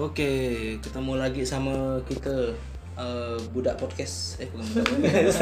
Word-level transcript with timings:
Oke, 0.00 0.32
ketemu 0.80 1.12
lagi 1.20 1.44
sama 1.44 2.00
kita 2.08 2.56
eh, 2.96 3.36
budak 3.52 3.76
podcast. 3.76 4.40
Eh 4.40 4.48
bukan 4.48 4.64
budak 4.72 4.84
podcast. 4.88 5.38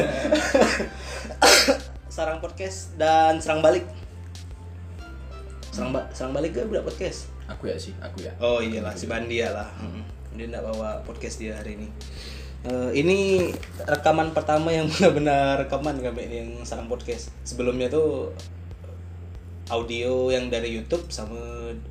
Sarang 2.11 2.43
podcast 2.43 2.79
dan 2.99 3.39
serang 3.39 3.63
balik. 3.63 3.87
Serang, 5.71 5.95
ba- 5.95 6.11
serang 6.11 6.35
balik 6.35 6.59
ke 6.59 6.67
budak 6.67 6.83
podcast. 6.83 7.31
Aku 7.47 7.71
ya 7.71 7.79
sih, 7.79 7.95
aku 8.03 8.27
ya. 8.27 8.35
Oh 8.43 8.59
iyalah 8.59 8.99
si 8.99 9.07
Bandia 9.07 9.55
lah. 9.55 9.71
Mm. 9.79 10.03
Dia 10.35 10.47
nggak 10.51 10.65
bawa 10.75 11.07
podcast 11.07 11.39
dia 11.39 11.55
hari 11.55 11.79
ini. 11.79 11.89
Eh, 12.67 12.91
ini 12.99 13.19
rekaman 13.87 14.35
pertama 14.35 14.75
yang 14.75 14.91
benar-benar 14.99 15.63
rekaman 15.63 16.03
kami 16.03 16.27
ini 16.27 16.37
yang 16.43 16.51
sarang 16.67 16.91
podcast. 16.91 17.31
Sebelumnya 17.47 17.87
tuh 17.87 18.35
audio 19.71 20.35
yang 20.35 20.51
dari 20.51 20.75
YouTube 20.75 21.07
sama 21.15 21.39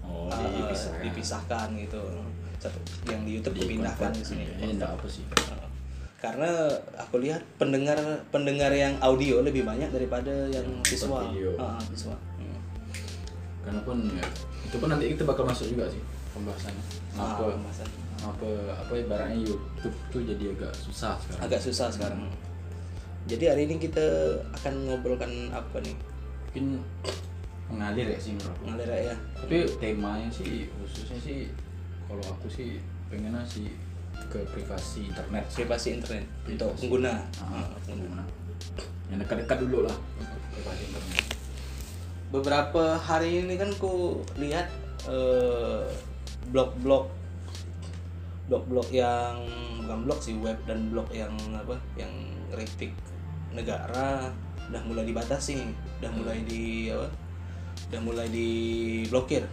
Oh, 0.04 0.27
eh, 0.27 0.52
dipisahkan. 0.59 1.02
dipisahkan 1.08 1.68
gitu. 1.80 2.04
Satu 2.57 2.79
yang 3.05 3.21
di 3.21 3.38
YouTube 3.38 3.55
Di 3.55 3.61
dipindahkan 3.63 4.09
convert. 4.09 4.17
ke 4.17 4.25
sini. 4.25 4.43
Ini 4.57 4.73
enggak 4.75 4.91
apa 4.93 5.05
sih. 5.05 5.23
Karena 6.17 6.49
aku 6.97 7.21
lihat 7.21 7.45
pendengar 7.55 7.97
pendengar 8.27 8.73
yang 8.73 8.97
audio 8.99 9.45
lebih 9.45 9.61
banyak 9.61 9.93
daripada 9.93 10.49
yang 10.49 10.66
visual. 10.81 11.30
Ah, 11.55 11.77
visual. 11.85 12.17
Hmm. 12.35 12.57
Karena 13.61 13.80
pun 13.81 13.97
ya, 14.09 14.25
itu 14.63 14.75
pun 14.75 14.89
nanti 14.89 15.13
kita 15.13 15.23
bakal 15.23 15.45
masuk 15.45 15.70
juga 15.70 15.85
sih 15.88 16.02
pembahasannya. 16.33 16.83
Ah, 17.13 17.38
Apa 17.38 17.53
pembahasan. 17.53 17.88
apa 18.17 18.49
apa 18.73 18.94
ibaratnya 18.97 19.45
YouTube 19.45 19.94
tuh 20.09 20.25
jadi 20.25 20.58
agak 20.58 20.73
susah 20.73 21.13
sekarang. 21.21 21.41
agak 21.45 21.59
susah 21.61 21.88
sekarang. 21.94 22.21
Jadi 23.27 23.44
hari 23.45 23.61
ini 23.69 23.75
kita 23.77 24.05
akan 24.55 24.73
ngobrolkan 24.89 25.30
apa 25.53 25.77
nih? 25.85 25.94
Mungkin 26.49 26.66
mengalir 27.69 28.09
ya 28.09 28.17
sih 28.17 28.33
menurut 28.33 28.58
aku. 28.58 28.63
Ngalir 28.66 28.89
ya. 29.05 29.16
Tapi 29.38 29.58
temanya 29.77 30.30
sih 30.33 30.66
khususnya 30.73 31.19
sih 31.21 31.39
kalau 32.08 32.23
aku 32.25 32.47
sih 32.47 32.80
pengennya 33.08 33.44
sih 33.44 33.67
ke 34.27 34.39
privasi 34.50 35.08
internet. 35.08 35.44
Privasi 35.53 35.88
internet 35.95 36.25
untuk 36.47 36.73
Privasi. 36.73 36.81
pengguna. 36.83 37.14
Ah, 37.38 37.64
Ah, 37.64 37.67
pengguna. 37.86 38.23
Yang 39.08 39.17
dekat-dekat 39.23 39.58
dulu 39.64 39.80
lah 39.88 39.95
untuk 40.17 40.41
privasi 40.52 40.81
internet. 40.89 41.23
Beberapa 42.27 42.83
hari 42.99 43.45
ini 43.45 43.55
kan 43.55 43.72
ku 43.77 44.19
lihat 44.36 44.67
eh, 45.08 45.88
blog-blog 46.52 47.08
blog-blog 48.47 48.88
yang 48.92 49.44
bukan 49.83 49.99
blog 50.08 50.19
sih 50.23 50.36
web 50.39 50.55
dan 50.64 50.88
blog 50.88 51.08
yang 51.11 51.36
apa 51.52 51.75
yang 51.99 52.11
kritik 52.47 52.95
negara 53.52 54.31
udah 54.67 54.81
mulai 54.83 55.03
dibatasi, 55.03 55.64
udah 55.99 56.11
mulai 56.11 56.44
di 56.44 56.92
apa? 56.92 57.08
Udah 57.92 58.02
mulai 58.03 58.27
diblokir. 58.27 59.44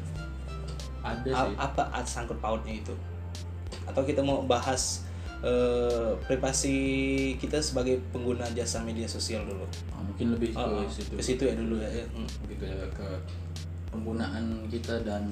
Ada 1.05 1.31
A- 1.31 1.45
sih. 1.45 1.55
apa 1.57 1.83
sangkut 2.03 2.39
pautnya 2.39 2.75
itu 2.75 2.95
atau 3.85 4.01
kita 4.01 4.21
mau 4.21 4.41
bahas 4.43 5.05
eh, 5.39 6.11
privasi 6.25 6.77
kita 7.37 7.61
sebagai 7.61 8.01
pengguna 8.09 8.49
jasa 8.51 8.81
media 8.81 9.05
sosial 9.05 9.45
dulu 9.45 9.69
Ah, 9.91 10.01
mungkin 10.01 10.33
lebih 10.33 10.51
ke 10.51 10.59
Oh, 10.59 10.89
situ. 10.89 11.13
ke 11.13 11.23
situ 11.23 11.43
ya 11.45 11.55
dulu 11.55 11.77
ya, 11.77 11.91
ya. 11.93 12.05
Hmm. 12.09 12.25
lebih 12.43 12.57
ke, 12.59 12.69
ke 12.91 13.09
penggunaan 13.89 14.45
kita 14.67 15.05
dan 15.05 15.29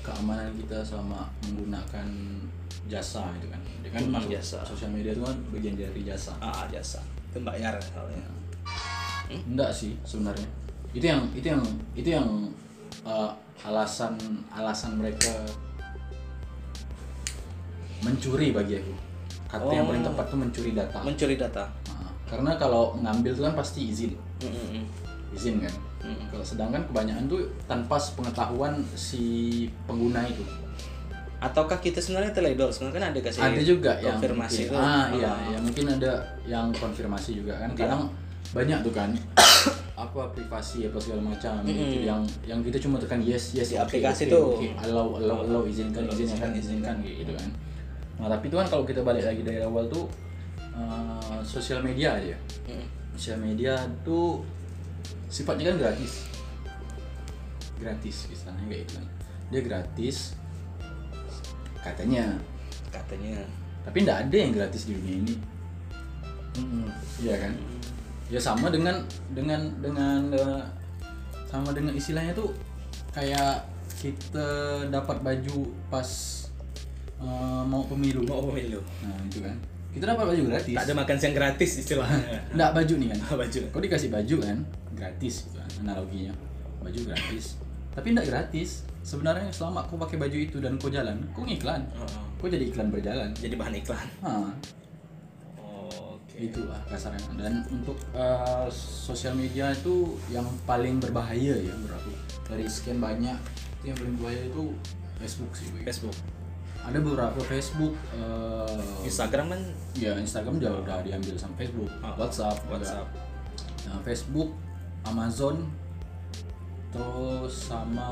keamanan 0.00 0.52
kita 0.54 0.80
sama 0.80 1.24
menggunakan 1.42 2.06
jasa 2.86 3.28
itu 3.34 3.48
kan 3.48 3.60
dia 3.78 3.90
kan 3.90 4.00
Hmm, 4.02 4.12
masuk 4.14 4.30
jasa. 4.30 4.58
sosial 4.62 4.90
media 4.90 5.10
itu 5.10 5.20
kan 5.20 5.36
bagian 5.50 5.74
dari 5.74 6.02
jasa 6.02 6.32
ah 6.38 6.64
jasa 6.66 7.00
itu 7.26 7.40
bayar 7.40 7.76
soalnya 7.78 8.20
enggak 9.28 9.68
sih 9.70 9.92
sebenarnya 10.02 10.48
itu 10.90 11.04
yang 11.04 11.20
itu 11.32 11.46
yang 11.46 11.62
itu 11.94 12.08
yang 12.10 12.26
uh, 13.04 13.28
alasan 13.62 14.14
alasan 14.50 14.96
mereka 14.96 15.32
mencuri 18.00 18.54
bagi 18.54 18.78
aku. 18.78 18.94
Kata 19.48 19.72
yang 19.72 19.86
paling 19.88 20.04
Oh. 20.04 20.08
tepat 20.12 20.26
tuh 20.28 20.38
mencuri 20.38 20.70
data. 20.72 20.98
Mencuri 21.02 21.34
data. 21.34 21.64
Nah, 21.88 22.10
karena 22.28 22.52
kalau 22.54 22.94
ngambil 22.96 23.32
itu 23.32 23.42
kan 23.42 23.54
pasti 23.56 23.80
izin. 23.88 24.12
Hmm, 24.38 24.52
hmm, 24.52 24.68
hmm. 24.74 24.84
izin 25.34 25.56
kan? 25.60 25.74
Mm-mm. 25.98 26.30
kalau 26.30 26.46
sedangkan 26.46 26.86
kebanyakan 26.86 27.26
tuh 27.26 27.42
tanpa 27.66 27.98
pengetahuan 27.98 28.78
si 28.94 29.66
pengguna 29.82 30.22
itu. 30.24 30.46
Ataukah 31.42 31.82
kita 31.82 31.98
sebenarnya 31.98 32.30
teledor 32.30 32.70
sebenarnya 32.70 32.96
kan 32.96 33.06
ada 33.10 33.20
kasih 33.26 33.40
ada 33.42 33.62
juga 33.66 33.92
yang 33.98 34.14
konfirmasi 34.14 34.60
mungkin, 34.62 34.70
itu? 34.70 34.78
Ah 34.78 35.06
iya 35.10 35.26
Ah. 35.26 35.38
ya 35.50 35.58
mungkin 35.58 35.84
ada 35.90 36.12
yang 36.46 36.66
konfirmasi 36.70 37.42
juga 37.42 37.58
kan. 37.58 37.70
Kadang 37.74 38.02
banyak 38.54 38.78
tuh 38.80 38.94
kan 38.94 39.10
apa 39.98 40.30
privasi 40.30 40.86
apa 40.86 40.98
segala 41.02 41.34
macam. 41.34 41.58
Gitu 41.66 42.06
yang 42.06 42.22
yang 42.46 42.62
kita 42.62 42.78
cuma 42.78 43.02
tekan 43.02 43.18
yes 43.18 43.50
yes 43.58 43.74
Di 43.74 43.76
oke, 43.82 43.90
aplikasi 43.90 44.30
oke, 44.30 44.32
tuh. 44.32 44.48
oke, 44.54 44.68
allow 44.86 45.06
allow 45.18 45.38
allow 45.42 45.62
izinkan 45.66 46.06
Allow, 46.06 46.14
izinkan 46.14 46.50
izinkan, 46.54 46.96
izinkan 47.02 47.18
gitu 47.26 47.32
kan. 47.34 47.50
Nah 48.22 48.28
tapi 48.30 48.46
itu 48.46 48.54
kan 48.54 48.66
kalau 48.70 48.84
kita 48.86 49.02
balik 49.02 49.26
lagi 49.26 49.42
dari 49.42 49.58
awal 49.58 49.90
tuh 49.90 50.06
eh, 50.78 51.38
sosial 51.42 51.82
media 51.82 52.14
aja. 52.14 52.38
Hmm. 52.70 52.86
sosial 53.18 53.42
media 53.42 53.74
tuh 54.06 54.46
sifatnya 55.26 55.74
kan 55.74 55.76
gratis. 55.82 56.30
Gratis 57.82 58.16
misalnya 58.30 58.62
kayak 58.70 58.80
gitu 58.86 58.92
kan. 59.02 59.06
Dia 59.50 59.60
gratis 59.66 60.16
katanya. 61.82 62.38
Katanya. 62.94 63.42
Tapi 63.82 64.06
tidak 64.06 64.18
ada 64.22 64.36
yang 64.38 64.52
gratis 64.54 64.86
di 64.86 64.94
dunia 64.94 65.14
ini. 65.26 65.34
Iya 67.18 67.34
kan 67.42 67.52
ya 68.28 68.40
sama 68.40 68.68
dengan 68.68 69.00
dengan 69.32 69.60
dengan 69.80 70.20
eh, 70.36 70.62
sama 71.48 71.72
dengan 71.72 71.96
istilahnya 71.96 72.36
tuh 72.36 72.52
kayak 73.16 73.64
kita 73.98 74.48
dapat 74.92 75.24
baju 75.24 75.72
pas 75.88 76.08
eh, 77.18 77.62
mau 77.64 77.82
pemilu. 77.88 78.22
Mau 78.28 78.44
pemilu. 78.52 78.80
Nah 79.02 79.16
itu 79.26 79.40
kan. 79.40 79.56
Kita 79.88 80.04
dapat 80.14 80.24
baju 80.36 80.42
gratis. 80.52 80.76
Tak 80.76 80.84
ada 80.84 80.94
makan 80.94 81.16
siang 81.16 81.34
gratis 81.34 81.70
istilahnya. 81.80 82.38
Nggak 82.56 82.70
baju 82.76 82.94
nih 83.00 83.08
kan. 83.16 83.18
Baju. 83.40 83.60
Kau 83.72 83.80
dikasih 83.82 84.10
baju 84.12 84.36
kan? 84.44 84.58
Gratis 84.92 85.34
gitu 85.48 85.56
kan 85.56 85.70
analoginya. 85.82 86.32
Baju 86.84 87.00
gratis. 87.08 87.56
Tapi 87.96 88.12
tidak 88.12 88.26
gratis. 88.28 88.84
Sebenarnya 89.00 89.48
selama 89.48 89.88
kau 89.88 89.96
pakai 89.96 90.20
baju 90.20 90.36
itu 90.36 90.60
dan 90.60 90.76
kau 90.76 90.92
jalan 90.92 91.16
kau 91.32 91.40
ngiklan. 91.40 91.80
Oh, 91.96 92.04
kau 92.36 92.52
jadi 92.52 92.68
iklan 92.68 92.92
berjalan. 92.92 93.32
Jadi 93.32 93.56
bahan 93.56 93.74
iklan. 93.80 94.06
Oke 94.20 94.87
itulah 96.38 96.78
kasarnya. 96.86 97.20
Dan 97.34 97.66
untuk 97.68 97.98
eh, 98.14 98.66
sosial 98.70 99.34
media 99.34 99.74
itu 99.74 100.14
yang 100.30 100.46
paling 100.64 101.02
berbahaya 101.02 101.58
ya 101.58 101.74
menurut 101.74 101.98
aku. 101.98 102.12
Dari 102.48 102.64
sekian 102.70 103.02
banyak 103.02 103.36
itu 103.82 103.84
yang 103.90 103.98
paling 103.98 104.14
berbahaya 104.16 104.42
itu 104.46 104.64
Facebook 105.18 105.52
sih. 105.58 105.66
Facebook. 105.82 106.16
Ada 106.86 106.98
beberapa 107.02 107.40
Facebook 107.42 107.94
eh, 108.14 109.04
Instagram 109.04 109.46
kan? 109.50 109.62
Ya 109.98 110.14
Instagram 110.14 110.62
juga 110.62 110.78
udah 110.86 110.98
diambil 111.02 111.34
sama 111.34 111.54
Facebook. 111.58 111.90
Ah, 112.00 112.14
WhatsApp 112.14 112.62
juga. 112.64 112.72
WhatsApp. 112.78 113.06
Nah, 113.90 113.98
Facebook 114.06 114.50
Amazon 115.04 115.66
terus 116.88 117.54
sama 117.68 118.08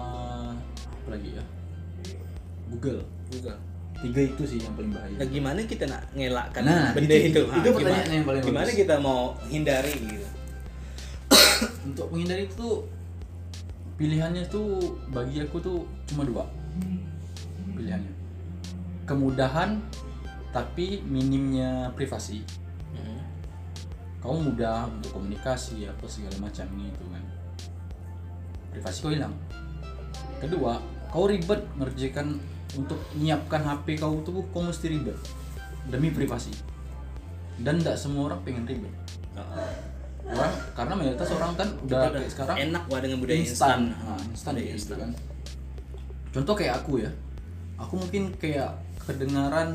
apa 0.82 1.08
lagi 1.08 1.38
ya? 1.38 1.44
Google. 2.66 3.06
Google 3.30 3.75
tiga 3.98 4.20
itu 4.22 4.42
sih 4.44 4.58
yang 4.58 4.72
paling 4.72 4.90
bahaya 4.90 5.16
Nah 5.16 5.26
gimana 5.26 5.58
kita 5.62 5.84
nak 5.84 6.02
ngelakkan 6.12 6.62
Nah, 6.62 6.92
benda 6.92 7.10
itu- 7.10 7.24
itu? 7.26 7.30
itu- 7.34 7.46
Ha, 7.46 7.54
itu 7.54 7.64
gimana, 7.66 7.76
pertanyaan 7.76 8.10
yang 8.12 8.24
paling 8.24 8.42
gimana 8.42 8.66
bagus. 8.66 8.78
kita 8.78 8.94
mau 8.98 9.20
hindari 9.46 9.94
gitu? 9.96 10.28
untuk 11.86 12.06
menghindari 12.08 12.42
itu 12.44 12.54
tuh 12.54 12.76
pilihannya 13.96 14.44
tuh 14.46 14.68
bagi 15.08 15.40
aku 15.40 15.56
tuh 15.58 15.78
cuma 16.04 16.22
dua 16.22 16.44
pilihannya 17.72 18.12
kemudahan 19.04 19.80
tapi 20.50 21.00
minimnya 21.02 21.88
privasi 21.92 22.44
Hmm. 22.92 23.20
kamu 24.18 24.52
mudah 24.52 24.88
untuk 24.90 25.10
komunikasi 25.12 25.84
apa 25.84 26.04
segala 26.06 26.36
macam 26.40 26.64
ini 26.74 26.88
itu 26.88 27.04
kan 27.06 27.24
privasi 28.70 28.98
kau 28.98 29.10
hilang 29.10 29.34
kedua 30.38 30.80
kau 31.08 31.24
ribet 31.24 31.60
ngerjakan 31.74 32.36
untuk 32.76 33.00
nyiapkan 33.16 33.64
HP 33.64 33.98
kau 33.98 34.20
tuh 34.22 34.44
kau 34.52 34.62
mesti 34.62 34.86
ribet. 34.92 35.16
Demi 35.88 36.12
privasi. 36.12 36.52
Dan 37.56 37.80
tidak 37.80 37.96
semua 37.96 38.32
orang 38.32 38.40
pengen 38.44 38.68
ribet. 38.68 38.92
Orang 40.26 40.52
karena 40.74 40.94
mayoritas 40.98 41.30
orang 41.32 41.52
kan 41.54 41.68
udah 41.86 42.10
kayak 42.10 42.30
sekarang 42.34 42.56
enak 42.70 42.82
wah 42.90 43.00
dengan 43.00 43.18
budaya 43.22 43.38
instan. 43.38 43.46
instan. 43.46 43.80
nah, 43.94 44.20
instan 44.28 44.52
Budaya 44.52 44.66
gitu 44.66 44.76
instan. 44.76 44.96
kan. 44.98 45.10
Contoh 46.34 46.54
kayak 46.58 46.74
aku 46.82 46.92
ya. 47.00 47.10
Aku 47.80 47.94
mungkin 48.00 48.22
kayak 48.36 48.70
kedengaran 49.06 49.70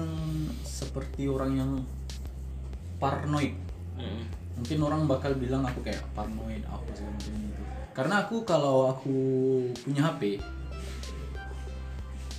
seperti 0.68 1.32
orang 1.32 1.52
yang 1.58 1.72
paranoid. 3.00 3.56
Hmm. 3.98 4.24
mungkin 4.52 4.78
orang 4.82 5.02
bakal 5.10 5.34
bilang 5.38 5.66
aku 5.66 5.82
kayak 5.82 6.02
paranoid 6.14 6.62
apa 6.70 6.90
segala 6.94 7.18
macam 7.18 7.34
gitu. 7.34 7.62
Karena 7.98 8.16
aku 8.22 8.36
kalau 8.46 8.94
aku 8.94 9.18
punya 9.82 10.06
HP 10.10 10.38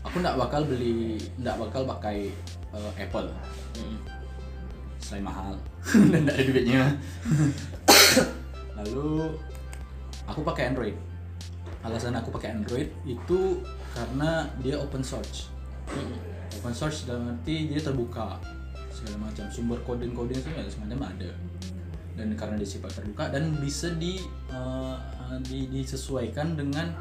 aku 0.03 0.17
nggak 0.19 0.37
bakal 0.39 0.63
beli 0.67 1.17
nggak 1.39 1.57
bakal 1.59 1.83
pakai 1.87 2.29
eh, 2.75 2.93
Apple. 3.03 3.29
Hmm. 3.79 3.99
selain 5.03 5.27
mahal. 5.27 5.55
Dan 6.13 6.27
nggak 6.27 6.37
ada 6.39 6.45
duitnya. 6.47 6.85
Lalu 8.79 9.35
aku 10.27 10.41
pakai 10.47 10.71
Android. 10.71 10.95
Alasan 11.83 12.15
aku 12.15 12.31
pakai 12.31 12.55
Android 12.55 12.87
itu 13.03 13.59
karena 13.95 14.47
dia 14.63 14.79
open 14.79 15.03
source. 15.03 15.51
Hmm. 15.91 16.15
open 16.61 16.75
source 16.75 17.07
dalam 17.07 17.35
arti 17.35 17.67
dia 17.67 17.83
terbuka. 17.83 18.39
Segala 18.95 19.27
macam. 19.27 19.47
Sumber 19.51 19.79
kode-kode 19.83 20.39
itu 20.39 20.49
ya 20.55 20.63
semacam 20.71 21.11
ada. 21.11 21.31
Dan 22.15 22.37
karena 22.39 22.55
dia 22.61 22.69
sifat 22.69 23.03
terbuka 23.03 23.33
dan 23.33 23.57
bisa 23.59 23.91
di, 23.97 24.21
eh, 24.53 24.97
di 25.49 25.67
disesuaikan 25.73 26.55
dengan 26.55 26.93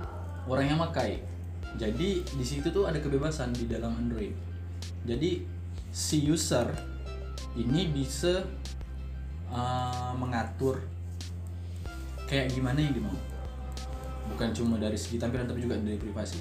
orang 0.48 0.74
yang 0.74 0.80
pakai 0.89 1.21
jadi 1.79 2.09
di 2.23 2.45
situ 2.45 2.68
tuh 2.71 2.88
ada 2.88 3.00
kebebasan 3.00 3.56
di 3.56 3.68
dalam 3.68 3.95
Android. 3.95 4.35
Jadi 5.07 5.44
si 5.91 6.23
user 6.27 6.68
ini 7.56 7.91
bisa 7.91 8.44
eh, 9.51 10.12
mengatur 10.15 10.79
kayak 12.27 12.56
gimana 12.56 12.79
yang 12.79 12.95
dia 12.95 13.03
mau 13.03 13.18
bukan 14.31 14.56
cuma 14.56 14.79
dari 14.79 14.95
segi 14.95 15.19
tampilan 15.19 15.44
tapi 15.47 15.59
juga 15.63 15.75
dari 15.79 16.00
privasi. 16.00 16.39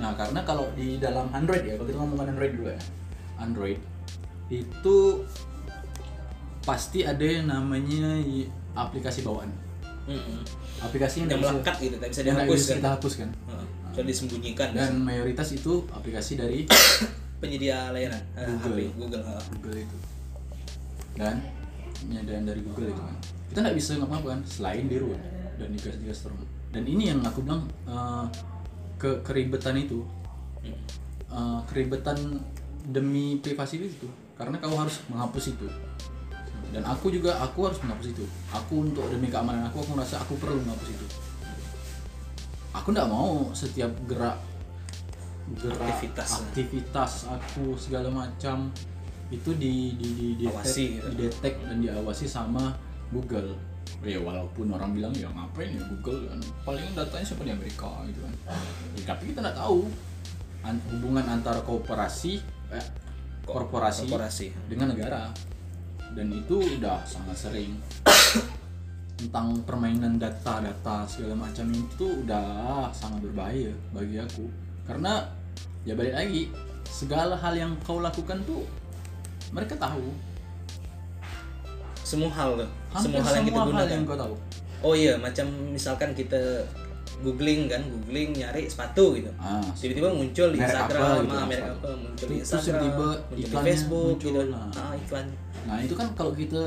Nah 0.00 0.16
karena 0.16 0.40
kalau 0.44 0.72
di 0.72 0.96
dalam 0.96 1.28
Android 1.32 1.64
ya 1.64 1.76
kalau 1.76 1.88
kita 1.88 1.98
ngomongin 2.00 2.32
Android 2.32 2.52
dulu 2.56 2.68
ya. 2.72 2.80
Android 3.36 3.78
itu 4.48 4.96
pasti 6.64 7.04
ada 7.04 7.20
yang 7.22 7.46
namanya 7.52 8.16
aplikasi 8.72 9.20
bawaan. 9.22 9.52
Mm-mm. 10.06 10.38
aplikasi 10.76 11.26
yang 11.26 11.34
yang 11.34 11.42
bisa- 11.42 11.50
melekat 11.58 11.76
gitu 11.82 11.96
tak 11.98 12.08
bisa 12.14 12.20
yang 12.22 12.28
dihapus 12.38 12.54
bisa 12.54 12.70
kan? 12.70 12.78
kita 12.78 12.88
hapus 12.94 13.12
kan? 13.18 13.30
Heeh. 13.34 13.66
Bisa 13.96 14.04
disembunyikan. 14.04 14.76
Dan 14.76 15.00
mayoritas 15.00 15.48
itu 15.56 15.88
aplikasi 15.88 16.36
dari 16.36 16.68
penyedia 17.40 17.88
layanan 17.96 18.20
eh, 18.36 18.44
Google. 18.44 18.76
HP 18.76 18.80
Google 19.00 19.24
heeh. 19.24 19.44
Google 19.56 19.76
itu. 19.80 19.96
Dan 21.16 21.34
penyediaan 22.04 22.44
dari 22.44 22.60
Google 22.60 22.92
itu 22.92 23.00
kan. 23.00 23.16
Kita 23.48 23.58
nggak 23.64 23.76
bisa 23.80 23.90
ngapa 23.96 24.16
kan 24.20 24.40
selain 24.44 24.84
di 24.84 24.96
root 25.00 25.20
dan 25.56 25.72
di 25.72 25.78
gas 25.80 25.96
gas 26.04 26.18
terus. 26.28 26.44
Dan 26.68 26.84
ini 26.84 27.08
yang 27.08 27.24
aku 27.24 27.40
bilang 27.40 27.64
eh, 27.88 28.24
ke 29.00 29.24
keribetan 29.24 29.80
itu. 29.80 30.04
Eh, 31.32 31.60
keribetan 31.72 32.20
demi 32.84 33.40
privasi 33.40 33.80
itu. 33.80 34.08
Karena 34.36 34.60
kau 34.60 34.76
harus 34.76 35.00
menghapus 35.08 35.56
itu. 35.56 35.64
Dan 36.68 36.84
aku 36.84 37.08
juga 37.08 37.40
aku 37.40 37.72
harus 37.72 37.80
menghapus 37.80 38.12
itu. 38.12 38.28
Aku 38.52 38.84
untuk 38.84 39.08
demi 39.08 39.32
keamanan 39.32 39.72
aku 39.72 39.80
aku 39.80 39.96
merasa 39.96 40.20
aku 40.20 40.36
perlu 40.36 40.60
menghapus 40.60 40.92
itu 40.92 41.25
aku 42.76 42.92
nggak 42.92 43.08
mau 43.08 43.48
setiap 43.52 43.88
gerak 44.04 44.36
gerak 45.56 45.78
Aktivitas. 45.80 46.28
aktivitas 46.42 47.12
aku 47.26 47.72
segala 47.76 48.10
macam 48.10 48.68
itu 49.28 49.50
di 49.54 49.94
di 49.96 50.08
di 50.12 50.26
di 50.36 50.44
Awasi 50.46 50.98
gitu. 50.98 51.08
didetek 51.10 51.54
dan 51.60 51.80
diawasi 51.80 52.26
sama 52.26 52.74
Google 53.08 53.54
ya 54.04 54.20
walaupun 54.20 54.70
orang 54.70 54.92
bilang 54.92 55.10
ya 55.12 55.26
ngapain 55.28 55.72
ya 55.72 55.82
Google 55.88 56.28
kan 56.28 56.38
paling 56.62 56.84
datanya 56.92 57.24
siapa 57.24 57.42
di 57.42 57.50
Amerika 57.50 57.90
gitu 58.04 58.20
kan 58.22 58.34
Ya, 58.94 59.02
tapi 59.04 59.30
kita 59.30 59.40
nggak 59.40 59.56
tahu 59.56 59.88
An- 60.62 60.82
hubungan 60.90 61.24
antara 61.24 61.58
kooperasi 61.60 62.38
eh, 62.70 62.86
Ko- 63.42 63.62
korporasi, 63.62 64.06
korporasi. 64.06 64.46
dengan 64.66 64.90
negara 64.90 65.30
dan 66.12 66.26
itu 66.28 66.58
udah 66.58 67.02
sangat 67.02 67.34
sering 67.36 67.78
tentang 69.16 69.56
permainan 69.64 70.20
data-data 70.20 71.08
segala 71.08 71.48
macam 71.48 71.66
itu 71.72 72.24
udah 72.24 72.88
sangat 72.92 73.24
berbahaya 73.24 73.72
bagi 73.96 74.20
aku. 74.20 74.44
Karena 74.84 75.24
ya 75.88 75.96
balik 75.96 76.14
lagi 76.14 76.52
segala 76.84 77.34
hal 77.34 77.56
yang 77.56 77.72
kau 77.80 78.04
lakukan 78.04 78.36
tuh 78.44 78.62
mereka 79.50 79.74
tahu. 79.80 80.12
Semua 82.04 82.30
hal 82.30 82.60
tuh. 82.60 82.70
Hampir 82.92 83.02
semua 83.02 83.20
hal 83.24 83.32
yang 83.34 83.46
kita 83.48 83.58
hal 83.58 83.66
gunakan. 83.72 83.88
yang 83.90 84.04
kau 84.04 84.18
tahu. 84.20 84.34
Oh 84.84 84.94
iya 84.94 85.16
macam 85.16 85.48
misalkan 85.72 86.12
kita 86.12 86.62
googling 87.24 87.64
kan 87.64 87.80
googling 87.88 88.36
nyari 88.36 88.68
sepatu 88.68 89.16
gitu. 89.16 89.32
Ah 89.40 89.64
tiba-tiba 89.72 90.12
muncul 90.12 90.52
di 90.52 90.60
Instagram 90.60 91.00
apa 91.00 91.24
gitu, 91.24 91.36
ah, 91.36 91.46
merek 91.48 91.64
apa 91.72 91.90
muncul 91.96 92.26
di 92.28 92.36
Instagram 92.44 92.60
tiba-tiba 92.68 93.08
muncul 93.08 93.36
di 93.36 93.44
Facebook 93.64 94.16
muncul, 94.20 94.32
gitu. 94.36 94.52
nah. 94.52 94.68
ah 94.76 94.92
iklan. 94.92 95.26
Nah 95.64 95.76
itu 95.80 95.94
kan 95.96 96.08
kalau 96.12 96.32
kita 96.36 96.62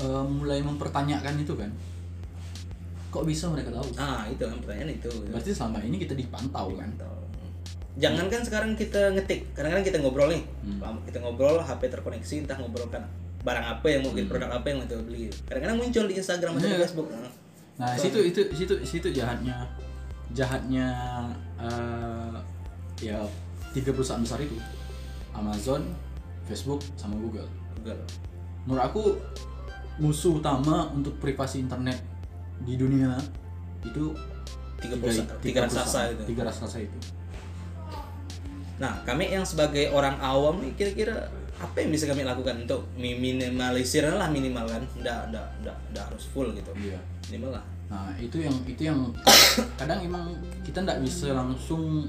eh, 0.00 0.24
mulai 0.24 0.60
mempertanyakan 0.60 1.34
itu 1.38 1.54
kan? 1.54 1.70
Kok 3.10 3.26
bisa 3.26 3.50
mereka 3.50 3.74
tahu? 3.74 3.86
Ah 3.98 4.22
itu 4.26 4.40
kan 4.40 4.56
pertanyaan 4.62 4.94
itu. 4.94 5.10
Berarti 5.28 5.50
selama 5.50 5.82
ini 5.82 5.98
kita 5.98 6.14
dipantau 6.14 6.70
kan? 6.74 6.90
Jangan 7.98 8.30
kan 8.30 8.40
sekarang 8.40 8.70
kita 8.78 9.12
ngetik. 9.12 9.50
Kadang-kadang 9.52 9.84
kita 9.84 9.98
ngobrol 9.98 10.30
nih. 10.30 10.42
Hmm. 10.62 10.96
kita 11.02 11.18
ngobrol 11.18 11.58
HP 11.58 11.90
terkoneksi 11.90 12.46
entah 12.46 12.56
ngobrol 12.56 12.86
kan 12.88 13.02
barang 13.40 13.66
apa 13.66 13.86
yang 13.88 14.04
mau 14.04 14.12
kita 14.12 14.28
produk 14.28 14.52
apa 14.52 14.66
yang 14.68 14.76
mau 14.78 14.86
kita 14.86 15.00
beli. 15.02 15.26
Kadang-kadang 15.48 15.76
muncul 15.80 16.04
di 16.06 16.14
Instagram 16.14 16.52
atau 16.54 16.60
di 16.60 16.66
Hmm. 16.66 16.76
Iya. 16.76 16.82
Facebook. 16.86 17.08
Nah, 17.10 17.32
Nah, 17.80 17.96
situ 17.96 18.20
itu 18.20 18.40
situ 18.52 18.74
situ 18.84 19.08
jahatnya. 19.10 19.56
Jahatnya 20.30 20.86
eh, 21.58 22.36
ya 23.00 23.18
tiga 23.72 23.90
perusahaan 23.90 24.20
besar 24.20 24.38
itu. 24.38 24.54
Amazon, 25.32 25.82
Facebook, 26.44 26.84
sama 26.94 27.16
Google. 27.16 27.48
Google. 27.80 27.98
Menurut 28.68 28.84
aku 28.84 29.02
musuh 30.00 30.40
utama 30.40 30.88
untuk 30.90 31.14
privasi 31.20 31.60
internet 31.60 32.00
di 32.64 32.74
dunia 32.76 33.16
itu 33.84 34.12
tiga 34.80 34.96
perusahaan 34.96 35.38
tiga 35.40 35.58
raksasa 35.64 35.80
perusahaan, 35.84 36.08
itu 36.12 36.22
Tiga 36.32 36.42
raksasa 36.48 36.78
itu. 36.80 36.98
Nah, 38.80 38.96
kami 39.04 39.28
yang 39.28 39.44
sebagai 39.44 39.92
orang 39.92 40.16
awam 40.24 40.64
nih 40.64 40.72
kira-kira 40.72 41.28
apa 41.60 41.76
yang 41.84 41.92
bisa 41.92 42.08
kami 42.08 42.24
lakukan 42.24 42.64
untuk 42.64 42.88
minimalisir 42.96 44.08
lah 44.08 44.32
minimal 44.32 44.64
kan, 44.64 44.80
ndak 45.04 45.28
ndak 45.28 45.46
ndak 45.60 45.76
ndak 45.92 46.04
harus 46.08 46.24
full 46.32 46.48
gitu, 46.56 46.72
Iya. 46.80 46.96
minimal 47.28 47.60
lah. 47.60 47.64
Nah, 47.92 48.08
itu 48.16 48.40
yang 48.40 48.56
itu 48.64 48.88
yang 48.88 49.12
kadang 49.76 50.00
emang 50.00 50.32
kita 50.64 50.80
nggak 50.80 51.04
bisa 51.04 51.36
langsung 51.36 52.08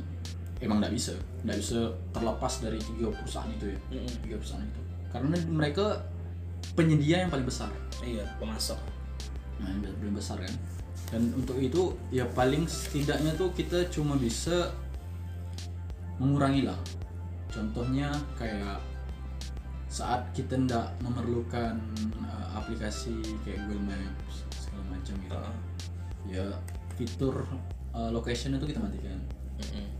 emang 0.64 0.80
nggak 0.80 0.96
bisa, 0.96 1.12
nggak 1.44 1.60
bisa 1.60 1.92
terlepas 2.16 2.54
dari 2.64 2.80
tiga 2.80 3.12
perusahaan 3.12 3.52
itu 3.52 3.66
ya. 3.68 3.80
Tiga 4.24 4.36
perusahaan 4.40 4.64
itu. 4.64 4.80
Karena 5.12 5.36
mereka 5.52 6.00
penyedia 6.74 7.26
yang 7.26 7.32
paling 7.32 7.48
besar. 7.48 7.70
Iya, 8.02 8.26
pemasok. 8.40 8.80
Nah, 9.62 9.70
yang 9.70 9.82
paling 9.84 10.16
besar 10.16 10.40
kan. 10.42 10.56
Dan 11.12 11.36
untuk 11.36 11.60
itu 11.60 11.92
ya 12.08 12.24
paling 12.24 12.66
setidaknya 12.72 13.36
tuh 13.36 13.52
kita 13.52 13.92
cuma 13.92 14.16
bisa 14.16 14.72
mengurangi 16.16 16.64
lah. 16.64 16.80
Contohnya 17.52 18.16
kayak 18.40 18.80
saat 19.92 20.24
kita 20.32 20.56
ndak 20.56 20.96
memerlukan 21.04 21.76
uh, 22.24 22.48
aplikasi 22.56 23.20
kayak 23.44 23.60
Google 23.68 23.92
Maps 23.92 24.48
segala 24.56 24.84
macam 24.88 25.14
gitu. 25.20 25.36
Heeh. 25.36 25.56
Ya 26.32 26.46
fitur 26.96 27.44
uh, 27.92 28.08
location 28.08 28.56
itu 28.56 28.72
kita 28.72 28.80
matikan. 28.80 29.20
Mm-mm. 29.60 29.91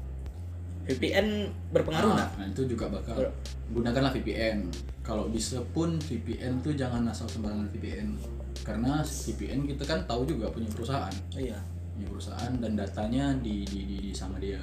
VPN 0.92 1.28
berpengaruh 1.72 2.12
Nah, 2.12 2.18
nggak? 2.18 2.30
nah, 2.36 2.46
itu 2.48 2.62
juga 2.68 2.86
bakal 2.88 3.16
Ber- 3.16 3.34
gunakanlah 3.72 4.12
VPN. 4.12 4.68
Kalau 5.02 5.28
bisa 5.28 5.64
pun 5.72 5.96
VPN 5.98 6.60
tuh 6.60 6.74
jangan 6.74 7.08
asal 7.08 7.26
sembarangan 7.26 7.72
VPN. 7.72 8.20
Karena 8.62 9.00
VPN 9.02 9.66
kita 9.66 9.84
kan 9.84 10.04
tahu 10.06 10.24
juga 10.26 10.52
punya 10.52 10.68
perusahaan. 10.68 11.14
Iya. 11.34 11.58
punya 11.92 12.08
perusahaan 12.08 12.54
dan 12.58 12.72
datanya 12.74 13.36
di, 13.38 13.62
di, 13.64 13.84
di, 13.84 13.96
di 14.00 14.12
sama 14.12 14.40
dia 14.40 14.58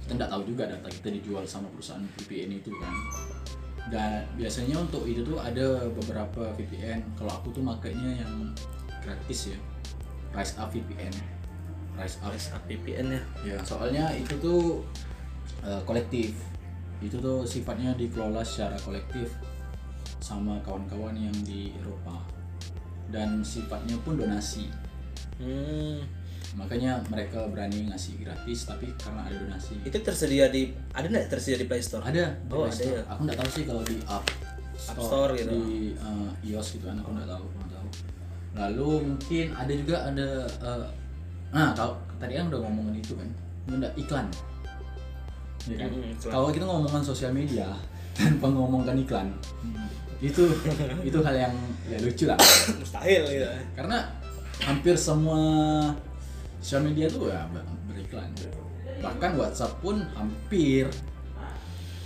kita 0.00 0.12
nggak 0.14 0.30
tahu 0.30 0.42
juga 0.44 0.68
data 0.68 0.86
kita 0.86 1.08
dijual 1.08 1.42
sama 1.42 1.66
perusahaan 1.70 2.04
VPN 2.14 2.58
itu 2.58 2.70
kan 2.78 2.94
dan 3.88 4.22
biasanya 4.34 4.78
untuk 4.78 5.08
itu 5.08 5.22
tuh 5.22 5.40
ada 5.40 5.88
beberapa 5.88 6.52
VPN 6.54 7.00
kalau 7.14 7.32
aku 7.32 7.50
tuh 7.50 7.64
makainya 7.64 8.22
yang 8.22 8.52
gratis 9.00 9.50
ya 9.50 9.58
Rise 10.30 10.54
Up 10.58 10.70
VPN 10.70 11.14
Rise 11.96 12.18
Up 12.20 12.30
Harus 12.30 12.52
up 12.52 12.62
VPN 12.66 13.06
ya. 13.08 13.22
ya 13.42 13.56
soalnya 13.62 14.12
itu 14.14 14.34
tuh 14.38 14.84
eh, 15.62 15.82
kolektif 15.82 16.32
itu 17.00 17.16
tuh 17.16 17.42
sifatnya 17.42 17.92
dikelola 17.94 18.40
secara 18.40 18.76
kolektif 18.78 19.32
sama 20.18 20.60
kawan-kawan 20.60 21.16
yang 21.16 21.32
di 21.42 21.72
Eropa 21.74 22.20
dan 23.08 23.40
sifatnya 23.42 23.96
pun 23.98 24.14
donasi 24.14 24.68
Hmm. 25.40 26.04
makanya 26.52 27.00
mereka 27.08 27.48
berani 27.48 27.88
ngasih 27.88 28.20
gratis 28.20 28.68
tapi 28.68 28.92
karena 28.94 29.24
ada 29.24 29.36
donasi 29.38 29.80
Itu 29.80 29.96
tersedia 29.98 30.52
di 30.52 30.68
ada 30.92 31.08
nggak 31.08 31.32
tersedia 31.32 31.56
di 31.56 31.64
Play 31.64 31.80
Store? 31.80 32.04
ada 32.04 32.36
di 32.36 32.52
Oh, 32.52 32.68
Play 32.68 32.68
ada 32.68 32.76
Store. 32.76 32.92
ya. 32.92 33.02
aku 33.08 33.20
nggak 33.24 33.38
tahu 33.40 33.48
sih 33.50 33.64
kalau 33.64 33.82
di 33.82 33.96
App 34.04 34.24
App 34.86 34.98
Store 35.00 35.32
gitu. 35.32 35.48
di 35.48 35.64
eh, 35.94 36.28
iOS 36.44 36.68
gitu 36.74 36.84
kan 36.84 36.96
aku 36.98 37.08
nggak 37.10 37.24
tahu 37.26 37.44
nggak 37.48 37.70
tahu 37.72 37.88
lalu 38.52 38.88
mungkin 39.06 39.46
ada 39.54 39.72
juga 39.72 39.96
ada 40.04 40.28
eh, 40.44 40.86
nah 41.50 41.68
kalau 41.72 41.94
tadi 42.16 42.32
kan 42.34 42.44
udah 42.46 42.60
ngomongin 42.60 42.94
itu 42.98 43.12
kan 43.16 43.28
nggak 43.70 43.92
iklan 43.96 44.26
ya 45.66 45.76
kan? 45.76 45.90
Mm, 45.90 46.12
kalau 46.22 46.48
kita 46.48 46.64
ngomongin 46.64 47.02
sosial 47.02 47.30
media 47.30 47.68
tanpa 48.16 48.46
ngomongkan 48.46 48.96
iklan 48.96 49.28
itu 50.18 50.44
itu 51.08 51.18
hal 51.18 51.34
yang 51.34 51.54
ya 51.84 51.96
lucu 51.98 52.24
lah 52.24 52.36
Mustahil 52.76 53.22
gitu. 53.26 53.48
karena 53.72 54.04
hampir 54.60 54.92
semua 54.94 55.40
sosial 56.58 56.84
media 56.84 57.08
tuh 57.08 57.26
ya 57.26 57.44
ber- 57.48 57.64
beriklan 57.86 58.28
bahkan 59.00 59.32
WhatsApp 59.34 59.80
pun 59.80 60.04
hampir 60.12 60.84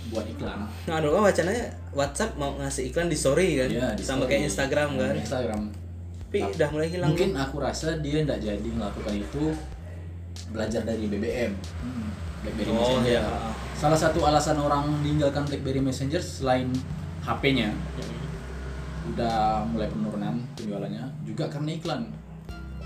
buat 0.07 0.23
iklan 0.25 0.63
Nah, 0.85 0.95
aduh 0.95 1.11
kan 1.11 1.21
wacananya 1.25 1.65
WhatsApp 1.91 2.35
mau 2.35 2.55
ngasih 2.55 2.87
iklan 2.87 3.07
di 3.07 3.17
story 3.17 3.57
kan, 3.57 3.67
Iya, 3.67 3.87
di 3.91 4.03
sama 4.03 4.23
story. 4.23 4.29
kayak 4.29 4.43
Instagram 4.45 4.89
kan. 4.95 5.13
Instagram 5.17 5.61
Tapi 6.25 6.39
udah 6.51 6.69
mulai 6.69 6.87
hilang. 6.87 7.09
mungkin 7.09 7.31
aku 7.33 7.55
rasa 7.57 7.95
dia 7.99 8.19
nggak 8.21 8.39
jadi 8.39 8.69
melakukan 8.69 9.15
itu 9.17 9.43
belajar 10.55 10.81
dari 10.81 11.05
BBM 11.05 11.51
BlackBerry 12.41 12.69
Oh, 12.69 12.79
Messenger. 12.95 13.03
iya. 13.05 13.23
salah 13.75 13.99
satu 13.99 14.23
alasan 14.23 14.55
orang 14.57 14.87
meninggalkan 14.95 15.43
BlackBerry 15.43 15.79
Messenger 15.79 16.17
selain 16.17 16.71
HP-nya 17.21 17.75
udah 19.05 19.61
mulai 19.67 19.85
penurunan 19.85 20.41
penjualannya 20.55 21.05
juga 21.23 21.45
karena 21.45 21.71
iklan. 21.71 22.01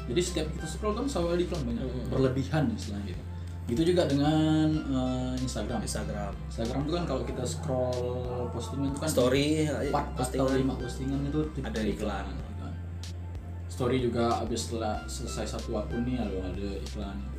Jadi 0.09 0.19
setiap 0.19 0.47
kita 0.49 0.65
scroll 0.65 0.91
kan 0.91 1.05
selalu 1.05 1.27
ada 1.31 1.43
iklan 1.45 1.61
banyak. 1.63 1.83
Hmm. 1.85 2.09
berlebihan 2.09 2.63
istilahnya 2.73 3.05
gitu. 3.07 3.23
Itu 3.69 3.81
juga 3.85 4.03
dengan 4.03 4.65
eh, 4.73 5.33
Instagram. 5.39 5.79
Instagram. 5.79 6.33
Instagram 6.49 6.79
itu 6.81 6.91
kan 6.91 7.03
kalau 7.05 7.21
kita 7.21 7.43
scroll 7.45 8.01
postingan 8.49 8.89
itu 8.89 8.99
kan 8.99 9.07
story 9.07 9.47
empat 9.69 10.05
atau 10.09 10.17
postingan. 10.17 10.57
lima 10.57 10.73
postingan 10.75 11.19
itu 11.23 11.39
Ada 11.61 11.79
iklan. 11.85 12.25
Story 13.69 13.97
juga 14.01 14.35
habis 14.35 14.67
setelah 14.67 14.99
selesai 15.05 15.55
satu 15.55 15.77
akun 15.77 16.03
nih 16.03 16.19
lalu 16.19 16.37
ada 16.41 16.67
iklan. 16.81 17.15
gitu. 17.15 17.38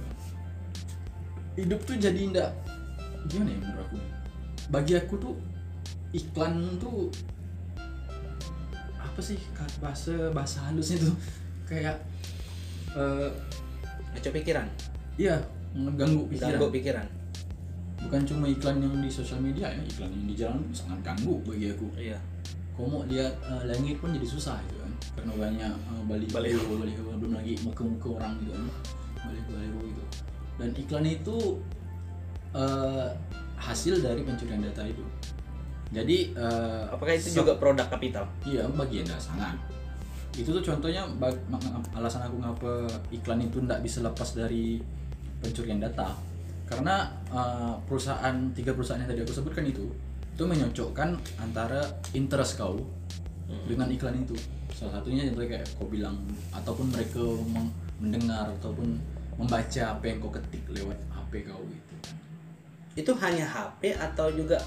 Hidup 1.60 1.80
tuh 1.84 1.96
jadi 2.00 2.20
ndak 2.32 2.50
gimana 3.28 3.52
ya 3.52 3.58
menurut 3.60 3.84
aku? 3.84 3.96
Bagi 4.72 4.92
aku 4.96 5.14
tuh 5.20 5.34
iklan 6.16 6.80
tuh 6.80 7.12
apa 8.96 9.20
sih 9.20 9.36
bahasa 9.82 10.32
bahasa 10.32 10.58
halusnya 10.70 11.04
tuh 11.04 11.14
kayak 11.70 12.00
eh 12.96 13.28
ngaco 14.16 14.30
pikiran 14.34 14.66
iya 15.14 15.38
mengganggu 15.76 16.26
pikiran. 16.32 16.56
ganggu 16.56 16.68
pikiran 16.74 17.06
Bukan 18.00 18.24
cuma 18.24 18.48
iklan 18.48 18.80
yang 18.80 18.96
di 18.96 19.12
sosial 19.12 19.44
media 19.44 19.68
ya, 19.68 19.82
iklan 19.84 20.08
yang 20.08 20.24
di 20.24 20.32
jalan 20.32 20.64
sangat 20.72 21.04
ganggu 21.04 21.36
bagi 21.44 21.68
aku. 21.68 21.86
iya 22.00 22.16
kau 22.72 22.88
mau 22.88 23.04
lihat 23.04 23.36
eh, 23.44 23.62
langit 23.68 24.00
pun 24.00 24.08
jadi 24.16 24.24
susah 24.24 24.56
gitu 24.64 24.80
kan 24.80 24.92
karena 25.20 25.32
banyak 25.36 25.72
uh, 25.92 26.02
Baliho. 26.08 26.32
baliho 26.32 26.60
belum 27.20 27.36
lagi 27.36 27.52
muka-muka 27.60 28.08
orang 28.16 28.40
gitu 28.40 28.56
kan 28.56 28.64
gitu 28.64 28.99
dan 30.60 30.70
iklan 30.76 31.08
itu 31.08 31.56
eh, 32.52 33.08
hasil 33.56 34.04
dari 34.04 34.20
pencurian 34.20 34.60
data 34.60 34.84
itu. 34.84 35.02
Jadi 35.90 36.36
eh, 36.36 36.82
apakah 36.92 37.16
itu 37.16 37.40
juga 37.40 37.56
produk 37.56 37.88
kapital? 37.88 38.28
Iya 38.44 38.68
bagian 38.68 39.08
sangat 39.16 39.56
itu 40.38 40.54
tuh 40.54 40.62
contohnya 40.62 41.02
alasan 41.98 42.22
aku 42.22 42.36
ngapa 42.38 42.72
iklan 43.10 43.42
itu 43.42 43.58
tidak 43.58 43.80
bisa 43.82 43.98
lepas 44.06 44.28
dari 44.38 44.78
pencurian 45.42 45.82
data. 45.82 46.14
Karena 46.70 47.10
uh, 47.34 47.74
perusahaan 47.82 48.34
tiga 48.54 48.70
perusahaan 48.78 49.02
yang 49.02 49.10
tadi 49.10 49.26
aku 49.26 49.34
sebutkan 49.34 49.66
itu 49.66 49.90
itu 50.30 50.42
menyocokkan 50.46 51.18
antara 51.42 51.82
interest 52.14 52.56
kau 52.56 52.78
dengan 53.66 53.90
iklan 53.90 54.22
itu. 54.22 54.38
Salah 54.70 55.02
satunya 55.02 55.26
contohnya 55.28 55.58
kayak 55.58 55.66
kau 55.74 55.90
bilang 55.90 56.14
ataupun 56.54 56.94
mereka 56.94 57.20
mendengar 57.98 58.46
ataupun 58.62 59.02
membaca 59.40 59.82
apa 59.96 60.04
yang 60.04 60.20
kau 60.20 60.28
ketik 60.28 60.64
lewat 60.68 61.00
HP 61.08 61.48
kau 61.48 61.64
gitu 61.64 61.94
itu 63.00 63.12
hanya 63.24 63.48
HP 63.48 63.96
atau 63.96 64.28
juga 64.28 64.60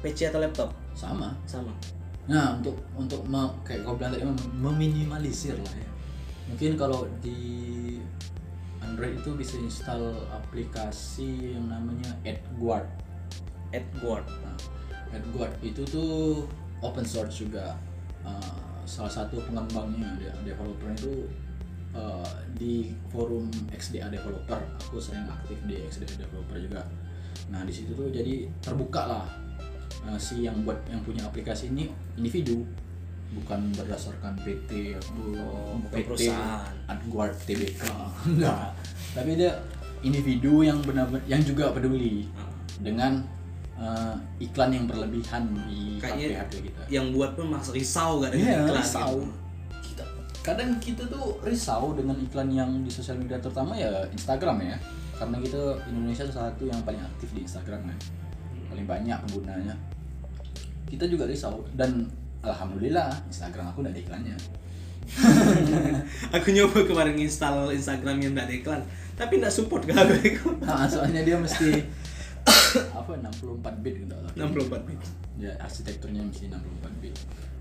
PC 0.00 0.32
atau 0.32 0.40
laptop 0.40 0.72
sama 0.96 1.36
sama 1.44 1.70
Nah, 2.28 2.60
untuk 2.60 2.76
untuk 2.92 3.24
kayak 3.64 3.88
kau 3.88 3.96
bilang 3.96 4.12
tadi 4.12 4.20
mem- 4.20 4.52
meminimalisir 4.60 5.56
lah 5.56 5.74
ya. 5.80 5.90
Mungkin 6.52 6.76
kalau 6.76 7.08
di 7.24 7.96
Android 8.84 9.16
itu 9.16 9.32
bisa 9.32 9.56
install 9.56 10.12
aplikasi 10.28 11.56
yang 11.56 11.72
namanya 11.72 12.12
AdGuard. 12.28 12.84
AdWord 13.72 14.24
Nah, 14.44 14.56
AdGuard 15.12 15.56
itu 15.64 15.82
tuh 15.88 16.44
open 16.84 17.04
source 17.08 17.48
juga. 17.48 17.72
Uh, 18.20 18.76
salah 18.84 19.08
satu 19.08 19.40
pengembangnya 19.48 20.08
dia 20.20 20.32
developer 20.44 20.88
itu 20.96 21.28
uh, 21.98 22.22
di 22.54 22.94
forum 23.10 23.50
XDA 23.68 24.06
developer. 24.06 24.62
Aku 24.86 25.02
sering 25.02 25.26
aktif 25.26 25.58
di 25.66 25.82
XDA 25.82 26.22
developer 26.22 26.54
juga. 26.56 26.86
Nah, 27.50 27.66
di 27.66 27.72
situ 27.72 27.90
tuh 27.92 28.06
jadi 28.08 28.46
terbuka 28.62 29.02
lah 29.02 29.26
uh, 30.06 30.14
si 30.16 30.46
yang 30.46 30.62
buat 30.62 30.78
yang 30.86 31.02
punya 31.02 31.26
aplikasi 31.26 31.68
ini 31.68 31.90
individu 32.14 32.62
bukan 33.28 33.74
berdasarkan 33.74 34.38
PT 34.40 34.96
atau 34.96 35.12
Oh, 35.36 35.76
bukan 35.82 36.00
PT 36.00 36.06
perusahaan. 36.08 36.72
AdGuard 36.88 37.34
TBK 37.44 37.82
enggak 38.32 38.72
tapi 39.12 39.36
dia 39.36 39.52
individu 40.00 40.64
yang 40.64 40.80
benar-benar 40.80 41.20
yang 41.28 41.42
juga 41.42 41.68
peduli 41.68 42.24
dengan 42.80 43.20
uh, 43.76 44.16
iklan 44.38 44.72
yang 44.72 44.84
berlebihan 44.88 45.44
di 45.68 46.00
Kayaknya 46.00 46.40
HP 46.40 46.52
kita 46.70 46.80
yang 46.88 47.12
buat 47.12 47.36
pun 47.36 47.52
masih 47.52 47.76
risau 47.76 48.22
gak 48.22 48.32
dengan 48.32 48.48
Iya, 48.48 48.58
iklan 48.64 48.76
risau. 48.80 49.10
gitu. 49.20 49.28
Kadang 50.48 50.80
kita 50.80 51.04
tuh 51.12 51.36
risau 51.44 51.92
dengan 51.92 52.16
iklan 52.16 52.48
yang 52.48 52.70
di 52.80 52.88
sosial 52.88 53.20
media 53.20 53.36
terutama 53.36 53.76
ya 53.76 53.92
Instagram 54.08 54.64
ya. 54.64 54.76
Karena 55.18 55.36
kita 55.42 55.60
Indonesia 55.92 56.24
salah 56.30 56.48
satu 56.54 56.64
yang 56.64 56.80
paling 56.86 57.02
aktif 57.04 57.28
di 57.36 57.44
Instagram 57.44 57.84
kan 57.84 57.98
paling 58.72 58.86
banyak 58.88 59.18
penggunanya. 59.28 59.74
Kita 60.88 61.04
juga 61.04 61.28
risau 61.28 61.60
dan 61.76 62.08
alhamdulillah 62.40 63.12
Instagram 63.28 63.74
aku 63.74 63.84
udah 63.84 63.92
ada 63.92 64.00
iklannya. 64.00 64.36
Aku 66.36 66.52
nyoba 66.52 66.84
kemarin 66.84 67.16
install 67.16 67.72
Instagram 67.72 68.20
yang 68.20 68.36
ada 68.36 68.52
iklan 68.52 68.84
tapi 69.16 69.40
tidak 69.40 69.48
support 69.48 69.88
gak 69.88 70.04
aku 70.04 70.52
nah, 70.60 70.84
soalnya 70.92 71.24
dia 71.24 71.40
mesti 71.40 71.80
apa 72.98 73.16
64 73.16 73.80
bit 73.80 74.04
gitu. 74.04 74.12
Lah 74.12 74.32
64 74.36 74.84
bit. 74.84 75.00
Ya 75.40 75.56
arsitekturnya 75.64 76.20
mesti 76.20 76.52
64 76.52 77.00
bit 77.00 77.16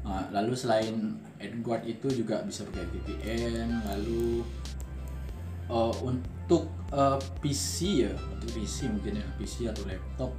Nah, 0.08 0.24
lalu 0.32 0.56
selain 0.56 1.20
AdGuard 1.36 1.84
itu 1.84 2.08
juga 2.10 2.40
bisa 2.42 2.64
pakai 2.64 2.88
VPN 2.88 3.84
lalu 3.84 4.40
eh, 5.68 5.94
untuk 6.00 6.72
eh, 6.96 7.20
PC 7.44 8.08
ya 8.08 8.14
untuk 8.16 8.50
PC 8.56 8.88
mungkin 8.88 9.20
ya 9.20 9.28
PC 9.36 9.68
atau 9.68 9.84
laptop 9.84 10.32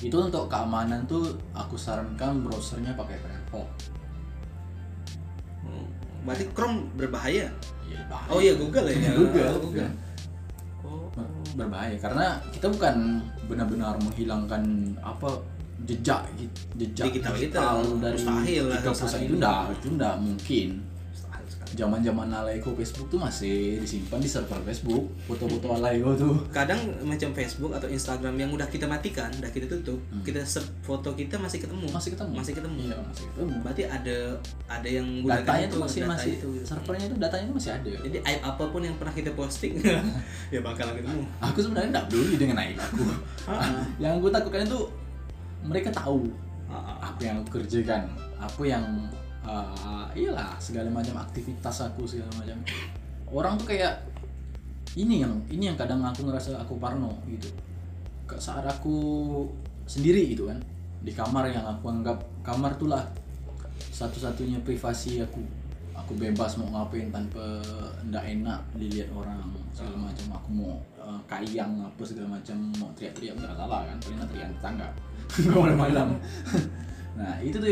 itu 0.00 0.16
untuk 0.16 0.48
keamanan 0.48 1.04
tuh 1.04 1.32
aku 1.52 1.76
sarankan 1.76 2.40
browsernya 2.40 2.96
pakai 2.96 3.16
Firefox. 3.20 3.68
Hmm. 5.60 5.84
berarti 6.24 6.44
Chrome 6.52 6.88
berbahaya? 6.96 7.48
Ya, 7.84 8.00
bahaya. 8.08 8.30
oh 8.32 8.40
iya 8.40 8.52
Google 8.56 8.86
ya. 8.88 9.12
Google, 9.20 9.48
Oh, 9.48 9.60
Google. 9.60 9.90
Oh. 10.84 11.04
Ber- 11.12 11.32
berbahaya 11.56 11.96
karena 12.00 12.40
kita 12.48 12.68
bukan 12.68 13.20
benar-benar 13.44 13.96
menghilangkan 14.00 14.62
apa 15.02 15.40
jejak 15.82 16.22
gi- 16.34 16.50
jejak 16.76 17.06
Digital 17.08 17.34
kita. 17.34 17.60
dari 17.98 18.14
Mustahil 18.14 18.64
tiga 18.66 18.80
perusahaan 18.86 19.16
ini. 19.16 19.24
itu 19.24 19.34
enggak 19.34 19.60
itu 19.72 19.88
enggak 19.90 20.14
mungkin. 20.18 20.68
Mustahil 21.10 21.46
sekali. 21.46 21.70
zaman-zaman 21.72 22.28
Alaigo 22.32 22.70
Facebook 22.72 23.06
tuh 23.08 23.18
masih 23.18 23.56
disimpan 23.78 24.18
di 24.18 24.26
server 24.26 24.60
Facebook 24.62 25.04
foto-foto 25.24 25.66
Alaigo 25.72 26.10
tuh. 26.14 26.34
Kadang 26.48 26.78
macam 27.00 27.30
Facebook 27.30 27.70
atau 27.70 27.86
Instagram 27.86 28.34
yang 28.36 28.50
udah 28.50 28.66
kita 28.66 28.84
matikan 28.84 29.30
udah 29.32 29.48
kita 29.48 29.66
tutup 29.68 29.96
kita 30.20 30.42
search 30.44 30.66
foto 30.80 31.10
kita 31.12 31.36
masih 31.36 31.58
ketemu. 31.58 31.82
Hmm. 31.82 31.92
masih 31.92 32.10
ketemu. 32.12 32.32
Masih 32.34 32.52
ketemu. 32.52 32.78
Iya 32.84 32.96
masih 33.00 33.24
ketemu. 33.28 33.54
Berarti 33.60 33.82
ada 33.84 34.16
ada 34.68 34.88
yang 34.88 35.06
datanya 35.24 35.64
itu, 35.64 35.72
tuh 35.72 35.80
masih 35.80 36.00
data 36.00 36.10
masih 36.12 36.32
itu. 36.32 36.48
servernya 36.64 37.06
tuh 37.06 37.18
datanya 37.18 37.44
tuh 37.46 37.56
masih 37.56 37.72
ada. 37.72 37.90
Jadi 38.00 38.16
aib 38.20 38.40
apa 38.44 38.64
pun 38.66 38.80
yang 38.80 38.96
pernah 38.96 39.14
kita 39.14 39.30
posting 39.32 39.72
ya 40.54 40.60
bakalan 40.60 40.94
ketemu. 40.94 41.22
Aku 41.40 41.58
sebenarnya 41.58 41.88
enggak 41.90 42.04
peduli 42.06 42.34
dengan 42.36 42.56
aib 42.60 42.76
aku. 42.76 43.04
Ah, 43.42 43.82
yang 43.96 44.14
aku 44.16 44.28
takutkan 44.28 44.62
itu 44.62 44.78
mereka 45.64 45.92
tahu 45.92 46.28
ah, 46.70 46.76
ah. 46.76 46.96
apa 47.12 47.20
yang 47.20 47.36
aku 47.44 47.60
kerjakan 47.60 48.08
apa 48.40 48.62
yang 48.64 48.84
uh, 49.44 50.08
iyalah 50.16 50.56
segala 50.56 50.88
macam 50.88 51.20
aktivitas 51.20 51.84
aku 51.84 52.08
segala 52.08 52.32
macam. 52.36 52.56
Orang 53.30 53.60
tuh 53.60 53.70
kayak 53.70 54.02
ini 54.98 55.22
yang 55.22 55.38
ini 55.46 55.70
yang 55.70 55.78
kadang 55.78 56.02
aku 56.02 56.26
ngerasa 56.26 56.58
aku 56.58 56.80
parno 56.80 57.14
gitu. 57.28 57.48
Saat 58.40 58.66
aku 58.66 58.96
sendiri 59.84 60.34
gitu 60.34 60.48
kan 60.48 60.58
di 61.00 61.12
kamar 61.14 61.50
yang 61.50 61.64
aku 61.66 61.90
anggap 61.90 62.18
kamar 62.44 62.74
tuh 62.76 62.90
lah 62.90 63.04
satu-satunya 63.92 64.60
privasi 64.64 65.20
aku. 65.22 65.42
Aku 65.94 66.16
bebas 66.16 66.56
mau 66.58 66.66
ngapain 66.74 67.12
tanpa 67.12 67.60
ndak 68.08 68.24
enak 68.24 68.60
dilihat 68.74 69.12
orang 69.12 69.52
segala 69.70 70.10
macam. 70.10 70.26
Aku 70.32 70.48
mau 70.50 70.72
uh, 70.98 71.20
kayang 71.28 71.76
apa 71.84 72.02
segala 72.02 72.40
macam 72.40 72.56
mau 72.80 72.90
teriak-teriak 72.96 73.36
nggak 73.36 73.54
salah 73.54 73.84
kan 73.86 73.96
paling 74.00 74.18
teriak 74.32 74.48
tetangga 74.58 74.88
Gua 75.46 75.60
malam-malam. 75.64 76.18
Nah 77.14 77.34
itu 77.40 77.56
tuh 77.56 77.70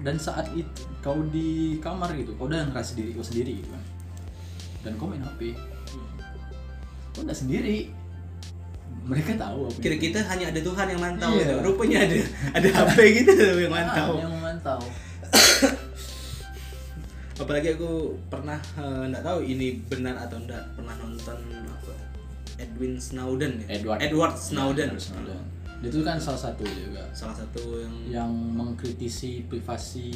dan 0.00 0.16
saat 0.16 0.46
itu 0.50 0.66
kau 0.98 1.20
di 1.26 1.78
kamar 1.78 2.12
gitu 2.12 2.34
kau 2.34 2.44
udah 2.44 2.68
ngerasa 2.68 2.94
diri 2.94 3.10
kau 3.12 3.22
sendiri 3.22 3.58
gitu 3.58 3.68
kan. 3.68 3.82
Dan 4.82 4.92
kau 4.94 5.06
main 5.06 5.20
HP 5.20 5.56
kau 7.10 7.20
udah 7.20 7.32
sendiri. 7.32 7.90
Mereka 9.04 9.36
tahu 9.36 9.68
apa 9.68 9.76
kira 9.78 9.96
kita 9.96 10.18
hanya 10.24 10.48
ada 10.48 10.60
Tuhan 10.60 10.86
yang 10.88 10.96
mantau 10.98 11.28
Iya. 11.30 11.44
gitu. 11.44 11.54
rupanya 11.62 11.98
ada 12.02 12.16
ada 12.54 12.68
HP 12.80 12.96
gitu 13.18 13.32
yang 13.58 13.72
mantau. 13.72 14.10
Ah, 14.16 14.20
yang 14.22 14.32
memantau 14.32 14.80
apalagi 17.34 17.74
aku 17.74 18.14
pernah 18.30 18.56
eh, 18.78 19.04
nggak 19.10 19.20
tahu 19.20 19.42
ini 19.42 19.82
benar 19.84 20.14
atau 20.16 20.38
enggak 20.38 20.62
pernah 20.72 20.94
nonton 20.96 21.36
apa? 21.66 21.92
Edwin 22.56 22.94
Snowden 22.96 23.58
ya? 23.60 23.76
Edward. 23.76 23.98
Edward 24.00 24.34
Snowden. 24.38 24.88
Edward 24.94 25.02
Snowden. 25.02 25.40
Itu 25.88 26.00
kan 26.00 26.16
salah 26.16 26.40
satu 26.40 26.64
juga. 26.64 27.04
Salah 27.12 27.36
satu 27.36 27.80
yang 27.80 27.94
yang 28.08 28.30
mengkritisi 28.32 29.44
privasi 29.46 30.08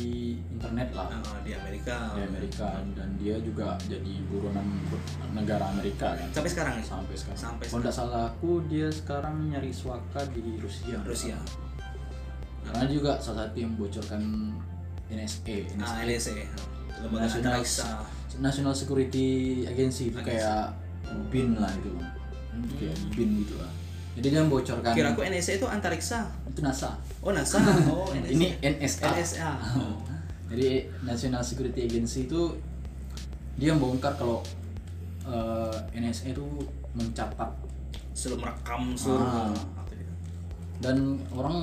internet 0.48 0.92
lah. 0.96 1.08
Uh, 1.12 1.40
di 1.44 1.52
Amerika. 1.52 2.16
Di 2.16 2.24
Amerika. 2.24 2.80
Dan 2.96 3.14
dia 3.20 3.36
juga 3.40 3.76
jadi 3.84 4.14
buronan 4.28 4.66
negara 5.36 5.68
Amerika 5.72 6.16
kan. 6.16 6.28
Sampai 6.32 6.50
sekarang 6.50 6.74
ya? 6.80 6.84
Sampai 6.84 7.14
sekarang. 7.16 7.40
Sampai 7.40 7.64
kalau 7.68 7.82
tidak 7.84 7.96
salah 7.96 8.22
aku 8.32 8.64
dia 8.66 8.88
sekarang 8.88 9.52
nyari 9.52 9.70
suaka 9.70 10.24
di 10.32 10.58
Rusia. 10.58 10.98
Rusia. 11.04 11.36
Karena 12.68 12.84
juga 12.88 13.16
salah 13.20 13.48
satu 13.48 13.56
yang 13.56 13.72
bocorkan 13.76 14.22
NSA 15.08 15.72
NSA 15.72 16.04
NSA 16.04 16.36
lembaga 17.00 17.24
National, 17.30 17.40
antariksa 17.40 17.88
National 18.42 18.74
Security 18.76 19.64
Agency 19.64 20.12
itu 20.12 20.20
kayak 20.20 20.76
BIN 21.32 21.56
lah 21.56 21.72
itu. 21.72 21.90
Bang 21.96 22.12
kayak 22.76 22.96
BIN 23.14 23.46
gitu 23.46 23.56
lah 23.56 23.77
jadi 24.18 24.26
dia 24.28 24.40
membocorkan 24.42 24.92
kira 24.92 25.14
aku 25.14 25.22
NSA 25.22 25.52
itu 25.56 25.66
antariksa. 25.66 26.26
Itu 26.44 26.60
NASA. 26.60 26.98
Oh 27.22 27.30
NASA. 27.30 27.62
Oh 27.88 28.10
NSA 28.10 28.30
ini 28.30 28.46
NSA 28.58 29.06
NSA 29.14 29.50
jadi 30.50 30.68
National 31.02 31.40
Security 31.40 31.86
Agency 31.86 32.26
itu 32.26 32.58
dia 33.54 33.70
membongkar 33.72 34.14
kalau 34.14 34.42
eh, 35.22 35.76
NSA 35.94 36.32
itu 36.32 36.44
mencatat. 36.92 37.50
Sebelum 38.10 38.42
merekam 38.42 38.98
seluruh 38.98 39.22
Ah. 39.22 39.54
aktivitas. 39.78 40.18
dan 40.82 40.96
orang 41.30 41.56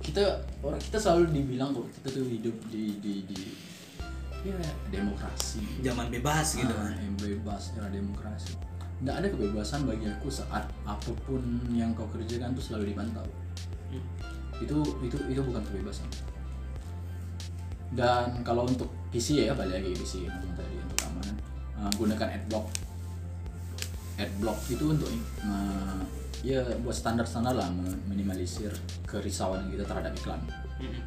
kita 0.00 0.24
orang 0.60 0.80
kita 0.80 0.96
selalu 0.96 1.36
dibilang 1.36 1.76
kalau 1.76 1.84
kita 1.90 2.08
tuh 2.10 2.24
hidup 2.24 2.56
di 2.72 2.96
di 2.96 3.28
di 3.28 3.40
ya 4.40 4.56
demokrasi. 4.88 5.60
Zaman 5.84 6.08
bebas 6.08 6.56
gitu 6.56 6.72
Ah, 6.72 6.88
kan. 6.88 7.12
bebas 7.20 7.76
era 7.76 7.92
demokrasi 7.92 8.56
tidak 9.00 9.14
ada 9.16 9.26
kebebasan 9.32 9.88
bagi 9.88 10.06
aku 10.06 10.28
saat 10.28 10.68
apa 10.84 11.10
pun 11.24 11.40
yang 11.72 11.96
kau 11.96 12.04
kerjakan 12.08 12.52
tuh 12.52 12.62
selalu 12.62 12.92
dipantau 12.92 13.24
Hmm. 13.90 13.98
itu 14.62 14.76
itu 15.02 15.18
itu 15.26 15.42
bukan 15.42 15.58
kebebasan 15.66 16.06
dan 17.90 18.38
kalau 18.46 18.62
untuk 18.62 18.86
PC 19.10 19.50
ya 19.50 19.52
balik 19.52 19.82
lagi 19.82 19.98
PC 19.98 20.30
yang 20.30 20.38
tadi 20.54 20.78
untuk 20.78 20.94
keamanan 20.94 21.34
eh, 21.74 21.90
gunakan 21.98 22.28
adblock 22.38 22.66
adblock 24.14 24.58
itu 24.70 24.84
untuk 24.86 25.10
eh, 25.42 26.00
ya 26.46 26.62
buat 26.86 26.94
standar-standar 26.94 27.50
lah 27.50 27.66
minimalisir 28.06 28.70
kerisauan 29.10 29.66
kita 29.74 29.82
terhadap 29.82 30.14
iklan 30.14 30.38
Mm-mm. 30.78 31.02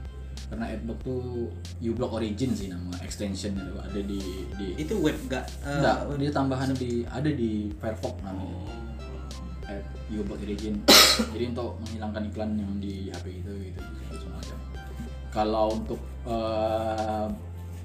Karena 0.54 0.70
adblock 0.70 1.02
tuh 1.02 1.50
uBlock 1.82 2.22
Origin 2.22 2.54
sih 2.54 2.70
nama 2.70 2.94
extensionnya 3.02 3.66
tuh 3.74 3.82
ada 3.82 4.00
di 4.06 4.22
di 4.54 4.78
itu 4.78 4.94
web 5.02 5.18
gak 5.26 5.50
eh, 5.66 5.82
Enggak, 5.82 6.14
dia 6.22 6.30
tambahan 6.30 6.70
di 6.78 7.02
ada 7.10 7.26
di 7.26 7.74
Firefox 7.82 8.22
namanya. 8.22 8.54
oh. 8.54 8.70
App 9.66 9.82
uBlock 10.14 10.46
Origin. 10.46 10.78
Jadi 11.34 11.44
untuk 11.50 11.82
menghilangkan 11.82 12.22
iklan 12.30 12.54
yang 12.54 12.70
di 12.78 13.10
HP 13.10 13.42
itu 13.42 13.52
gitu, 13.72 13.80
gitu 13.82 14.16
semacam. 14.30 14.58
Kalau 15.34 15.66
untuk 15.74 15.98
eh, 16.30 17.26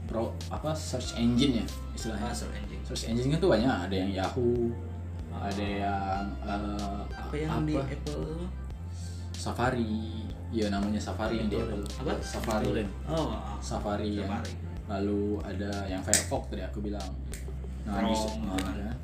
pro 0.04 0.36
apa 0.52 0.76
search 0.76 1.16
engine 1.16 1.64
ya 1.64 1.66
istilahnya. 1.96 2.28
Ah, 2.28 2.36
search 2.36 2.52
engine. 2.52 2.82
Search 2.84 3.04
engine 3.08 3.32
itu 3.32 3.48
banyak, 3.48 3.72
ada 3.88 3.96
yang 3.96 4.10
Yahoo, 4.12 4.76
ada 5.32 5.64
yang 5.64 6.24
eh, 6.44 7.00
apa 7.16 7.32
yang 7.32 7.64
di 7.64 7.80
Apple 7.80 8.44
Safari, 9.38 10.17
ya 10.48 10.66
namanya 10.72 11.00
Safari 11.00 11.44
yang 11.44 11.48
di 11.52 11.56
Apple. 11.60 11.84
apa 11.84 12.12
Safari. 12.24 12.66
oh 13.08 13.28
Safari, 13.60 14.08
ya. 14.16 14.24
Safari. 14.24 14.52
Lalu 14.88 15.22
ada 15.44 15.70
yang 15.84 16.00
Firefox 16.00 16.48
tadi 16.48 16.64
aku 16.64 16.80
bilang. 16.80 17.10
Nah, 17.84 18.04
Chrome, 18.04 18.12
bisa- 18.12 18.36
nah, 18.44 18.96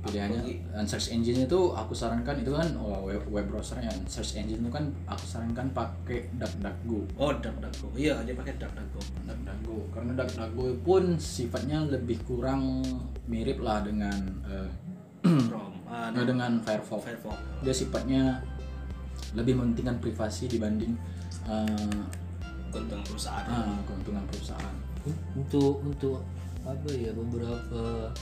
pilihannya 0.00 0.42
dan 0.72 0.84
search 0.88 1.12
engine 1.12 1.44
itu 1.44 1.60
aku 1.76 1.92
sarankan 1.92 2.40
itu 2.40 2.52
kan 2.56 2.72
oh, 2.80 3.04
web, 3.04 3.20
web 3.28 3.44
browsernya 3.52 3.92
search 4.08 4.40
engine 4.40 4.64
itu 4.64 4.70
kan 4.72 4.88
aku 5.04 5.24
sarankan 5.28 5.68
pakai 5.76 6.24
DuckDuckGo. 6.40 7.04
oh 7.20 7.32
DuckDuckGo 7.36 7.88
iya 8.00 8.16
dia 8.24 8.32
pakai 8.32 8.56
DuckDuckGo 8.56 9.00
DuckDuckGo 9.28 9.76
karena 9.92 10.12
DuckDuckGo 10.16 10.66
pun 10.80 11.04
sifatnya 11.20 11.84
lebih 11.84 12.16
kurang 12.24 12.80
mirip 13.28 13.60
lah 13.60 13.84
dengan 13.84 14.16
eh, 14.48 14.68
Chrome 15.20 15.84
ah, 15.84 16.08
eh, 16.08 16.24
dengan 16.24 16.56
Firefox. 16.64 17.04
Firefox 17.04 17.36
Dia 17.60 17.74
sifatnya 17.76 18.40
lebih 19.34 19.54
mementingkan 19.58 19.98
privasi 20.02 20.50
dibanding 20.50 20.94
eh, 21.46 22.00
keuntungan 22.70 23.02
perusahaan 23.06 23.46
ah, 23.46 23.78
keuntungan 23.86 24.24
perusahaan. 24.30 24.76
untuk 25.32 25.80
untuk 25.80 26.20
apa 26.60 26.92
ya 26.92 27.10
beberapa 27.16 28.12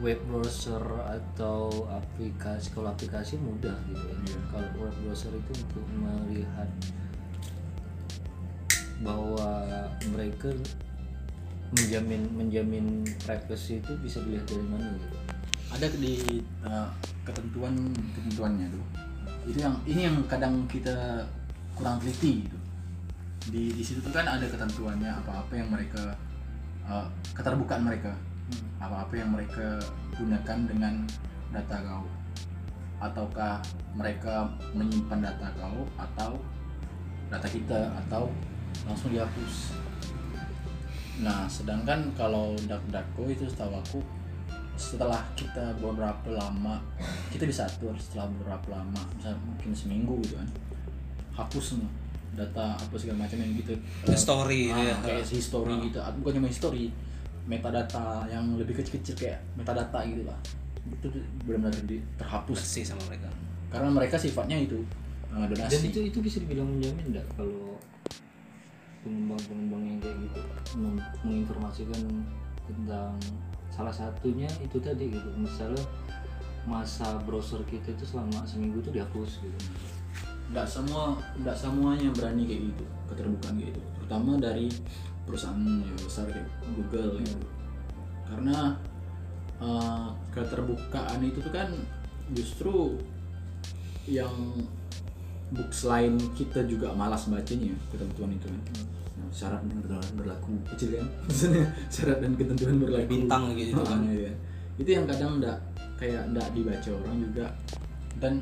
web 0.00 0.16
browser 0.32 0.80
atau 1.04 1.84
aplikasi 1.92 2.72
kalau 2.72 2.88
aplikasi 2.88 3.36
mudah 3.36 3.76
gitu 3.84 4.00
ya. 4.00 4.16
Iya. 4.16 4.38
Kalau 4.48 4.68
web 4.80 4.96
browser 5.04 5.32
itu 5.36 5.52
untuk 5.60 5.84
melihat 5.92 6.70
bahwa 9.00 9.48
mereka 10.12 10.52
menjamin 11.72 12.26
menjamin 12.34 13.06
privacy 13.22 13.78
itu 13.78 13.92
bisa 14.02 14.18
dilihat 14.26 14.44
dari 14.50 14.64
mana 14.66 14.90
gitu. 14.90 15.18
ada 15.70 15.86
di 16.02 16.42
uh, 16.66 16.90
ketentuan 17.22 17.94
ketentuannya 17.94 18.66
tuh 18.74 18.84
itu 19.48 19.58
yang 19.60 19.76
ini 19.88 20.08
yang 20.08 20.16
kadang 20.28 20.64
kita 20.68 21.24
kurang 21.72 21.96
teliti 22.02 22.44
gitu. 22.44 22.58
Di 23.48 23.62
di 23.72 23.82
situ 23.84 24.04
tuh 24.04 24.12
kan 24.12 24.28
ada 24.28 24.44
ketentuannya 24.44 25.08
apa 25.08 25.44
apa 25.44 25.52
yang 25.56 25.68
mereka 25.72 26.12
uh, 26.84 27.06
keterbukaan 27.32 27.84
mereka. 27.84 28.12
Apa 28.82 29.06
apa 29.06 29.14
yang 29.16 29.30
mereka 29.32 29.80
gunakan 30.18 30.58
dengan 30.66 30.94
data 31.54 31.76
kau 31.86 32.04
ataukah 33.00 33.64
mereka 33.96 34.44
menyimpan 34.76 35.24
data 35.24 35.48
kau 35.56 35.88
atau 35.96 36.36
data 37.32 37.48
kita 37.48 37.80
atau 38.06 38.28
langsung 38.84 39.14
dihapus. 39.14 39.72
Nah 41.24 41.48
sedangkan 41.48 42.12
kalau 42.16 42.52
DuckDuckGo 42.68 43.24
itu 43.32 43.44
setahu 43.48 43.72
aku 43.76 43.98
setelah 44.80 45.20
kita 45.36 45.76
beberapa 45.76 46.32
lama 46.32 46.80
kita 47.28 47.44
bisa 47.44 47.68
atur 47.68 47.92
setelah 48.00 48.32
beberapa 48.32 48.80
lama 48.80 49.00
misal 49.20 49.36
mungkin 49.44 49.76
seminggu 49.76 50.16
gitu 50.24 50.40
kan. 50.40 50.48
Hapus 51.36 51.76
semua 51.76 51.92
data 52.32 52.72
apa 52.72 52.94
segala 52.96 53.28
macam 53.28 53.36
yang 53.36 53.52
gitu. 53.60 53.76
Eh, 54.08 54.16
Story 54.16 54.72
ah, 54.72 54.80
ya. 54.80 54.96
kayak 55.04 55.28
history 55.28 55.74
gitu. 55.92 55.98
Ah, 56.00 56.08
bukan 56.16 56.40
cuma 56.40 56.48
history 56.48 56.88
metadata 57.44 58.24
yang 58.32 58.56
lebih 58.56 58.80
kecil-kecil 58.80 59.14
kayak 59.18 59.38
metadata 59.58 60.00
gitu 60.08 60.24
lah 60.24 60.38
itu 60.88 61.06
benar-benar 61.44 61.84
di- 61.84 62.02
terhapus. 62.16 62.56
Bersih 62.56 62.84
sama 62.88 63.02
mereka. 63.06 63.28
Karena 63.68 63.88
mereka 63.92 64.16
sifatnya 64.16 64.56
itu 64.58 64.80
Dan 65.30 65.46
donasi. 65.46 65.94
Itu 65.94 66.00
itu 66.02 66.18
bisa 66.18 66.42
dibilang 66.42 66.66
menjamin 66.66 67.14
enggak 67.14 67.26
kalau 67.38 67.78
pengembang-pengembang 69.06 69.82
yang 69.86 69.98
kayak 70.02 70.16
gitu 70.26 70.40
menginformasikan 71.24 72.02
tentang 72.66 73.14
salah 73.70 73.94
satunya 73.94 74.50
itu 74.60 74.76
tadi 74.82 75.14
gitu 75.14 75.30
misalnya 75.38 75.82
masa 76.68 77.16
browser 77.24 77.64
kita 77.64 77.94
itu 77.96 78.04
selama 78.04 78.44
seminggu 78.44 78.84
itu 78.84 78.90
dihapus 78.92 79.40
gitu. 79.40 79.58
Nggak 80.50 80.66
semua 80.68 81.16
nggak 81.40 81.56
semuanya 81.56 82.10
berani 82.12 82.44
kayak 82.44 82.62
gitu 82.74 82.84
keterbukaan 83.08 83.54
kayak 83.56 83.72
gitu. 83.72 83.80
Terutama 83.96 84.30
dari 84.36 84.68
perusahaan 85.24 85.62
yang 85.62 85.98
besar 86.02 86.26
kayak 86.28 86.50
Google 86.76 87.22
gitu. 87.24 87.46
Karena 88.28 88.76
eh, 89.62 90.08
keterbukaan 90.34 91.20
itu 91.24 91.38
tuh 91.40 91.52
kan 91.54 91.70
justru 92.34 93.00
yang 94.06 94.32
book 95.50 95.70
selain 95.74 96.14
kita 96.38 96.62
juga 96.66 96.94
malas 96.94 97.26
bacanya 97.26 97.74
ketentuan 97.90 98.30
itu 98.30 98.46
kan. 98.46 98.60
Nah, 98.60 98.86
syarat 99.28 99.60
dan 99.68 99.76
ketentuan 99.84 100.14
berlaku. 100.16 100.52
Kecil 100.74 100.88
kan? 100.96 101.08
Maksudnya 101.28 101.64
syarat 101.92 102.18
dan 102.24 102.32
ketentuan 102.34 102.76
berlaku. 102.80 103.08
Bintang 103.12 103.44
gitu 103.54 103.80
kan. 103.84 104.00
Ah, 104.00 104.12
iya. 104.12 104.32
itu 104.80 104.90
yang 104.96 105.04
kadang 105.04 105.44
ndak 105.44 105.60
kayak 106.00 106.22
ndak 106.32 106.48
dibaca 106.56 106.90
orang 106.96 107.16
juga. 107.20 107.46
Dan 108.16 108.40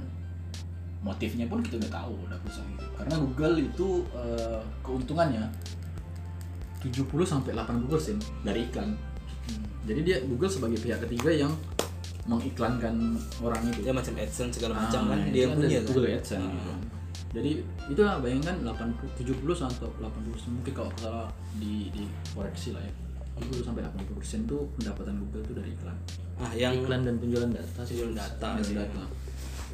motifnya 1.02 1.46
pun 1.46 1.62
kita 1.62 1.78
udah 1.78 1.92
tahu 1.94 2.12
udah 2.26 2.38
gitu. 2.42 2.84
karena 2.98 3.14
Google 3.22 3.54
itu 3.62 3.88
eh, 4.18 4.58
keuntungannya 4.82 5.46
70 6.82 7.06
sampai 7.22 7.54
80 7.54 7.86
persen 7.90 8.16
dari 8.42 8.66
iklan. 8.66 8.94
Jadi 9.86 10.00
dia 10.04 10.16
Google 10.26 10.50
sebagai 10.50 10.78
pihak 10.78 11.00
ketiga 11.06 11.30
yang 11.30 11.52
mengiklankan 12.28 13.16
orang 13.40 13.62
itu. 13.72 13.80
Dia 13.82 13.94
macam 13.94 14.14
AdSense 14.14 14.60
segala 14.60 14.84
macam 14.84 15.00
Ah, 15.08 15.16
kan 15.16 15.18
itu 15.26 15.32
dia 15.32 15.46
punya 15.48 15.78
kan? 15.80 15.86
Google 15.90 16.06
AdSense 16.12 16.46
gitu. 16.50 16.72
Jadi 17.28 17.60
itu 17.86 18.00
lah 18.00 18.18
bayangkan 18.18 18.56
80 18.64 19.20
70 19.20 19.36
atau 19.60 19.88
80 20.00 20.32
persen 20.32 20.50
mungkin 20.54 20.72
kalau 20.72 20.90
salah 20.96 21.28
di 21.56 21.92
di 21.92 22.04
koreksi 22.32 22.72
lah 22.72 22.80
ya. 22.80 22.92
70 23.38 23.62
sampai 23.62 23.82
80 23.84 24.18
persen 24.18 24.40
tuh 24.44 24.66
pendapatan 24.74 25.14
Google 25.20 25.44
tuh 25.44 25.54
dari 25.54 25.70
iklan. 25.70 25.94
ah 26.38 26.52
yang 26.54 26.70
iklan 26.72 27.02
dan 27.02 27.18
penjualan 27.18 27.50
data 27.50 27.82
jual 27.82 28.10
data 28.14 28.48
Dari 28.56 28.66
sih. 28.70 28.76
data. 28.78 29.02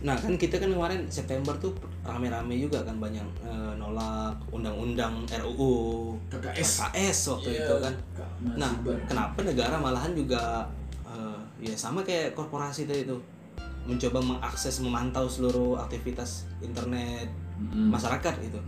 Nah 0.04 0.16
kan 0.16 0.32
kita 0.34 0.56
kan 0.60 0.68
kemarin 0.68 1.00
September 1.08 1.52
tuh 1.56 1.72
rame-rame 2.02 2.56
juga 2.58 2.84
kan 2.84 2.96
banyak 2.96 3.24
eh, 3.40 3.72
nolak 3.76 4.36
undang-undang 4.50 5.24
RUU 5.24 6.12
KKS. 6.28 6.88
KKS 6.88 7.18
waktu 7.30 7.48
Iya, 7.52 7.60
itu 7.62 7.74
kan. 7.80 7.94
Nah 8.56 8.70
kenapa 9.04 9.38
negara 9.40 9.76
malahan 9.78 10.12
juga 10.12 10.68
eh, 11.06 11.38
ya 11.62 11.72
sama 11.72 12.00
kayak 12.00 12.32
korporasi 12.32 12.84
tadi 12.84 13.04
itu 13.04 13.16
mencoba 13.84 14.20
mengakses 14.20 14.80
memantau 14.80 15.28
seluruh 15.28 15.76
aktivitas 15.78 16.48
internet 16.60 17.28
Mm-mm. 17.54 17.88
masyarakat 17.88 18.34
itu 18.42 18.58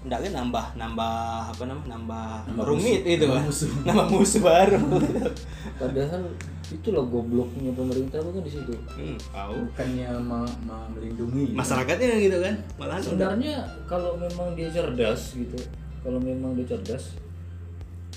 kan 0.00 0.16
nambah 0.32 0.64
nambah 0.80 1.14
apa 1.52 1.62
namanya 1.68 1.88
nambah, 1.92 2.26
Nambah 2.48 2.64
rumit 2.66 3.04
musuh. 3.04 3.12
itu 3.12 3.20
Nambah 3.20 3.36
kan 3.36 3.44
musuh. 3.44 3.70
nambah 3.86 4.06
musuh 4.08 4.40
baru. 4.40 4.78
Padahal 5.80 6.22
itulah 6.70 7.04
gobloknya 7.04 7.70
pemerintah 7.76 8.18
bukan 8.24 8.40
di 8.40 8.48
situ. 8.48 8.72
Hmm, 8.96 9.20
tahu. 9.20 9.54
Bukannya 9.68 10.08
ma- 10.18 10.56
ma- 10.64 10.88
melindungi. 10.88 11.52
Masyarakatnya 11.52 12.16
gitu 12.18 12.38
kan? 12.40 12.54
Malahan 12.80 12.96
udah 12.96 13.04
sebenarnya 13.04 13.54
kalau 13.84 14.16
memang 14.16 14.56
dia 14.56 14.68
cerdas 14.72 15.36
gitu 15.36 15.58
kalau 16.00 16.16
memang 16.16 16.56
dia 16.56 16.64
cerdas 16.66 17.20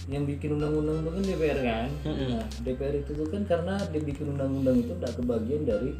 yang 0.08 0.24
bikin 0.24 0.56
undang-undang 0.56 1.00
itu 1.00 1.10
kan 1.12 1.24
DPR 1.26 1.60
kan? 1.60 1.88
Mm-mm. 2.04 2.28
nah 2.32 2.46
DPR 2.64 2.96
itu 2.98 3.12
tuh 3.12 3.28
kan 3.28 3.44
karena 3.44 3.76
dia 3.92 4.02
bikin 4.02 4.32
undang-undang 4.32 4.80
itu 4.80 4.92
tidak 4.96 5.20
kebagian 5.20 5.64
dari 5.64 5.92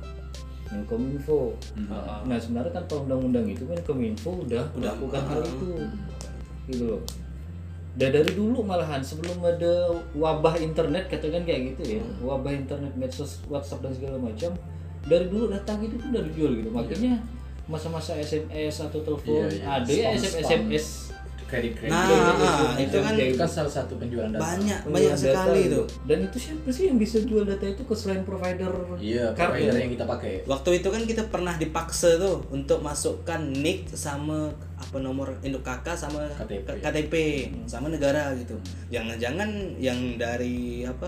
Menkominfo 0.74 1.54
Hmm. 1.74 1.88
nah 2.26 2.36
sebenarnya 2.36 2.74
tanpa 2.74 3.00
undang-undang 3.00 3.46
itu 3.46 3.64
kan 3.64 3.78
Kominfo 3.82 4.42
udah 4.42 4.64
Udah, 4.74 4.92
melakukan 4.94 5.22
hal 5.28 5.40
ah. 5.40 5.48
itu 5.48 5.70
gitu 6.66 6.84
loh 6.88 7.02
dan 7.94 8.10
dari 8.10 8.34
dulu 8.34 8.66
malahan 8.66 8.98
sebelum 9.00 9.38
ada 9.40 9.86
wabah 10.14 10.58
internet 10.58 11.06
katakan 11.08 11.44
kayak 11.44 11.78
gitu 11.78 11.98
ya 11.98 12.02
Hmm. 12.02 12.26
wabah 12.26 12.52
internet 12.52 12.94
medsos 12.94 13.46
WhatsApp 13.46 13.82
dan 13.82 13.94
segala 13.94 14.18
macam 14.18 14.52
dari 15.04 15.26
dulu 15.28 15.48
data 15.48 15.78
gitu 15.78 15.96
pun 15.96 16.08
udah 16.10 16.24
dijual 16.24 16.52
gitu 16.56 16.70
makanya 16.70 17.22
masa-masa 17.64 18.16
SMS 18.16 18.76
atau 18.82 19.00
telepon 19.00 19.46
Iya, 19.46 19.48
iya. 19.54 19.64
ada 19.72 19.88
ya 19.88 20.08
SMS. 20.12 20.44
SMS 20.44 20.86
kredit 21.46 21.74
kredit 21.74 21.92
Nah, 21.92 22.06
Iya, 22.06 22.18
ah, 22.20 22.36
iya, 22.36 22.84
itu 22.84 22.96
iya, 22.96 23.04
kan 23.04 23.14
itu 23.16 23.36
kan 23.36 23.50
salah 23.50 23.70
satu 23.70 23.94
penjualan 23.96 24.28
data 24.28 24.40
banyak 24.40 24.80
Penjualan 24.82 24.94
banyak 24.94 25.12
data 25.14 25.24
sekali 25.36 25.62
gitu. 25.62 25.74
tuh 25.74 25.86
dan 26.04 26.18
itu 26.22 26.38
siapa 26.38 26.70
sih 26.70 26.84
yang 26.88 26.98
bisa 26.98 27.18
jual 27.22 27.44
data 27.44 27.66
itu 27.66 27.82
ke 27.82 27.94
selain 27.94 28.24
provider 28.24 28.72
iya 28.98 29.26
kartu? 29.32 29.56
provider 29.56 29.76
yang 29.78 29.92
kita 29.92 30.06
pakai 30.06 30.34
waktu 30.44 30.70
itu 30.76 30.88
kan 30.88 31.02
kita 31.04 31.24
pernah 31.28 31.54
dipaksa 31.56 32.10
tuh 32.18 32.36
untuk 32.50 32.80
masukkan 32.80 33.42
nick 33.54 33.88
sama 33.90 34.52
apa 34.76 34.98
nomor 34.98 35.32
induk 35.40 35.62
kakak 35.62 35.96
sama 35.96 36.28
KTP. 36.36 36.68
KTP 36.80 37.14
sama 37.66 37.88
negara 37.88 38.36
gitu 38.36 38.60
jangan-jangan 38.90 39.50
yang 39.78 39.98
dari 40.16 40.84
apa 40.84 41.08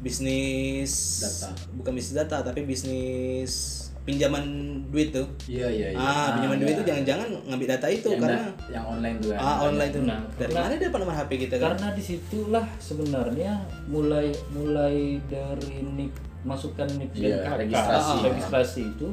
bisnis 0.00 0.92
Data. 1.20 1.48
bukan 1.72 1.92
bisnis 1.92 2.12
data 2.14 2.40
tapi 2.40 2.60
bisnis 2.62 3.83
pinjaman 4.04 4.44
duit 4.92 5.10
tuh. 5.10 5.26
Iya 5.44 5.66
iya 5.66 5.86
iya. 5.90 5.98
Ah 5.98 6.36
pinjaman 6.36 6.60
duit 6.60 6.70
iya. 6.70 6.76
itu 6.76 6.84
jangan-jangan 6.84 7.28
ngambil 7.48 7.68
data 7.72 7.86
itu 7.88 8.08
yang, 8.08 8.20
karena 8.20 8.38
da- 8.38 8.54
yang 8.68 8.84
online 8.86 9.16
tuh 9.18 9.30
ah 9.32 9.56
online 9.64 9.90
tuh. 9.90 10.02
Nah, 10.04 10.20
dari 10.36 10.40
karena- 10.46 10.62
mana 10.62 10.74
dia 10.76 10.86
dapat 10.86 10.98
nomor 11.00 11.16
HP 11.16 11.30
kita 11.40 11.54
kan 11.56 11.68
karena 11.72 11.88
di 11.90 12.02
situlah 12.04 12.66
sebenarnya 12.78 13.52
mulai 13.88 14.26
mulai 14.50 14.96
dari 15.24 15.74
nick 15.82 16.12
masukkan 16.44 16.84
Iya, 16.86 17.08
dan 17.08 17.40
kakak 17.42 17.58
registrasi. 17.64 18.12
ah, 18.12 18.20
registrasi 18.22 18.80
itu 18.86 19.08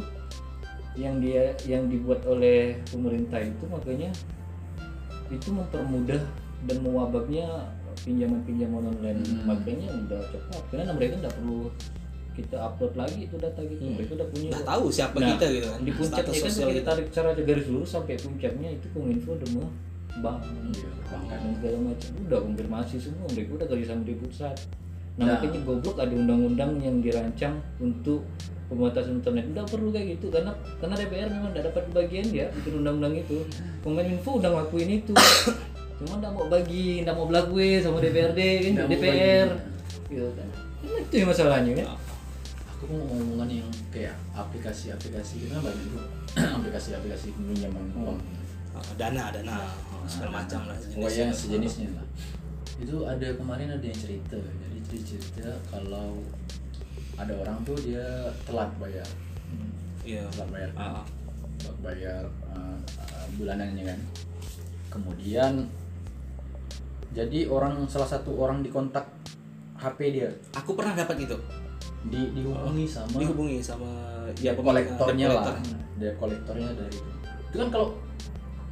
yang 0.93 1.15
dia 1.17 1.43
yang 1.63 1.87
dibuat 1.87 2.19
oleh 2.27 2.75
pemerintah 2.85 3.39
itu 3.39 3.63
makanya 3.65 4.11
itu 5.31 5.47
mempermudah 5.49 6.19
dan 6.67 6.77
mewabaknya 6.83 7.47
pinjaman-pinjaman 8.03 8.91
online. 8.91 9.23
Hmm. 9.23 9.47
makanya 9.47 9.87
udah 9.87 10.19
cepat 10.27 10.61
karena 10.67 10.91
mereka 10.91 11.15
nggak 11.23 11.35
perlu 11.39 11.71
kita 12.31 12.55
upload 12.57 12.93
lagi 12.95 13.25
itu 13.25 13.35
data 13.35 13.59
gitu. 13.61 13.81
Hmm. 13.81 13.93
mereka 13.93 14.11
udah 14.15 14.27
punya 14.29 14.47
nggak 14.49 14.65
tahu 14.65 14.85
siapa 14.87 15.15
Nah, 15.15 15.27
kita 15.33 15.45
gitu 15.49 15.67
kan 15.67 15.81
di 15.81 15.91
puncaknya 15.91 16.31
kan 16.31 16.47
sosial 16.47 16.69
kita. 16.69 16.83
tarik 16.85 17.05
secara 17.11 17.29
garis 17.35 17.65
lurus 17.67 17.89
sampai 17.89 18.15
puncaknya 18.15 18.69
itu 18.71 18.87
kominfo 18.89 19.29
udah 19.33 19.49
mau 19.51 19.67
bank 20.13 20.39
Iya, 20.43 20.89
dan 21.29 21.51
segala 21.53 21.77
macam. 21.85 22.09
Udah 22.21 22.39
konfirmasi 22.41 22.95
semua 22.97 23.27
mereka 23.27 23.51
udah 23.53 23.67
kerja 23.67 23.85
sama 23.87 24.03
di 24.03 24.15
pusat. 24.15 24.55
Nah, 25.11 25.23
Nah. 25.23 25.35
makanya 25.35 25.59
goblok 25.61 25.95
ada 25.97 26.13
undang-undang 26.13 26.71
yang 26.79 26.95
dirancang 26.99 27.55
untuk 27.77 28.23
pembatasan 28.67 29.19
internet. 29.19 29.51
Udah 29.51 29.63
perlu 29.63 29.87
kayak 29.89 30.07
gitu 30.15 30.27
karena 30.27 30.51
karena 30.79 30.95
DPR 30.95 31.27
memang 31.29 31.51
tidak 31.51 31.65
dapat 31.69 31.83
bagian 31.93 32.27
ya 32.27 32.47
bikin 32.53 32.79
undang-undang 32.79 33.15
itu. 33.17 33.43
Kominfo 33.81 34.39
udah 34.39 34.49
ngelakuin 34.49 34.89
itu. 34.97 35.13
Cuma 35.99 36.13
nggak 36.17 36.31
mau 36.31 36.47
bagi 36.47 37.03
nggak 37.03 37.13
mau 37.13 37.27
belakwe 37.27 37.79
sama 37.79 37.99
DPRD 37.99 38.39
kan? 38.73 38.87
DPR 38.87 39.47
gitu 40.07 40.27
kan? 40.33 40.47
Nah, 40.81 40.97
itu 40.97 41.13
yang 41.13 41.29
masalahnya 41.29 41.71
kan 41.77 41.87
aku 42.81 42.97
mau 42.97 43.13
ngomongan 43.13 43.61
yang 43.61 43.69
kayak 43.93 44.17
aplikasi-aplikasi 44.33 45.45
itu 45.45 45.53
kan 45.53 45.61
banyak 45.61 46.01
aplikasi-aplikasi 46.57 47.29
pinjaman 47.37 47.93
uang. 47.93 48.17
Ah, 48.73 48.81
dana 48.97 49.29
dana. 49.29 49.69
Ah, 49.69 50.01
segala 50.09 50.41
macam 50.41 50.65
lah 50.65 50.73
pokoknya 50.89 51.29
sejenisnya 51.29 51.93
lah. 51.93 52.05
Itu 52.81 53.05
ada 53.05 53.37
kemarin 53.37 53.69
ada 53.77 53.85
yang 53.85 53.93
cerita 53.93 54.33
jadi 54.33 54.97
cerita 55.05 55.53
kalau 55.69 56.25
ada 57.21 57.33
orang 57.37 57.61
tuh 57.61 57.77
dia 57.85 58.01
telat 58.49 58.73
bayar. 58.81 59.05
Iya. 60.01 60.25
Telat 60.33 60.49
bayar 60.49 60.69
kan? 60.73 60.81
Ah. 60.81 61.05
telat 61.61 61.77
bayar 61.85 62.23
uh, 62.49 62.81
uh, 62.97 63.25
bulanannya 63.37 63.93
kan. 63.93 63.99
Kemudian 64.89 65.69
jadi 67.13 67.45
orang 67.45 67.85
salah 67.85 68.09
satu 68.09 68.33
orang 68.41 68.65
dikontak 68.65 69.05
HP 69.77 70.17
dia. 70.17 70.33
Aku 70.57 70.73
pernah 70.73 70.97
dapat 70.97 71.29
itu 71.29 71.37
di 72.09 72.21
dihubungi 72.33 72.85
sama 72.89 73.17
dihubungi 73.17 73.57
sama 73.61 73.91
ya 74.41 74.57
kolektornya 74.57 75.27
lah. 75.29 75.55
Dia 76.01 76.11
kolektornya 76.17 76.73
dari 76.73 76.97
itu 76.97 77.11
itu 77.51 77.55
kan 77.59 77.69
kalau 77.69 77.87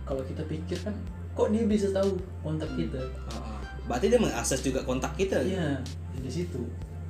kalau 0.07 0.23
kita 0.25 0.41
pikir 0.47 0.77
kan 0.81 0.95
kok 1.37 1.47
dia 1.53 1.63
bisa 1.67 1.93
tahu 1.93 2.17
kontak 2.41 2.71
kita? 2.73 2.99
Ah, 3.29 3.53
ah. 3.53 3.59
berarti 3.85 4.05
dia 4.09 4.19
mengakses 4.19 4.59
juga 4.65 4.81
kontak 4.87 5.13
kita 5.19 5.43
gitu? 5.45 5.53
iya 5.53 5.77
di 6.17 6.31
situ. 6.31 6.61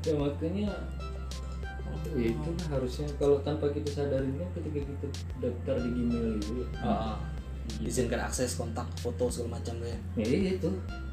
Ya 0.04 0.14
makanya 0.18 0.76
ya 2.16 2.28
itu 2.34 2.50
kan 2.58 2.68
harusnya 2.74 3.08
kalau 3.22 3.38
tanpa 3.46 3.70
kita 3.70 3.90
sadarin 3.92 4.34
kan 4.34 4.50
ketika 4.58 4.80
kita 4.82 5.08
daftar 5.44 5.76
di 5.84 5.90
Gmail 5.94 6.28
itu 6.42 6.66
ya, 6.74 7.16
Ah. 7.70 7.86
izinkan 7.86 8.20
akses 8.26 8.58
kontak 8.58 8.88
foto 8.98 9.30
segala 9.30 9.62
macam 9.62 9.78
ya. 9.86 9.98
Ya 10.18 10.58
itu. 10.58 10.70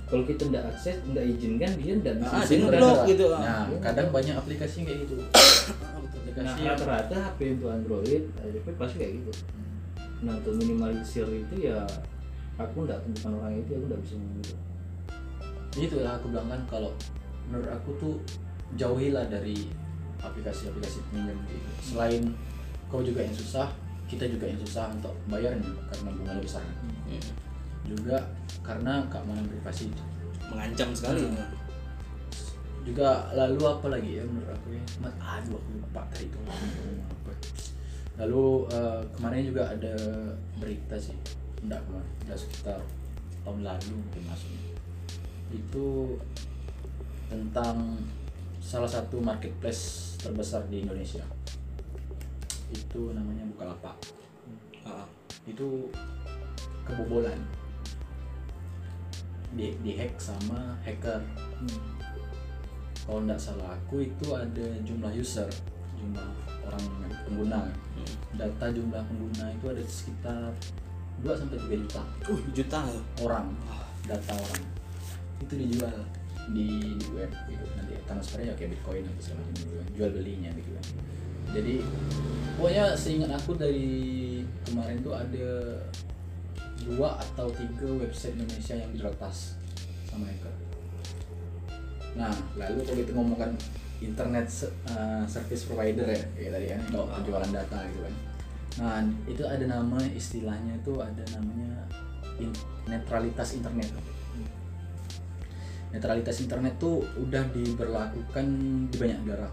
Kalau 0.07 0.23
kita 0.23 0.47
nggak 0.49 0.65
akses 0.71 0.97
nggak 1.03 1.25
izinkan 1.37 1.71
dia 1.77 1.95
nggak 1.99 2.15
bisa 2.23 2.35
Ah, 2.35 2.43
dia 2.47 2.57
ngeblok 2.63 2.99
gitu, 3.11 3.25
ah. 3.35 3.41
nah 3.43 3.61
kadang 3.83 4.09
banyak 4.15 4.35
aplikasi 4.39 4.75
yang 4.83 4.87
kayak 4.89 5.01
gitu. 5.05 5.15
Nah 5.19 5.93
aplikasi 5.99 6.57
yang 6.63 6.79
rata-rata 6.79 7.17
HP 7.33 7.39
untuk 7.59 7.69
Android 7.75 8.23
HP 8.39 8.67
pasti 8.79 8.97
kayak 9.03 9.13
gitu. 9.19 9.33
Nah 10.23 10.33
untuk 10.39 10.55
minimalisir 10.63 11.27
itu 11.27 11.55
ya 11.59 11.83
aku 12.57 12.87
nggak 12.87 13.03
bukan 13.03 13.33
orang 13.43 13.53
itu 13.59 13.71
aku 13.75 13.85
nggak 13.91 14.03
bisa 14.07 14.15
gitu. 14.17 14.55
Itu 15.77 15.97
lah 16.01 16.17
aku 16.23 16.31
bilang 16.31 16.49
kan 16.49 16.61
kalau 16.71 16.91
menurut 17.51 17.69
aku 17.75 17.91
tuh 17.99 18.15
jauhilah 18.79 19.27
dari 19.27 19.67
aplikasi-aplikasi 20.23 21.03
pinjam 21.11 21.37
gitu. 21.51 21.69
Selain 21.83 22.23
kau 22.87 23.03
juga 23.03 23.27
yang 23.27 23.35
susah 23.35 23.69
kita 24.07 24.25
juga 24.27 24.47
yang 24.47 24.61
susah 24.61 24.87
untuk 24.91 25.15
bayarnya 25.27 25.67
karena 25.91 26.11
bunganya 26.13 26.43
besar 26.43 26.63
Hmm. 27.07 27.23
juga 27.83 28.19
karena 28.63 28.99
keamanan 29.07 29.47
privasi 29.47 29.91
mengancam 30.47 30.91
sekali 30.91 31.23
Hmm. 31.23 31.35
itu. 31.35 31.45
juga 32.87 33.35
lalu 33.35 33.59
apa 33.63 33.87
lagi 33.91 34.11
ya 34.15 34.23
menurut 34.23 34.47
aku 34.49 34.71
ya 34.71 34.83
aduh 35.19 35.59
aku 35.59 35.71
lupa 35.75 36.07
tadi 36.07 36.31
itu 36.31 36.39
lalu 38.17 38.45
eh, 38.71 39.03
kemarin 39.13 39.43
juga 39.45 39.63
ada 39.69 39.95
berita 40.57 40.95
sih 40.95 41.19
enggak 41.67 41.83
kemarin 41.83 42.11
udah 42.23 42.39
sekitar 42.39 42.79
tahun 43.43 43.61
lalu 43.63 43.91
mungkin 43.93 44.23
masuknya 44.25 44.63
itu 45.51 45.87
tentang 47.27 47.99
salah 48.59 48.87
satu 48.87 49.19
marketplace 49.19 50.15
terbesar 50.19 50.63
di 50.67 50.83
Indonesia 50.83 51.23
itu 52.71 53.01
namanya 53.15 53.45
Bukalapak. 53.55 53.97
Ah, 54.87 55.05
ah. 55.05 55.07
itu 55.47 55.91
kebobolan. 56.87 57.39
Di, 59.55 59.73
di 59.81 59.93
hack 59.95 60.19
sama 60.19 60.75
hacker. 60.83 61.23
Kalau 63.07 63.23
nggak 63.23 63.39
salah 63.39 63.79
aku 63.79 64.03
itu 64.03 64.35
ada 64.35 64.67
jumlah 64.83 65.15
user 65.15 65.47
jumlah 65.97 66.31
orang 66.67 66.85
pengguna. 67.25 67.61
Hmm. 67.97 68.15
data 68.37 68.67
jumlah 68.69 69.03
pengguna 69.07 69.47
itu 69.55 69.67
ada 69.71 69.83
sekitar 69.87 70.51
2 71.23 71.33
sampai 71.33 71.57
3 71.57 71.83
juta. 71.87 72.03
Uh, 72.29 72.41
juta 72.53 72.79
loh. 72.83 73.05
orang 73.25 73.47
data 74.05 74.35
orang. 74.35 74.65
Itu 75.41 75.55
dijual 75.55 75.97
di, 76.51 76.99
di 76.99 77.07
web 77.15 77.31
gitu. 77.49 77.65
Nanti 77.79 77.95
transfernya 78.05 78.53
ya 78.53 78.55
kayak 78.59 78.71
bitcoin 78.77 79.07
atau 79.07 79.23
segala 79.23 79.41
macam 79.47 79.55
gitu 79.63 79.75
kan. 79.79 79.87
Jual 79.95 80.11
belinya 80.13 80.51
gitu 80.53 80.71
kan 80.75 80.87
jadi 81.57 81.75
pokoknya 82.61 82.85
seingat 82.93 83.31
aku 83.33 83.57
dari 83.57 83.89
kemarin 84.69 85.01
tuh 85.01 85.17
ada 85.17 85.81
dua 86.85 87.17
atau 87.17 87.49
tiga 87.57 87.89
website 87.97 88.37
Indonesia 88.37 88.77
yang 88.77 88.93
diretas 88.93 89.57
sama 90.07 90.29
hacker 90.29 90.55
nah 92.17 92.33
lalu 92.57 92.81
kalau 92.85 92.99
kita 93.01 93.13
ngomongkan 93.13 93.53
internet 94.01 94.49
uh, 94.93 95.25
service 95.25 95.65
provider 95.65 96.05
ya 96.05 96.25
kayak 96.37 96.51
tadi 96.53 96.67
kan 96.69 96.81
kalau 96.93 97.07
penjualan 97.17 97.49
data 97.49 97.79
gitu 97.89 98.01
kan. 98.05 98.15
Nah 98.77 99.01
itu 99.25 99.43
ada 99.49 99.65
nama 99.65 99.99
istilahnya 100.13 100.77
itu 100.77 100.93
ada 101.01 101.25
namanya 101.33 101.89
in- 102.37 102.65
netralitas 102.85 103.57
internet. 103.57 103.89
Netralitas 105.97 106.37
internet 106.45 106.77
tuh 106.77 107.01
udah 107.17 107.49
diberlakukan 107.57 108.47
di 108.93 108.97
banyak 109.01 109.19
negara 109.25 109.49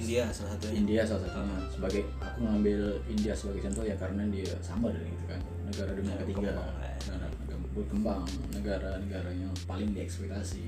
India 0.00 0.24
salah 0.32 0.50
satunya. 0.56 0.74
India 0.80 1.00
salah 1.04 1.22
satunya. 1.28 1.58
Sebagai 1.68 2.02
aku 2.16 2.38
ngambil 2.40 2.80
India 3.06 3.32
sebagai 3.36 3.60
contoh 3.68 3.84
ya 3.84 3.96
karena 4.00 4.22
dia 4.32 4.52
sama 4.64 4.88
dari 4.88 5.12
itu 5.12 5.24
kan. 5.28 5.40
Negara 5.68 5.90
dunia 5.94 6.14
ketiga 6.18 6.50
berkembang, 6.50 6.72
ya. 6.80 6.92
negara 6.96 7.26
negara 7.28 7.58
berkembang. 7.76 8.22
Negara-negara 8.56 9.30
yang 9.36 9.52
paling 9.68 9.90
dieksploitasi 9.92 10.64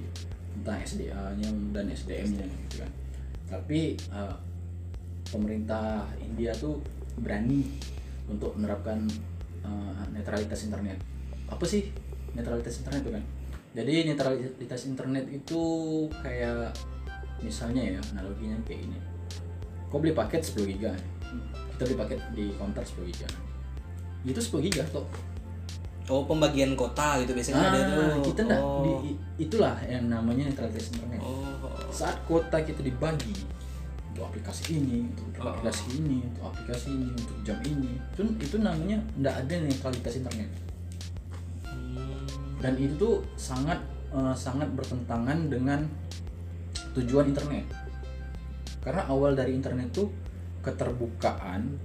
tentang 0.60 0.78
SDA-nya 0.84 1.48
dan 1.72 1.84
SDM-nya 1.88 2.44
gitu 2.68 2.76
kan. 2.84 2.90
Tapi 3.48 3.96
eh, 3.96 4.36
pemerintah 5.32 6.04
India 6.20 6.52
tuh 6.52 6.84
berani 7.16 7.64
untuk 8.28 8.52
menerapkan 8.60 9.08
eh, 9.64 10.02
netralitas 10.12 10.68
internet. 10.68 11.00
Apa 11.48 11.64
sih 11.64 11.88
netralitas 12.36 12.84
internet 12.84 13.00
itu 13.08 13.12
kan? 13.16 13.24
Jadi 13.72 13.94
netralitas 14.04 14.84
internet 14.84 15.24
itu 15.32 15.64
kayak 16.20 16.76
misalnya 17.40 17.96
ya 17.96 18.00
analoginya 18.12 18.54
kayak 18.68 18.84
ini 18.86 19.11
kau 19.92 20.00
beli 20.00 20.16
paket 20.16 20.40
10 20.40 20.72
giga. 20.72 20.96
Kita 21.76 21.84
beli 21.84 21.96
paket 22.00 22.18
di 22.32 22.44
counter 22.56 22.80
10 22.80 23.12
giga. 23.12 23.28
Itu 24.24 24.40
10 24.40 24.64
giga 24.64 24.88
toh 24.88 25.04
oh 26.10 26.26
pembagian 26.26 26.74
kota 26.74 27.22
gitu 27.22 27.32
biasanya 27.32 27.62
ada 27.72 27.78
tuh. 27.88 28.02
Ah, 28.02 28.16
kita 28.20 28.40
enggak 28.44 28.62
oh. 28.62 28.82
di, 28.82 29.14
itulah 29.38 29.76
yang 29.86 30.10
namanya 30.10 30.50
netralitas 30.50 30.90
internet. 30.90 31.22
Oh. 31.22 31.70
Saat 31.88 32.18
kota 32.26 32.58
kita 32.60 32.82
dibagi 32.82 33.32
untuk 34.12 34.28
aplikasi 34.28 34.76
ini 34.76 35.08
untuk 35.08 35.40
Oh. 35.42 35.50
aplikasi 35.50 35.98
ini 35.98 36.22
untuk 36.22 36.54
aplikasi 36.54 36.94
ini 36.94 37.10
untuk 37.10 37.38
jam 37.42 37.58
ini 37.66 37.98
itu 37.98 38.22
itu 38.38 38.56
namanya 38.60 38.98
enggak 39.18 39.34
ada 39.46 39.54
netralitas 39.58 40.14
internet. 40.18 40.50
Hmm. 41.66 42.60
dan 42.62 42.78
itu 42.78 42.94
tuh 42.94 43.16
sangat 43.34 43.80
eh, 44.14 44.34
sangat 44.38 44.70
bertentangan 44.76 45.50
dengan 45.50 45.82
tujuan 46.94 47.32
internet 47.32 47.66
karena 48.82 49.06
awal 49.06 49.38
dari 49.38 49.54
internet 49.54 49.94
tuh 49.94 50.10
keterbukaan 50.62 51.78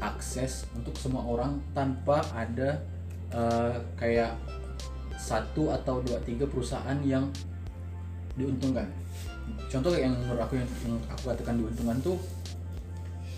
akses 0.00 0.68
untuk 0.76 0.92
semua 0.96 1.24
orang 1.24 1.56
tanpa 1.72 2.20
ada 2.36 2.80
eh, 3.32 3.76
kayak 3.96 4.36
satu 5.16 5.72
atau 5.72 6.00
dua 6.04 6.20
tiga 6.24 6.48
perusahaan 6.48 6.96
yang 7.04 7.28
diuntungkan. 8.36 8.88
Contoh 9.68 9.92
kayak 9.92 10.08
yang 10.08 10.16
menurut 10.16 10.40
aku 10.40 10.60
yang, 10.60 10.68
yang 10.84 10.96
aku 11.08 11.32
katakan 11.32 11.60
diuntungkan 11.60 11.98
tuh 12.00 12.16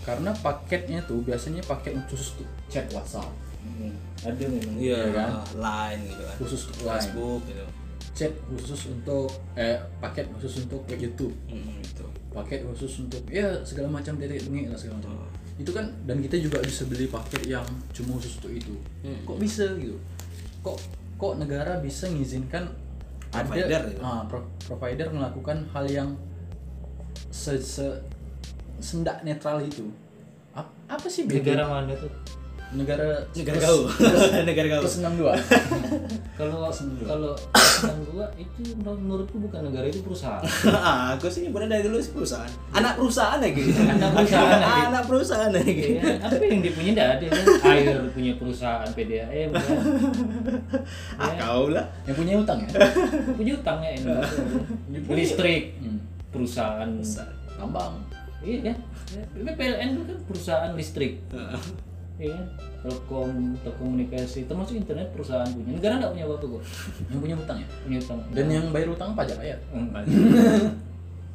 karena 0.03 0.35
paketnya 0.43 0.99
tuh 1.07 1.23
biasanya 1.23 1.63
paket 1.63 1.95
khusus 2.11 2.35
untuk 2.39 2.51
chat 2.67 2.87
WhatsApp. 2.91 3.31
Hmm, 3.63 3.95
ada 4.27 4.45
memang. 4.51 4.75
Iya 4.75 5.01
kan? 5.15 5.31
line 5.55 6.01
gitu 6.11 6.23
kan. 6.27 6.37
Khusus 6.43 6.61
untuk 6.67 6.83
Facebook 6.91 7.43
gitu 7.47 7.63
chat 8.23 8.33
khusus 8.47 8.95
untuk 8.95 9.27
eh 9.59 9.75
paket 9.99 10.31
khusus 10.39 10.63
untuk 10.63 10.87
YouTube. 10.87 11.35
Hmm, 11.51 11.83
gitu. 11.83 12.07
Paket 12.31 12.63
khusus 12.71 13.03
untuk 13.03 13.19
ya 13.27 13.51
segala 13.67 13.91
macam 13.91 14.15
titik 14.15 14.47
bengek 14.47 14.71
lah 14.71 14.79
segala 14.79 15.03
macam. 15.03 15.27
Itu 15.59 15.75
kan 15.75 15.91
dan 16.07 16.23
kita 16.23 16.39
juga 16.39 16.63
bisa 16.63 16.87
beli 16.87 17.11
paket 17.11 17.43
yang 17.51 17.67
cuma 17.91 18.15
khusus 18.23 18.39
untuk 18.39 18.55
itu. 18.55 18.75
Hmm. 19.03 19.27
kok 19.27 19.39
bisa 19.43 19.67
gitu? 19.75 19.99
Kok 20.63 20.79
kok 21.19 21.35
negara 21.43 21.83
bisa 21.83 22.07
ngizinkan 22.07 22.71
Provider 23.33 23.65
ada 23.67 23.89
gitu. 23.91 24.01
ah, 24.05 24.23
pro- 24.29 24.53
provider 24.63 25.09
melakukan 25.09 25.65
hal 25.73 25.85
yang 25.89 26.09
se, 27.33 27.57
se 27.59 27.87
sendak 28.79 29.25
netral 29.27 29.59
itu? 29.65 29.89
Ap- 30.53 30.75
apa 30.87 31.07
sih 31.09 31.25
beda 31.25 31.41
negara 31.41 31.65
mana 31.65 31.97
tuh 31.97 32.13
negara 32.73 33.21
negara 33.37 33.59
kau 33.61 33.79
negara 34.49 34.67
kau 34.73 34.81
plus 34.85 34.97
62 35.05 35.29
kalau 36.33 36.73
kalau 37.05 37.33
yang 37.83 38.01
gua 38.09 38.27
itu 38.41 38.63
menurutku 38.81 39.37
bukan 39.43 39.69
negara 39.69 39.87
itu 39.87 40.01
perusahaan. 40.01 40.43
Ah, 40.83 41.15
aku 41.15 41.31
sih 41.31 41.47
bener 41.53 41.69
dari 41.71 41.85
dulu 41.87 42.03
sih 42.03 42.11
perusahaan. 42.11 42.49
Anak 42.75 42.99
perusahaan 42.99 43.39
lagi. 43.39 43.63
Anak 43.95 44.11
perusahaan 44.17 44.59
lagi. 44.59 44.81
anak 44.89 45.03
perusahaan 45.07 45.53
lagi. 45.53 45.89
Ya, 46.01 46.03
apa 46.19 46.43
yang 46.43 46.61
dia 46.65 46.73
punya? 46.75 46.91
Tidak 46.93 47.09
ada 47.09 47.27
kan? 47.31 47.45
Air 47.71 47.97
punya 48.11 48.33
perusahaan 48.35 48.89
PDAM 48.91 49.49
kan? 49.55 49.79
Ah 51.21 51.31
kau 51.39 51.71
lah. 51.71 51.87
Yang 52.09 52.17
punya 52.19 52.33
utang 52.41 52.59
ya? 52.67 52.69
Punya 53.37 53.53
utangnya 53.61 53.91
ini. 53.95 54.07
Listrik 55.13 55.79
hmm. 55.79 55.99
perusahaan. 56.35 56.89
Tambang. 57.55 57.95
Iya 58.43 58.73
kan 58.73 58.77
Ya, 59.13 59.53
PLN 59.53 59.89
itu 59.93 60.03
kan 60.09 60.19
perusahaan 60.25 60.73
listrik 60.73 61.21
iya. 62.17 62.35
Kan 62.35 62.47
telkom 62.83 63.31
telekomunikasi 63.59 64.45
termasuk 64.45 64.75
internet 64.77 65.09
perusahaan 65.11 65.47
punya. 65.47 65.73
Negara 65.73 65.95
nggak 65.99 66.13
punya 66.13 66.25
apa-apa 66.27 66.47
kok 66.49 66.63
yang 67.07 67.21
punya 67.21 67.37
utang 67.37 67.57
ya? 67.57 67.69
Punya 67.81 67.99
utang. 67.99 68.19
Dan 68.31 68.47
yang 68.49 68.67
bayar 68.71 68.89
utang 68.91 69.11
pajak 69.13 69.37
rakyat 69.37 69.61
Enggak. 69.71 70.05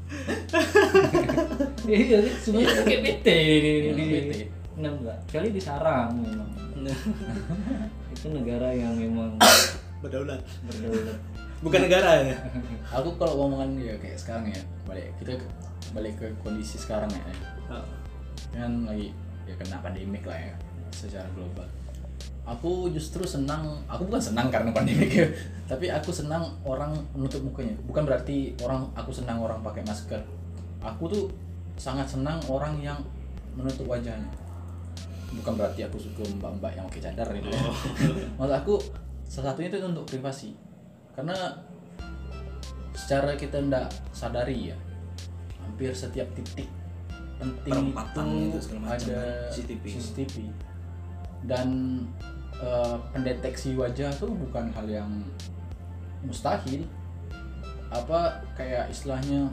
iya 1.87 2.17
kan 2.17 2.35
semuanya 2.39 2.71
pakai 2.77 2.97
PT. 3.01 3.27
Ini 3.27 4.01
Iya, 4.01 4.21
PT. 4.23 4.31
enam 4.77 4.93
enggak. 4.97 5.17
Kali 5.27 5.49
di 5.49 5.59
sarang 5.59 6.11
memang 6.15 6.49
itu 8.13 8.27
negara 8.29 8.69
yang 8.69 8.93
memang 8.93 9.35
berdaulat. 10.01 10.39
Berdaulat. 10.67 11.17
Bukan 11.57 11.79
negara 11.81 12.21
ya? 12.23 12.37
Aku 12.95 13.17
kalau 13.17 13.33
ngomongan 13.41 13.75
ya 13.77 13.95
kayak 13.97 14.15
sekarang 14.15 14.47
ya 14.47 14.61
balik 14.83 15.09
kita 15.17 15.35
ke- 15.35 15.51
balik 15.91 16.13
ke 16.15 16.27
kondisi 16.39 16.77
sekarang 16.77 17.09
ya. 17.09 17.23
Kan 18.53 18.85
lagi 18.85 19.11
ya 19.43 19.55
kena 19.55 19.79
pandemik 19.79 20.23
lah 20.23 20.35
ya 20.37 20.53
secara 20.91 21.27
global. 21.33 21.67
Aku 22.47 22.87
justru 22.95 23.27
senang 23.27 23.83
aku 23.91 24.07
bukan 24.07 24.23
senang 24.23 24.47
karena 24.47 24.71
pandemik 24.71 25.11
ya 25.11 25.27
tapi 25.71 25.91
aku 25.91 26.15
senang 26.15 26.47
orang 26.63 26.95
menutup 27.11 27.43
mukanya. 27.43 27.75
Bukan 27.83 28.07
berarti 28.07 28.55
orang 28.63 28.87
aku 28.95 29.11
senang 29.11 29.43
orang 29.43 29.59
pakai 29.59 29.83
masker. 29.83 30.23
Aku 30.79 31.11
tuh 31.11 31.25
sangat 31.75 32.07
senang 32.07 32.39
orang 32.47 32.79
yang 32.79 32.97
menutup 33.59 33.83
wajahnya. 33.91 34.31
Bukan 35.27 35.53
berarti 35.59 35.83
aku 35.83 35.99
suka 35.99 36.23
mbak-mbak 36.39 36.71
yang 36.79 36.87
pakai 36.87 37.11
cadar 37.11 37.27
gitu 37.35 37.51
ya. 37.51 37.59
maksud 38.39 38.55
aku 38.55 38.75
salah 39.27 39.51
satunya 39.51 39.67
itu 39.75 39.83
untuk 39.83 40.07
privasi. 40.07 40.55
Karena 41.11 41.35
secara 42.95 43.35
kita 43.35 43.59
ndak 43.61 43.91
sadari 44.15 44.71
ya 44.73 44.77
hampir 45.61 45.93
setiap 45.93 46.25
titik 46.33 46.65
penting 47.37 47.93
Perempatan 47.93 48.25
itu 48.49 48.57
itu 48.57 48.75
ada 48.81 49.21
kan, 49.21 49.53
CCTV. 49.53 49.83
CCTV 49.85 50.35
dan 51.45 51.67
eh, 52.57 52.97
pendeteksi 53.13 53.77
wajah 53.77 54.09
tuh 54.17 54.33
bukan 54.33 54.73
hal 54.73 54.87
yang 54.89 55.11
mustahil. 56.25 56.81
Apa 57.93 58.41
kayak 58.57 58.89
istilahnya 58.89 59.51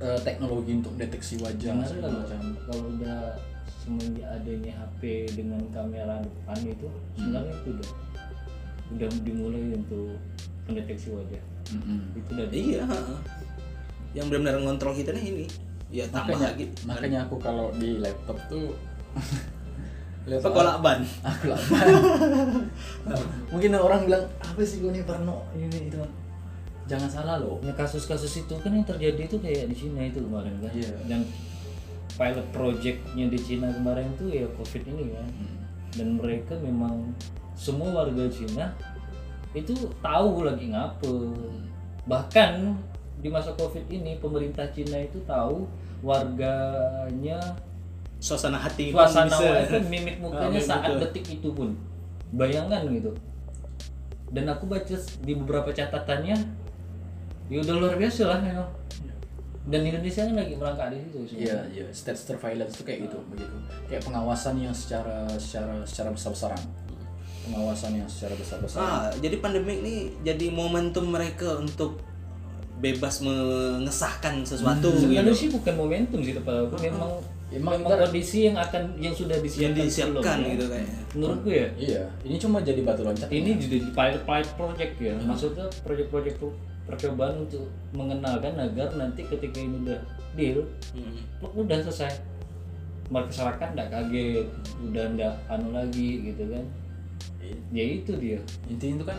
eh, 0.00 0.18
teknologi 0.24 0.80
untuk 0.80 0.96
deteksi 0.96 1.36
wajah. 1.44 1.84
Kalau 1.84 2.24
macam 2.24 2.40
kalau 2.64 2.84
udah 2.96 3.36
semenjak 3.84 4.24
adanya 4.32 4.72
HP 4.80 5.28
dengan 5.36 5.60
kamera 5.68 6.24
depan 6.24 6.58
itu 6.64 6.88
sebenarnya 7.20 7.52
itu 7.52 7.68
udah 7.76 7.90
udah 8.96 9.08
dimulai 9.28 9.64
untuk 9.76 10.16
pendeteksi 10.64 11.12
wajah. 11.12 11.42
Mm-mm. 11.64 12.00
itu 12.12 12.28
udah 12.36 12.46
iya 12.52 12.84
yang 14.14 14.28
benar-benar 14.30 14.62
ngontrol 14.62 14.94
kita 14.94 15.10
nih 15.12 15.24
ini. 15.32 15.46
Ya 15.94 16.04
tambah 16.10 16.34
makanya 16.34 16.48
lagi. 16.54 16.66
makanya 16.86 17.18
aku 17.28 17.36
kalau 17.38 17.70
di 17.76 17.98
laptop 18.02 18.38
tuh 18.50 18.74
apa 20.24 20.48
kolak 20.48 20.76
ban? 20.80 21.00
Aku 21.28 21.52
lah 21.52 21.60
mungkin 23.52 23.70
orang 23.76 24.08
bilang 24.08 24.24
apa 24.40 24.60
sih 24.64 24.80
gue 24.80 24.88
nih 24.88 25.04
Parno? 25.04 25.44
Ini 25.52 25.68
itu. 25.68 26.00
Jangan 26.84 27.08
salah 27.08 27.36
loh 27.40 27.60
Nah, 27.64 27.72
kasus-kasus 27.72 28.44
itu 28.44 28.54
kan 28.60 28.68
yang 28.68 28.84
terjadi 28.84 29.24
itu 29.24 29.36
kayak 29.40 29.72
di 29.72 29.76
Cina 29.76 30.04
itu 30.04 30.20
kemarin 30.20 30.52
kan. 30.60 30.72
Iya. 30.72 30.92
dan 31.08 31.20
pilot 32.14 32.46
projectnya 32.52 33.26
di 33.26 33.38
Cina 33.40 33.68
kemarin 33.72 34.06
itu 34.14 34.24
ya 34.30 34.46
covid 34.54 34.82
ini 34.86 35.10
kan 35.12 35.26
Hmm. 35.28 35.56
dan 35.96 36.08
mereka 36.20 36.54
memang 36.60 37.10
semua 37.56 38.04
warga 38.04 38.28
Cina 38.30 38.70
itu 39.50 39.74
tahu 39.98 40.44
lagi 40.44 40.70
ngapa 40.70 41.14
bahkan 42.04 42.76
di 43.18 43.32
masa 43.32 43.50
covid 43.56 43.82
ini 43.88 44.20
pemerintah 44.20 44.68
Cina 44.70 45.00
itu 45.00 45.18
tahu 45.24 45.64
warganya 46.04 47.40
suasana 48.24 48.56
hati 48.56 48.88
pun 48.88 49.04
suasana 49.04 49.28
bisa. 49.28 49.68
itu 49.68 49.76
mimik 49.84 50.16
mukanya 50.16 50.40
Ah, 50.40 50.50
mimik 50.50 50.64
saat 50.64 50.88
betul. 50.88 51.00
detik 51.04 51.26
itu 51.36 51.48
pun 51.52 51.68
bayangkan 52.32 52.82
gitu 52.88 53.12
dan 54.32 54.48
aku 54.48 54.64
baca 54.64 54.96
di 55.20 55.32
beberapa 55.36 55.68
catatannya 55.70 56.36
ya 57.46 57.58
udah 57.60 57.74
luar 57.76 57.94
biasa 57.94 58.22
lah 58.24 58.40
memang 58.40 58.64
dan 59.64 59.80
Indonesia 59.80 60.24
kan 60.24 60.34
lagi 60.34 60.54
merangkak 60.56 60.88
di 60.88 60.98
situ 61.00 61.18
Iya, 61.40 61.56
iya, 61.68 61.84
state 61.88 62.20
surveillance 62.20 62.76
itu 62.76 62.84
kayak 62.84 63.08
gitu, 63.08 63.16
begitu. 63.32 63.56
Kayak 63.88 64.04
pengawasan 64.04 64.60
yang 64.60 64.76
secara 64.76 65.24
secara 65.40 65.80
secara 65.88 66.12
besar-besaran. 66.12 66.60
Pengawasan 67.44 67.96
yang 67.96 68.04
secara 68.04 68.36
besar-besaran. 68.36 68.84
Ah, 68.84 69.08
jadi 69.16 69.40
pandemik 69.40 69.80
ini 69.80 69.94
jadi 70.20 70.52
momentum 70.52 71.08
mereka 71.08 71.56
untuk 71.56 71.96
bebas 72.76 73.22
mengesahkan 73.22 74.42
sesuatu 74.42 74.90
sebenarnya 74.92 75.30
gitu. 75.30 75.40
sih 75.40 75.48
bukan 75.50 75.74
momentum 75.74 76.20
sih 76.20 76.32
kepala 76.32 76.66
aku 76.66 76.76
memang 76.80 77.12
Emang 77.46 77.78
memang 77.78 78.02
kondisi 78.02 78.50
yang 78.50 78.58
akan 78.58 78.98
yang 78.98 79.14
sudah 79.14 79.36
yang 79.36 79.46
disiapkan 79.46 79.78
disiapkan 79.78 80.18
sebelumnya. 80.34 80.50
gitu 80.50 80.64
kayaknya. 80.66 80.98
menurutku 81.14 81.48
ya 81.48 81.68
Iya, 81.76 82.02
ini 82.22 82.36
cuma 82.36 82.56
jadi 82.58 82.80
batu 82.82 83.02
loncat. 83.04 83.28
ini 83.30 83.50
jadi 83.54 83.76
pilot 83.88 84.22
pilot 84.24 84.50
project 84.52 84.92
ya 84.98 85.14
Hmm. 85.14 85.26
maksudnya 85.28 85.66
project-project 85.80 86.36
percobaan 86.84 87.34
untuk 87.40 87.62
mengenalkan 87.92 88.58
agar 88.58 88.88
nanti 88.92 89.22
ketika 89.22 89.56
ini 89.56 89.76
udah 89.80 90.00
deal 90.34 90.66
Hmm. 90.90 91.14
udah 91.54 91.78
selesai 91.80 92.10
masyarakat 93.06 93.68
nggak 93.70 93.88
kaget 93.88 94.46
udah 94.82 95.04
nggak 95.14 95.34
anu 95.46 95.68
lagi 95.70 96.10
gitu 96.24 96.42
kan 96.48 96.64
ya 97.70 97.84
itu 97.86 98.12
dia 98.16 98.40
intinya 98.66 98.94
itu 98.96 99.06
kan 99.06 99.18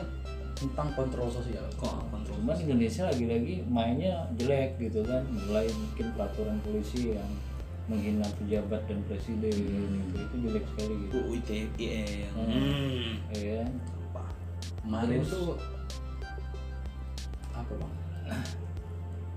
tentang 0.55 0.87
kontrol 0.95 1.27
sosial 1.27 1.67
Kok 1.75 2.07
kontrol? 2.11 2.35
cuman 2.39 2.57
Indonesia 2.57 3.03
lagi-lagi 3.11 3.63
mainnya 3.67 4.23
jelek 4.39 4.79
gitu 4.79 5.03
kan 5.03 5.23
mulai 5.27 5.67
mungkin 5.69 6.05
peraturan 6.15 6.57
polisi 6.63 7.11
yang 7.11 7.29
menghina 7.85 8.25
pejabat 8.41 8.81
dan 8.89 8.97
presiden 9.05 9.53
gitu 9.53 10.17
itu 10.17 10.35
jelek 10.49 10.65
sekali 10.73 10.93
gitu 11.05 11.17
UU 11.21 11.33
ITE 11.37 12.03
yang 12.25 12.33
Hmm. 12.33 12.49
hmm. 12.49 13.09
ya 13.29 13.53
kan? 13.61 13.71
Apa? 14.09 14.23
kemarin 14.81 15.21
tuh 15.21 15.47
apa 17.51 17.71
bang 17.71 17.93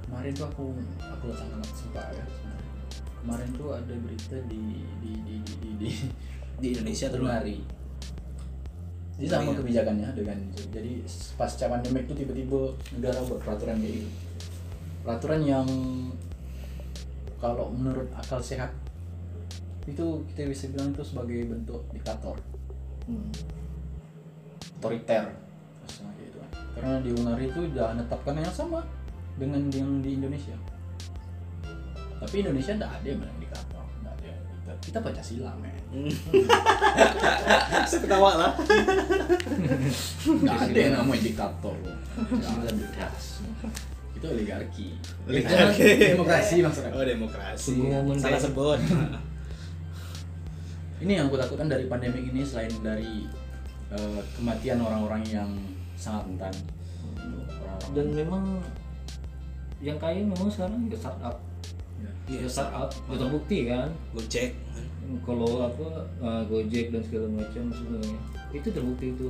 kemarin 0.04 0.32
tuh 0.32 0.46
aku 0.48 0.64
aku 0.98 1.26
sangat 1.36 1.70
suka 1.76 2.02
ya 2.10 2.24
sebenarnya. 2.24 2.72
kemarin 3.20 3.48
tuh 3.54 3.68
ada 3.76 3.94
berita 4.00 4.36
di 4.48 4.60
di 5.04 5.12
di 5.26 5.36
di 5.38 5.54
di, 5.60 5.70
di 5.76 5.88
di 6.58 6.66
Indonesia 6.74 7.06
tuh 7.08 7.20
luar. 7.22 7.44
Jadi 9.18 9.26
sama 9.34 9.50
kebijakannya 9.50 10.14
dengan 10.14 10.38
jadi 10.70 11.02
pasca 11.34 11.66
pandemi 11.66 12.06
itu 12.06 12.14
tiba-tiba 12.14 12.70
negara 12.94 13.18
buat 13.26 13.42
peraturan 13.42 13.82
kayak 13.82 13.94
gitu. 13.98 14.10
Peraturan 15.02 15.40
yang 15.42 15.66
kalau 17.42 17.74
menurut 17.74 18.06
akal 18.14 18.38
sehat 18.38 18.70
itu 19.90 20.22
kita 20.30 20.46
bisa 20.46 20.70
bilang 20.70 20.94
itu 20.94 21.02
sebagai 21.02 21.50
bentuk 21.50 21.82
diktator. 21.90 22.38
Hmm. 23.08 23.32
otoriter. 24.78 25.34
Gitu. 26.22 26.38
Karena 26.78 27.02
di 27.02 27.10
Hungari 27.10 27.50
itu 27.50 27.60
udah 27.74 27.98
menetapkan 27.98 28.38
yang 28.38 28.54
sama 28.54 28.86
dengan 29.34 29.66
yang 29.74 29.98
di 29.98 30.14
Indonesia. 30.14 30.54
Tapi 32.22 32.46
Indonesia 32.46 32.78
tidak 32.78 32.90
ada 33.02 33.06
yang 33.06 33.18
kita 34.82 34.98
Pancasila 35.02 35.52
men. 35.58 35.74
Ketawa 37.88 38.30
lah. 38.36 38.52
nggak 40.26 40.58
ada 40.68 40.78
yang 40.78 40.94
namanya 41.00 41.22
diktator. 41.22 41.76
Pancasila 42.16 42.70
bebas 42.72 43.24
itu 44.18 44.26
oligarki. 44.26 44.88
Oligarki. 45.30 45.82
demokrasi 46.14 46.56
maksudnya. 46.60 46.90
Oh 46.90 47.06
demokrasi. 47.06 47.74
Salah 48.18 48.40
sebut. 48.42 48.78
ini 51.02 51.12
yang 51.14 51.30
aku 51.30 51.38
takutkan 51.38 51.70
dari 51.70 51.86
pandemi 51.86 52.26
ini 52.26 52.42
selain 52.42 52.74
dari 52.82 53.30
eh, 53.94 54.20
kematian 54.34 54.82
orang-orang 54.82 55.22
yang 55.30 55.50
sangat 55.94 56.26
rentan. 56.26 56.54
Dan 57.94 58.06
memang 58.12 58.58
yang 59.78 59.94
kaya 60.02 60.26
memang 60.26 60.50
sekarang 60.50 60.90
ya 60.90 60.98
startup 60.98 61.38
Iya, 62.28 62.44
ya 62.44 62.48
startup 62.48 62.92
udah 63.08 63.18
terbukti 63.18 63.58
kan? 63.72 63.88
Gojek. 64.12 64.52
kan. 64.52 64.84
kalau 65.24 65.64
apa 65.64 66.04
uh, 66.20 66.42
Gojek 66.44 66.92
dan 66.92 67.00
segala 67.00 67.26
macam 67.32 67.72
sebenarnya. 67.72 68.20
Itu 68.52 68.68
terbukti 68.68 69.06
itu. 69.16 69.26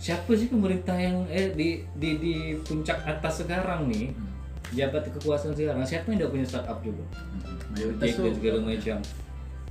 Siapa 0.00 0.32
sih 0.36 0.48
pemerintah 0.48 0.96
yang 0.96 1.24
eh 1.28 1.52
di 1.56 1.84
di 1.96 2.10
di 2.20 2.34
puncak 2.64 3.00
atas 3.04 3.44
sekarang 3.44 3.88
nih? 3.88 4.12
Hmm. 4.12 4.28
jabat 4.76 5.02
kekuasaan 5.08 5.56
sekarang. 5.56 5.82
Siapa 5.82 6.06
yang 6.12 6.18
udah 6.22 6.30
punya 6.30 6.46
startup 6.46 6.78
juga? 6.84 7.04
Hmm. 7.16 7.40
Gojek 7.40 7.60
mayoritas 7.72 8.14
dan 8.20 8.34
segala 8.36 8.58
macam. 8.60 8.98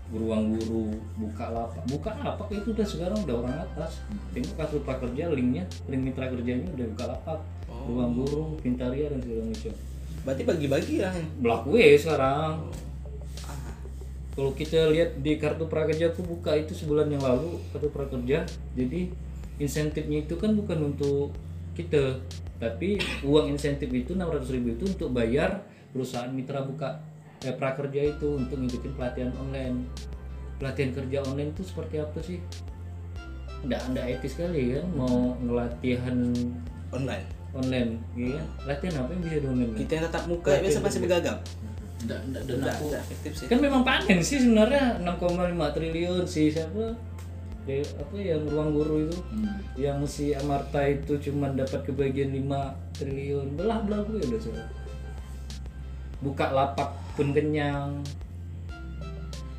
Ruang 0.09 0.43
guru 0.57 0.83
buka 1.21 1.45
lapak. 1.53 1.83
Buka 1.85 2.11
lapak 2.25 2.49
itu 2.49 2.73
udah 2.73 2.87
sekarang 2.89 3.19
udah 3.29 3.35
orang 3.45 3.57
atas. 3.61 4.01
Tengok 4.33 4.57
kartu 4.57 4.81
prakerja 4.81 5.29
linknya 5.29 5.69
link 5.85 6.01
mitra 6.09 6.25
kerjanya 6.33 6.65
udah 6.73 6.85
buka 6.97 7.05
lapak. 7.13 7.39
Oh. 7.69 7.85
ruang 7.85 8.17
guru 8.17 8.57
pintaria 8.65 9.13
dan 9.13 9.21
segala 9.21 9.45
macam 9.45 9.73
Berarti 10.25 10.43
bagi-bagi 10.43 10.93
ya. 11.01 11.09
berlaku 11.39 11.79
ya 11.79 11.95
sekarang 11.95 12.69
Ah. 13.45 13.73
kalau 14.35 14.51
kita 14.53 14.91
lihat 14.93 15.19
di 15.19 15.39
kartu 15.39 15.65
prakerja 15.65 16.11
aku 16.13 16.21
buka 16.21 16.53
itu 16.53 16.75
sebulan 16.75 17.09
yang 17.09 17.23
lalu 17.23 17.57
kartu 17.73 17.89
prakerja 17.89 18.45
jadi 18.77 19.09
insentifnya 19.57 20.23
itu 20.23 20.37
kan 20.37 20.53
bukan 20.55 20.93
untuk 20.93 21.33
kita 21.73 22.19
tapi 22.59 22.99
uang 23.23 23.55
insentif 23.55 23.87
itu 23.89 24.13
600.000 24.13 24.55
ribu 24.55 24.67
itu 24.75 24.85
untuk 24.91 25.09
bayar 25.15 25.63
perusahaan 25.95 26.29
mitra 26.29 26.61
buka 26.63 26.99
eh, 27.41 27.55
prakerja 27.55 28.15
itu 28.15 28.35
untuk 28.35 28.59
ngikutin 28.59 28.93
pelatihan 28.95 29.31
online 29.39 29.87
pelatihan 30.59 30.91
kerja 30.91 31.17
online 31.23 31.55
itu 31.55 31.63
seperti 31.63 31.95
apa 32.03 32.19
sih 32.19 32.39
nggak 33.59 33.81
nggak 33.91 34.05
etis 34.19 34.35
sekali 34.35 34.75
kan 34.75 34.87
mau 34.95 35.35
ngelatihan 35.39 36.15
Online. 36.89 37.38
Online. 37.51 37.91
Iya. 38.13 38.41
Latihan 38.63 38.95
apa 39.01 39.09
yang 39.11 39.21
bisa 39.23 39.35
di 39.37 39.47
online 39.47 39.71
Kita 39.75 39.91
yang 39.93 40.03
tatap 40.09 40.23
muka 40.25 40.51
biasa 40.55 40.79
masih 40.79 40.99
bergagap. 41.01 41.37
Nggak- 41.99 42.21
nggak- 42.31 42.43
dan 42.47 42.59
aku 42.63 42.85
efektif 42.95 43.31
sih. 43.35 43.45
kan 43.47 43.59
memang 43.59 43.83
panen 43.83 44.19
sih 44.23 44.39
sebenarnya 44.39 45.03
6,5 45.03 45.75
triliun 45.75 46.23
si 46.23 46.47
siapa? 46.47 46.95
De, 47.67 47.83
apa 47.83 48.15
yang 48.15 48.47
ruang 48.47 48.71
guru 48.71 49.03
itu. 49.03 49.17
Hmm. 49.29 49.59
yang 49.75 49.99
si 50.07 50.31
Amarta 50.31 50.79
itu 50.83 51.19
cuma 51.19 51.51
dapat 51.51 51.83
kebagian 51.83 52.31
5 52.31 52.71
triliun. 52.95 53.53
Belah 53.53 53.83
belah 53.83 53.99
gue 54.03 54.19
udah 54.19 54.39
soal 54.39 54.63
buka 56.19 56.51
lapak 56.51 56.87
pun 57.15 57.31
kenyang. 57.31 57.99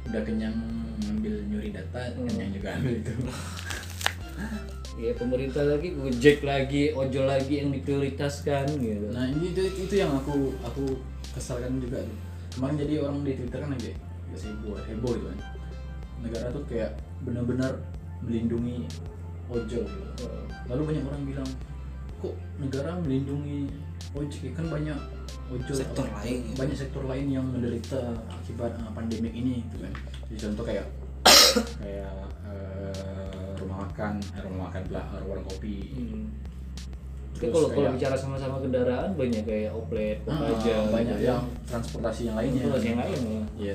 Udah 0.06 0.22
kenyang 0.24 0.56
ngambil 1.00 1.34
nyuri 1.46 1.72
data 1.72 2.12
kenyang 2.12 2.52
juga 2.52 2.76
ambil 2.76 2.94
itu 2.98 3.12
ya 5.00 5.12
pemerintah 5.16 5.64
lagi 5.64 5.96
gojek 5.96 6.44
lagi 6.44 6.92
ojol 6.92 7.24
lagi 7.24 7.64
yang 7.64 7.72
diprioritaskan 7.72 8.68
gitu. 8.76 9.08
Nah 9.08 9.32
ini 9.32 9.56
itu, 9.56 9.64
itu 9.88 9.94
yang 9.96 10.12
aku 10.12 10.52
aku 10.60 11.00
kesalkan 11.32 11.80
juga 11.80 12.04
tuh. 12.04 12.18
Kemarin 12.52 12.76
jadi 12.84 12.94
orang 13.00 13.24
di 13.24 13.32
twitter 13.40 13.60
kan 13.64 13.70
lagi 13.72 13.96
ya 13.96 14.36
heboh 14.36 14.76
heboh 14.84 15.12
gitu 15.16 15.26
kan. 15.32 15.38
Negara 16.20 16.46
tuh 16.52 16.64
kayak 16.68 17.00
benar-benar 17.24 17.80
melindungi 18.20 18.84
ojol 19.48 19.88
gitu. 19.88 20.24
Lalu 20.68 20.82
banyak 20.92 21.04
orang 21.08 21.22
bilang 21.24 21.50
kok 22.20 22.36
negara 22.60 22.92
melindungi 23.00 23.72
ojek? 24.12 24.52
Kan 24.52 24.68
banyak 24.68 24.98
ojol 25.50 25.74
Sektor 25.74 26.06
lain 26.06 26.38
gitu. 26.46 26.56
banyak 26.62 26.76
sektor 26.78 27.02
lain 27.10 27.26
yang 27.26 27.42
menderita 27.42 27.98
akibat 28.30 28.70
uh, 28.78 28.92
pandemik 28.94 29.34
ini 29.34 29.66
gitu 29.66 29.82
kan. 29.82 29.92
Jadi 30.30 30.38
contoh 30.46 30.64
kayak 30.68 30.86
kayak 31.82 32.12
uh, 32.46 32.70
rumah 32.70 32.79
makan 33.80 34.12
eh, 34.36 34.40
rumah 34.44 34.68
makan 34.68 34.82
uh, 34.92 35.24
warung 35.24 35.46
kopi. 35.48 35.76
Hmm. 35.96 36.24
Terus 37.40 37.52
kalau 37.56 37.68
kalau 37.72 37.88
bicara 37.96 38.16
sama-sama 38.20 38.56
kendaraan 38.60 39.10
banyak 39.16 39.42
kayak 39.48 39.72
oplet, 39.72 40.20
Ah, 40.28 40.44
Kopaja, 40.44 40.74
banyak 40.92 41.16
gitu 41.16 41.28
yang 41.32 41.42
transportasi 41.64 42.20
yang 42.28 42.36
lainnya. 42.36 42.64
Terus 42.68 42.84
yang 42.84 42.98
lain 43.00 43.20
ya. 43.24 43.40
ya 43.56 43.74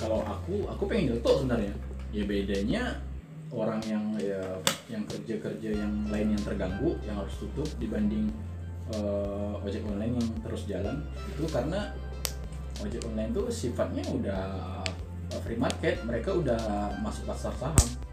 kalau 0.00 0.20
aku 0.24 0.64
aku 0.64 0.82
pengen 0.88 1.12
nyetok 1.12 1.44
sebenarnya. 1.44 1.74
Ya 2.14 2.22
bedanya 2.24 2.82
orang 3.52 3.80
yang 3.84 4.04
ya 4.16 4.40
yang 4.88 5.04
kerja 5.04 5.34
kerja 5.38 5.70
yang 5.76 5.92
lain 6.08 6.34
yang 6.34 6.42
terganggu 6.42 6.96
yang 7.04 7.20
harus 7.20 7.36
tutup 7.36 7.68
dibanding 7.76 8.32
eh, 8.88 9.64
ojek 9.66 9.84
online 9.84 10.16
yang 10.16 10.28
terus 10.40 10.64
jalan 10.64 10.96
itu 11.28 11.44
karena 11.52 11.92
ojek 12.80 13.02
online 13.04 13.30
tuh 13.36 13.46
sifatnya 13.52 14.04
udah 14.08 14.42
uh, 15.32 15.40
free 15.44 15.60
market. 15.60 16.00
Mereka 16.08 16.32
udah 16.32 16.96
masuk 17.04 17.28
pasar 17.28 17.52
saham 17.60 18.05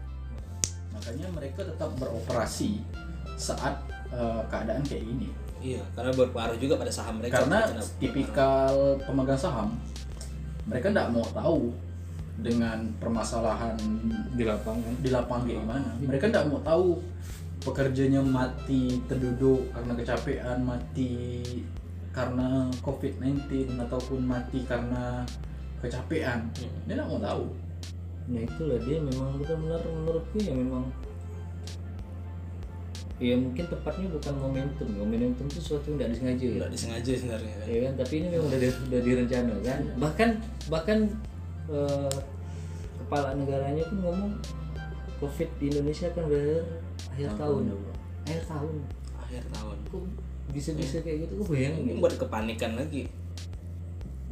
makanya 1.04 1.28
mereka 1.30 1.60
tetap 1.60 1.92
beroperasi 1.94 2.80
saat 3.36 3.76
uh, 4.08 4.40
keadaan 4.48 4.80
kayak 4.82 5.04
gini 5.04 5.28
Iya, 5.60 5.80
karena 5.92 6.12
berpengaruh 6.12 6.56
juga 6.56 6.76
pada 6.76 6.92
saham 6.92 7.20
mereka. 7.20 7.40
karena 7.40 7.64
Karena 7.64 7.84
tipikal 7.96 8.72
pemegang 9.00 9.36
saham 9.38 9.68
mereka 10.64 10.88
tidak 10.88 11.08
mau 11.08 11.24
tahu 11.26 11.72
dengan 12.36 12.88
permasalahan 12.98 13.76
di 14.32 14.44
lapangan. 14.44 14.92
di 14.98 15.08
lapangan 15.08 15.44
kayak 15.44 15.60
gimana 15.60 15.88
mereka 15.98 16.24
tidak 16.28 16.46
mau 16.48 16.60
tahu 16.60 17.00
pekerjanya 17.60 18.20
mati 18.20 19.00
terduduk 19.04 19.72
karena 19.72 19.92
kecapean 19.94 20.58
mati 20.60 21.40
karena 22.12 22.48
covid-19 22.80 23.48
ataupun 23.78 24.20
mati 24.20 24.64
karena 24.64 25.24
kecapean 25.80 26.44
Hmm. 26.54 26.68
dia 26.84 26.92
tidak 26.94 27.08
mau 27.08 27.20
tahu 27.20 27.44
Nah 28.24 28.40
itulah 28.40 28.78
dia 28.80 28.98
memang 29.00 29.36
benar-benar 29.36 29.80
menurutku 29.84 30.36
ya 30.40 30.52
memang 30.56 30.88
ya 33.22 33.38
mungkin 33.38 33.64
tepatnya 33.68 34.06
bukan 34.10 34.34
momentum. 34.40 34.88
Momentum 34.96 35.44
itu 35.46 35.60
sesuatu 35.60 35.92
yang 35.92 35.96
tidak 36.00 36.10
disengaja 36.16 36.44
ya. 36.44 36.56
Nggak 36.58 36.72
disengaja 36.72 37.12
sebenarnya 37.14 37.54
kan. 37.54 37.66
ya 37.68 37.78
kan 37.84 37.92
tapi 38.00 38.12
ini 38.18 38.26
memang 38.32 38.46
udah 38.48 38.58
udah 38.88 39.00
direncana 39.04 39.54
kan 39.60 39.80
bahkan 40.00 40.30
bahkan 40.72 40.98
eh, 41.68 42.16
kepala 43.04 43.28
negaranya 43.36 43.84
pun 43.86 43.98
ngomong 44.00 44.32
covid 45.20 45.48
di 45.60 45.64
Indonesia 45.70 46.08
akan 46.10 46.24
berakhir 46.26 46.64
akhir 47.14 47.28
tahun. 47.38 47.62
akhir 48.26 48.42
tahun. 48.48 48.74
Akhir 49.20 49.42
tahun. 49.52 49.76
kok 49.88 50.04
bisa 50.52 50.70
bisa 50.76 50.96
kayak 51.00 51.28
gitu? 51.28 51.32
Kok 51.44 51.48
bayangin 51.52 51.82
Ini 51.88 52.00
buat 52.00 52.14
kepanikan 52.16 52.72
lagi. 52.76 53.08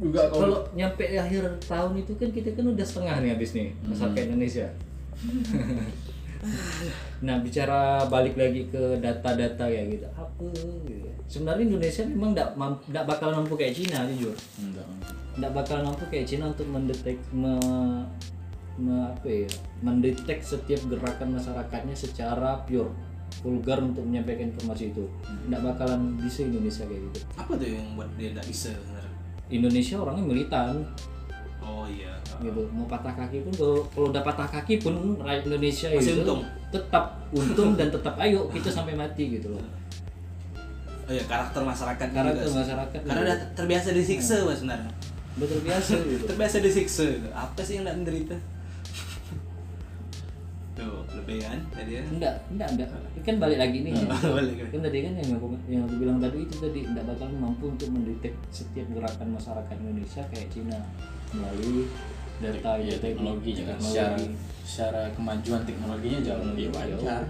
Juga 0.01 0.25
kalau 0.29 0.65
nyampe 0.73 1.05
akhir 1.05 1.43
tahun 1.63 1.91
itu 2.01 2.13
kan 2.17 2.29
kita 2.33 2.49
kan 2.57 2.65
udah 2.65 2.85
setengah 2.85 3.15
nih 3.21 3.29
habis 3.37 3.51
nih 3.53 3.67
masyarakat 3.85 4.23
Indonesia. 4.29 4.67
Nah 7.23 7.39
bicara 7.39 8.03
balik 8.11 8.35
lagi 8.35 8.67
ke 8.67 8.99
data-data 8.99 9.63
kayak 9.63 9.95
gitu 9.95 10.07
apa 10.11 10.43
gitu 10.83 11.07
sebenarnya 11.31 11.71
Indonesia 11.71 12.03
memang 12.03 12.35
tidak 12.35 12.49
tidak 12.83 13.05
bakal 13.07 13.29
mampu 13.31 13.55
kayak 13.55 13.73
Cina 13.79 14.03
jujur. 14.11 14.35
Enggak 14.59 14.87
tidak 15.33 15.51
bakal 15.55 15.77
mampu 15.81 16.03
kayak 16.13 16.27
Cina 16.29 16.45
untuk 16.51 16.67
mendetek 16.69 17.17
me, 17.33 17.55
me- 18.77 19.07
apa 19.09 19.27
ya 19.27 19.49
mendetek 19.81 20.43
setiap 20.45 20.81
gerakan 20.91 21.39
masyarakatnya 21.39 21.95
secara 21.97 22.61
pure 22.67 22.91
vulgar 23.41 23.81
untuk 23.81 24.05
menyampaikan 24.05 24.53
informasi 24.53 24.93
itu. 24.93 25.09
Tidak 25.25 25.61
bakalan 25.63 26.19
bisa 26.21 26.45
Indonesia 26.45 26.85
kayak 26.85 27.01
gitu. 27.09 27.19
Apa 27.33 27.51
tuh 27.57 27.65
yang 27.65 27.87
buat 27.97 28.09
dia 28.13 28.29
nggak 28.29 28.45
bisa 28.45 28.69
Indonesia 29.51 29.95
orangnya 29.99 30.23
militan. 30.23 30.83
Oh 31.63 31.87
iya. 31.87 32.15
Gitu. 32.39 32.61
Mau 32.75 32.87
patah 32.87 33.15
kaki 33.15 33.43
pun 33.47 33.53
kalau 33.55 33.77
kalau 33.91 34.07
udah 34.11 34.23
patah 34.23 34.47
kaki 34.47 34.79
pun 34.83 35.15
rakyat 35.19 35.47
Indonesia 35.47 35.87
Masih 35.91 36.19
itu 36.19 36.21
untung. 36.23 36.41
tetap 36.71 37.05
untung 37.31 37.69
dan 37.79 37.87
tetap 37.91 38.15
ayo 38.19 38.47
kita 38.51 38.69
sampai 38.71 38.95
mati 38.95 39.39
gitu 39.39 39.55
loh. 39.55 39.63
Oh 41.03 41.11
iya 41.11 41.23
karakter 41.27 41.61
masyarakat 41.63 42.07
karakter 42.15 42.43
juga 42.47 42.63
masyarakat 42.63 42.99
karena 43.03 43.21
udah 43.27 43.37
terbiasa 43.55 43.89
disiksa 43.91 44.43
mas 44.47 44.63
sebenarnya. 44.63 44.91
Udah 45.39 45.47
terbiasa 45.49 45.93
gitu. 46.03 46.23
Terbiasa 46.31 46.57
disiksa. 46.63 47.05
Apa 47.35 47.59
sih 47.63 47.79
yang 47.79 47.83
nggak 47.87 47.97
menderita 47.99 48.37
tuh 50.73 51.05
lebih 51.13 51.37
kan 51.45 51.59
tadi 51.69 52.01
ya? 52.01 52.03
Enggak 52.09 52.35
enggak 52.49 52.69
enggak. 52.73 52.89
Kan 53.21 53.35
balik 53.37 53.59
lagi 53.61 53.77
nih. 53.85 53.93
Balik 54.37 54.55
kan 54.73 54.81
tadi 54.81 54.97
kan 55.05 55.13
yang 55.21 55.29
aku 55.37 55.47
yang 55.69 55.81
aku 55.85 55.95
bilang 56.01 56.17
tadi 56.17 56.37
itu 56.43 56.55
tadi 56.57 56.79
tidak 56.85 57.03
bakal 57.13 57.29
mampu 57.37 57.65
untuk 57.69 57.87
mendetek 57.93 58.33
setiap 58.49 58.87
gerakan 58.91 59.27
masyarakat 59.37 59.75
Indonesia 59.77 60.21
kayak 60.33 60.47
Cina. 60.49 60.79
Melalui 61.33 61.89
data 62.41 62.71
ya, 62.81 62.95
teknologi 62.97 63.51
juga. 63.55 63.73
secara 63.77 64.17
teknologi. 64.17 64.27
Secara 64.63 65.01
kemajuan 65.13 65.61
teknologinya 65.63 66.19
jauh 66.23 66.45
lebih 66.55 66.67
wajar 66.71 67.21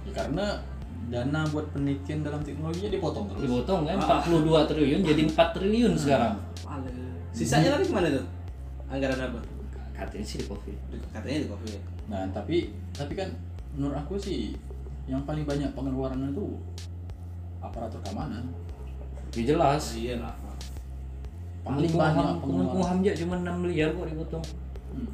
ya, 0.00 0.12
karena 0.16 0.46
dana 1.10 1.40
buat 1.50 1.66
penelitian 1.76 2.24
dalam 2.24 2.40
teknologinya 2.42 2.90
dipotong 2.92 3.24
terus. 3.30 3.40
Dipotong 3.46 3.80
kan 3.86 3.96
42 4.26 4.70
triliun 4.70 5.00
jadi 5.06 5.22
4 5.28 5.56
triliun 5.56 5.92
sekarang. 5.94 6.34
Sisanya 7.30 7.78
lagi 7.78 7.86
ke 7.86 7.94
mana 7.94 8.08
tuh? 8.10 8.26
Anggaran 8.90 9.18
apa? 9.30 9.38
Katanya 9.94 10.24
sih 10.26 10.42
di 10.42 10.46
covid. 10.48 10.76
Katanya 11.12 11.46
di 11.46 11.48
covid 11.50 11.99
nah 12.10 12.26
tapi 12.34 12.74
tapi 12.90 13.14
kan 13.14 13.30
menurut 13.72 13.94
aku 13.96 14.18
sih 14.18 14.58
yang 15.06 15.22
paling 15.22 15.46
banyak 15.46 15.70
pengeluaran 15.72 16.28
itu 16.28 16.58
aparatur 17.58 18.02
keamanan. 18.02 18.50
Ya 19.30 19.42
jelas. 19.46 19.94
Iya 19.94 20.18
lah 20.18 20.34
paling 21.60 21.92
banyak 21.92 22.26
pengeluaran. 22.40 22.98
Aja 22.98 23.12
cuma 23.14 23.34
6 23.38 23.62
miliar 23.62 23.88
kok 23.92 24.06
dipotong 24.06 24.44
Hmm. 24.90 25.06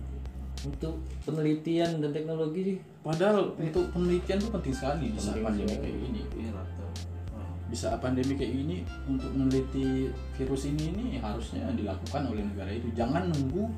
untuk 0.65 0.95
penelitian 1.21 2.01
dan 2.01 2.11
teknologi 2.11 2.61
sih. 2.65 2.77
Padahal 3.05 3.53
untuk 3.53 3.93
penelitian 3.93 4.41
itu 4.41 4.49
penting 4.49 4.73
sekali 4.73 5.07
di 5.13 5.21
saat 5.21 5.37
pandemi 5.37 5.69
sekali. 5.69 5.85
kayak 5.85 5.97
gini. 6.01 6.21
Iya 6.33 6.51
lah 6.57 6.65
tuh 6.73 6.89
Oh. 7.37 7.53
di 7.69 7.77
saat 7.77 7.99
pandemi 8.01 8.33
kayak 8.33 8.53
gini 8.57 8.77
untuk 9.05 9.31
meneliti 9.37 10.09
virus 10.33 10.63
ini 10.65 10.85
ini 10.97 11.05
harusnya 11.21 11.69
dilakukan 11.77 12.23
oleh 12.25 12.41
negara 12.41 12.73
itu. 12.73 12.89
Jangan 12.97 13.29
nunggu 13.29 13.69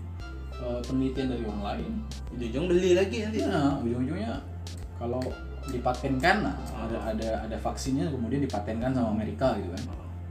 uh, 0.62 0.80
penelitian 0.84 1.30
dari 1.30 1.42
orang 1.46 1.62
lain. 1.64 1.92
Ujung 2.38 2.66
beli 2.70 2.94
lagi 2.94 3.16
nanti. 3.24 3.38
Nah, 3.42 3.78
ujung-ujungnya 3.82 4.32
kalau 4.98 5.22
dipatenkan 5.68 6.36
nah, 6.48 6.56
ada 6.72 6.98
ada 7.12 7.28
ada 7.44 7.56
vaksinnya 7.60 8.08
kemudian 8.08 8.40
dipatenkan 8.40 8.90
sama 8.94 9.14
Amerika 9.14 9.54
gitu 9.60 9.70
kan. 9.74 9.82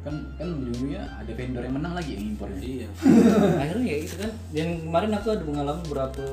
Kan 0.07 0.15
kan 0.39 0.47
ujung-ujungnya 0.55 1.03
ada 1.03 1.31
vendor 1.35 1.63
yang 1.63 1.75
menang 1.75 1.93
lagi 1.95 2.15
yang 2.15 2.23
impornya. 2.35 2.59
Iya. 2.59 2.87
Akhirnya 3.63 3.87
ya 3.87 3.97
gitu 4.03 4.15
kan. 4.19 4.31
Dan 4.51 4.67
kemarin 4.87 5.11
aku 5.15 5.27
ada 5.35 5.43
pengalaman 5.43 5.83
berapa 5.87 6.25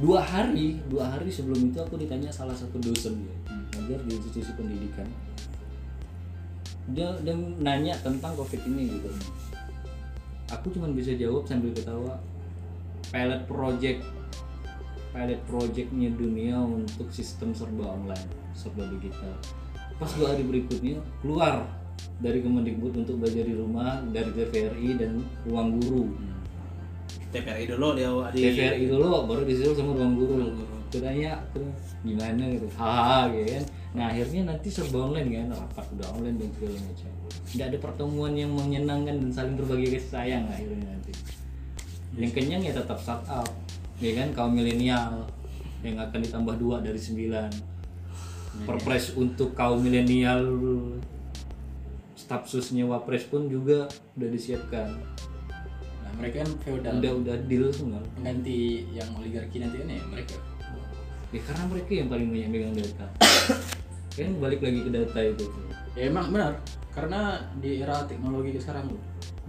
dua 0.00 0.24
hari 0.24 0.80
dua 0.88 1.04
hari 1.04 1.28
sebelum 1.28 1.68
itu 1.68 1.78
aku 1.78 2.00
ditanya 2.00 2.32
salah 2.32 2.56
satu 2.56 2.80
dosen 2.80 3.22
dia 3.22 3.36
ngajar 3.78 4.00
di 4.06 4.12
institusi 4.18 4.50
pendidikan. 4.54 5.08
Dia 6.92 7.14
dia 7.22 7.34
nanya 7.62 7.94
tentang 8.02 8.34
covid 8.34 8.60
ini 8.66 8.98
gitu. 8.98 9.08
Aku 10.52 10.68
cuma 10.68 10.90
bisa 10.92 11.16
jawab 11.16 11.48
sambil 11.48 11.72
ketawa 11.72 12.20
pilot 13.12 13.44
project 13.44 14.00
pilot 15.12 15.40
projectnya 15.44 16.08
dunia 16.16 16.56
untuk 16.56 17.12
sistem 17.12 17.52
serba 17.52 17.92
online 17.92 18.26
serba 18.56 18.88
digital. 18.88 19.36
Pas 20.00 20.10
dua 20.16 20.32
hari 20.34 20.42
berikutnya 20.48 20.98
keluar 21.20 21.68
dari 22.18 22.40
Kemendikbud 22.40 23.04
untuk 23.04 23.20
belajar 23.20 23.44
di 23.44 23.54
rumah 23.54 24.00
dari 24.10 24.30
TVRI 24.32 24.88
dan 24.98 25.20
ruang 25.44 25.78
guru. 25.78 26.16
TPRI 27.32 27.64
dulu 27.68 27.96
dia 27.96 28.08
di 28.32 28.40
TVRI 28.48 28.84
dulu 28.88 29.28
baru 29.28 29.42
disusul 29.44 29.76
sama 29.76 29.92
ruang 29.96 30.16
guru. 30.16 30.32
Ruang 30.40 30.54
guru. 30.56 30.74
Tuh 30.92 31.00
gimana? 32.04 32.42
Gitu. 32.52 32.66
Hahaha 32.76 33.32
gitu 33.32 33.48
kan. 33.56 33.64
Nah 33.92 34.04
akhirnya 34.08 34.40
nanti 34.48 34.68
serba 34.72 35.08
online 35.08 35.28
kan 35.32 35.46
rapat 35.52 35.86
udah 35.96 36.08
online 36.16 36.36
dan 36.40 36.50
segala 36.56 36.78
macam. 36.80 37.10
Tidak 37.52 37.66
ada 37.68 37.78
pertemuan 37.80 38.32
yang 38.32 38.52
menyenangkan 38.56 39.14
dan 39.20 39.30
saling 39.32 39.54
berbagi 39.60 39.96
kasih 39.96 40.08
sayang 40.08 40.44
akhirnya 40.48 40.88
nanti 40.88 41.12
yang 42.16 42.32
kenyang 42.32 42.62
ya 42.64 42.72
tetap 42.76 42.98
startup 43.00 43.48
ya 44.02 44.12
kan? 44.18 44.28
Kaum 44.36 44.52
milenial 44.52 45.24
yang 45.80 45.96
akan 45.98 46.20
ditambah 46.22 46.56
dua 46.58 46.82
dari 46.84 46.98
sembilan. 47.00 47.50
Perpres 48.68 49.16
untuk 49.16 49.56
kaum 49.56 49.80
milenial 49.80 50.44
staf 52.12 52.44
susnya 52.44 52.84
wapres 52.84 53.24
pun 53.24 53.48
juga 53.48 53.88
udah 54.18 54.28
disiapkan. 54.28 54.88
Nah 56.04 56.12
mereka 56.20 56.44
kan 56.44 56.50
feodal. 56.60 56.92
Udah 57.00 57.12
udah 57.16 57.36
deal 57.48 57.72
semua. 57.72 58.00
Pengganti 58.18 58.86
yang 58.92 59.08
oligarki 59.16 59.62
nanti 59.62 59.80
kan 59.80 59.88
ya 59.88 60.02
mereka. 60.12 60.36
Ya 61.32 61.40
karena 61.48 61.64
mereka 61.64 61.90
yang 61.96 62.08
paling 62.12 62.28
banyak 62.28 62.48
megang 62.52 62.76
data. 62.76 63.06
Kan 64.12 64.36
balik 64.44 64.60
lagi 64.60 64.84
ke 64.84 64.92
data 64.92 65.20
itu 65.24 65.48
ya 65.96 66.12
emang 66.12 66.28
benar. 66.28 66.60
Karena 66.92 67.40
di 67.56 67.80
era 67.80 68.04
teknologi 68.04 68.60
sekarang 68.60 68.92
tuh 68.92 69.00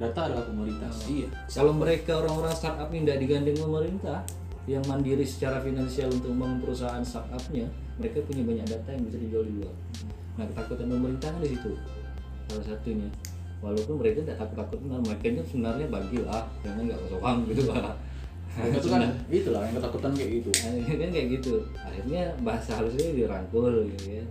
data 0.03 0.19
adalah 0.27 0.43
komoditas. 0.43 0.93
Iya. 1.07 1.27
Kalau 1.47 1.71
mereka 1.71 2.19
orang-orang 2.19 2.53
startup 2.53 2.89
yang 2.91 3.03
tidak 3.07 3.19
digandeng 3.23 3.57
pemerintah 3.57 4.19
yang 4.67 4.83
mandiri 4.87 5.23
secara 5.27 5.59
finansial 5.59 6.11
untuk 6.11 6.31
membangun 6.31 6.59
perusahaan 6.63 7.03
startupnya 7.03 7.67
mereka 7.99 8.23
punya 8.23 8.43
banyak 8.47 8.65
data 8.67 8.89
yang 8.91 9.03
bisa 9.07 9.17
dijual 9.19 9.43
di 9.47 9.53
luar. 9.59 9.75
Nah 10.39 10.45
ketakutan 10.51 10.87
pemerintah 10.91 11.27
kan 11.31 11.39
di 11.39 11.49
situ. 11.55 11.71
Salah 12.51 12.65
satunya. 12.67 13.09
Walaupun 13.63 13.95
mereka 13.95 14.27
tidak 14.27 14.37
takut 14.43 14.57
takut 14.59 14.79
mereka 14.83 15.25
itu 15.31 15.41
sebenarnya 15.47 15.87
bagilah 15.87 16.43
jangan 16.67 16.83
nggak 16.83 16.99
kosong 17.07 17.39
gitu 17.47 17.61
pak. 17.71 17.95
Itu 18.53 18.87
kan 18.91 19.01
itulah 19.31 19.61
yang 19.65 19.75
ketakutan 19.79 20.11
kayak 20.19 20.31
gitu. 20.43 20.49
Akhirnya 20.51 20.95
kan 21.01 21.09
kayak 21.15 21.27
gitu. 21.39 21.53
Akhirnya 21.79 22.21
bahasa 22.43 22.71
halusnya 22.79 23.15
dirangkul 23.15 23.87
gitu 23.87 24.19
ya 24.19 24.25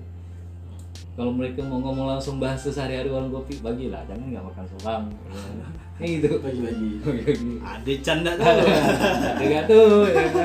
kalau 1.12 1.32
mereka 1.32 1.60
mau 1.60 1.76
ngomong 1.76 2.16
langsung 2.16 2.40
bahasa 2.40 2.72
sehari-hari 2.72 3.12
warung 3.12 3.28
kopi 3.28 3.60
bagilah 3.60 4.00
jangan 4.08 4.32
nggak 4.32 4.44
makan 4.48 4.64
solang 4.76 5.04
ya 6.00 6.08
gitu. 6.18 6.40
Bagi-bagi. 6.40 6.90
Bagi-bagi. 7.04 7.50
ada 7.62 7.92
canda 8.02 8.32
tuh. 8.34 8.42
Ada 8.42 9.44
gak 9.44 9.64
tuh 9.70 10.08
ya 10.08 10.12
kan? 10.16 10.40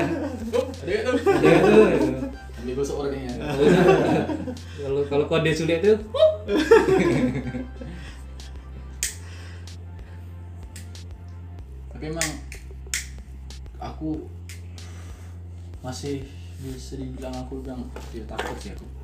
ada 0.78 0.92
kan 1.02 1.14
tuh 1.16 1.32
ada 1.32 1.46
gak 1.48 1.62
tuh 1.64 1.86
ya. 1.88 2.38
ambil 2.58 2.74
gosok 2.84 2.96
orangnya 3.06 3.32
kalau 4.82 5.02
kalau 5.06 5.24
kode 5.30 5.50
sulit 5.54 5.78
tuh 5.78 5.96
tapi 11.94 12.04
emang 12.10 12.28
aku 13.78 14.26
masih 15.86 16.26
bisa 16.58 16.98
dibilang 16.98 17.30
aku 17.46 17.62
bilang 17.62 17.86
ya, 18.10 18.26
takut 18.26 18.58
sih 18.58 18.74
aku 18.74 18.97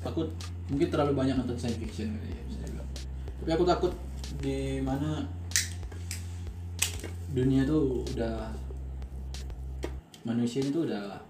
takut 0.00 0.28
mungkin 0.72 0.88
terlalu 0.88 1.12
banyak 1.12 1.36
nonton 1.36 1.56
science 1.56 1.76
fiction 1.76 2.16
kali 2.16 2.32
ya 2.32 2.42
bisa 2.48 2.58
dibilang. 2.64 2.88
Tapi 3.40 3.50
aku 3.52 3.64
takut 3.68 3.92
di 4.40 4.80
mana 4.80 5.24
dunia 7.30 7.62
tuh 7.62 8.02
udah 8.16 8.50
manusia 10.24 10.60
itu 10.64 10.84
udah 10.88 11.20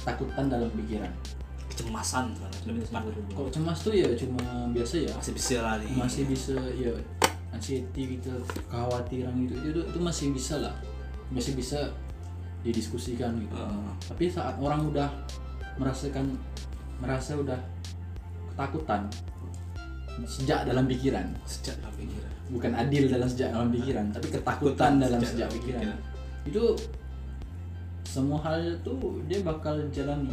ketakutan 0.00 0.48
dalam 0.48 0.70
pikiran. 0.72 1.12
Kecemasan 1.70 2.34
kalau 3.32 3.50
cemas 3.52 3.78
tuh 3.84 3.94
ya 3.94 4.08
cuma 4.16 4.68
biasa 4.72 4.94
ya. 5.04 5.12
Masih 5.16 5.34
bisa 5.36 5.56
lah 5.60 5.74
di 5.80 5.88
masih 5.96 6.24
bisa 6.28 6.56
ya 6.76 6.92
anxiety 7.52 8.18
gitu 8.18 8.32
kekhawatiran 8.68 9.32
gitu. 9.46 9.54
Itu 9.60 9.80
itu 9.84 9.98
masih 10.00 10.26
bisa 10.32 10.60
lah. 10.60 10.74
Masih 11.30 11.54
bisa 11.54 11.92
didiskusikan 12.60 13.40
gitu. 13.40 13.56
Ah. 13.56 13.88
tapi 14.04 14.28
saat 14.28 14.52
orang 14.60 14.84
udah 14.84 15.08
merasakan 15.80 16.36
merasa 17.00 17.34
udah 17.34 17.58
ketakutan 18.52 19.08
sejak 20.28 20.68
dalam 20.68 20.84
pikiran. 20.84 21.24
Sejak 21.48 21.80
lah 21.80 21.92
pikiran. 21.96 22.32
Bukan 22.52 22.72
adil 22.76 23.08
dalam 23.08 23.28
sejak 23.28 23.56
dalam 23.56 23.72
pikiran 23.72 24.06
tapi 24.12 24.28
ketakutan 24.28 25.00
dalam 25.00 25.20
sejak 25.24 25.48
pikiran. 25.50 25.96
itu 26.40 26.72
semua 28.00 28.40
hal 28.40 28.80
itu 28.80 28.96
dia 29.28 29.40
bakal 29.44 29.76
jalani. 29.92 30.32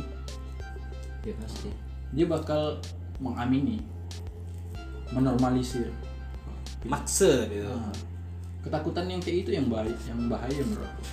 Ya 1.23 1.35
pasti. 1.39 1.71
Dia 2.15 2.25
bakal 2.27 2.79
mengamini 3.19 3.83
menormalisir. 5.11 5.91
Maksa 6.87 7.49
gitu 7.51 7.67
Nah, 7.67 7.91
ketakutan 8.63 9.07
yang 9.11 9.19
kayak 9.19 9.47
itu 9.47 9.49
yang 9.55 9.67
baik 9.67 9.97
yang 10.07 10.19
bahaya 10.31 10.61
menurut 10.63 10.87
aku. 10.87 11.03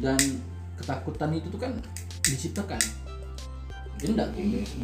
Dan 0.00 0.20
ketakutan 0.80 1.30
itu 1.36 1.46
tuh 1.52 1.60
kan 1.60 1.72
diciptakan 2.24 2.80
dia 4.04 4.12
enggak 4.12 4.28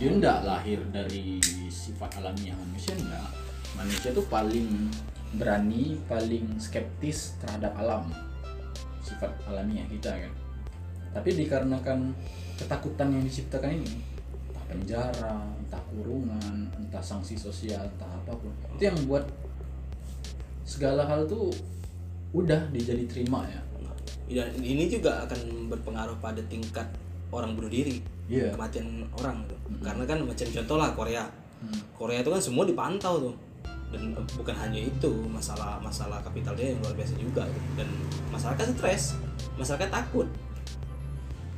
dia 0.01 0.09
enggak 0.09 0.39
lahir 0.49 0.81
dari 0.89 1.37
sifat 1.69 2.25
alamiah 2.25 2.57
manusia 2.57 2.97
enggak 2.97 3.29
manusia 3.77 4.17
tuh 4.17 4.25
paling 4.33 4.89
berani 5.37 6.01
paling 6.09 6.57
skeptis 6.57 7.37
terhadap 7.45 7.77
alam 7.77 8.09
sifat 9.05 9.31
alamiah 9.47 9.87
kita 9.87 10.11
kan. 10.11 10.33
Tapi 11.11 11.29
dikarenakan 11.35 12.15
ketakutan 12.59 13.13
yang 13.13 13.23
diciptakan 13.27 13.83
ini 13.83 13.99
entah 14.51 14.65
penjara 14.71 15.37
entah 15.59 15.83
kurungan 15.91 16.71
entah 16.79 17.03
sanksi 17.03 17.35
sosial 17.35 17.83
entah 17.83 18.07
apa 18.07 18.33
pun 18.35 18.53
itu 18.79 18.83
yang 18.87 18.99
buat 19.11 19.27
segala 20.63 21.03
hal 21.07 21.27
tuh 21.27 21.51
udah 22.31 22.71
dijadi 22.71 23.05
terima 23.11 23.43
ya. 23.45 23.61
Dan 24.31 24.63
ini 24.63 24.87
juga 24.87 25.27
akan 25.27 25.67
berpengaruh 25.67 26.15
pada 26.23 26.39
tingkat 26.47 26.87
orang 27.31 27.55
bunuh 27.55 27.69
diri 27.69 27.99
Iya. 28.27 28.51
kematian 28.53 28.87
orang 29.13 29.43
tuh. 29.45 29.59
karena 29.81 30.03
kan 30.05 30.19
macam 30.21 30.47
contoh 30.47 30.77
lah 30.77 30.91
Korea 30.93 31.25
Hmm. 31.61 31.77
Korea 31.93 32.19
itu 32.19 32.29
kan 32.29 32.41
semua 32.41 32.65
dipantau 32.65 33.21
tuh 33.21 33.35
dan 33.91 34.01
eh, 34.11 34.25
bukan 34.33 34.55
hanya 34.57 34.81
itu 34.81 35.11
masalah 35.27 35.77
masalah 35.79 36.17
kapital 36.21 36.55
dia 36.55 36.71
yang 36.71 36.81
luar 36.81 36.95
biasa 36.95 37.15
juga 37.15 37.45
gitu. 37.45 37.69
dan 37.77 37.89
masyarakat 38.31 38.67
stres 38.73 39.03
masyarakat 39.55 39.89
takut 39.89 40.25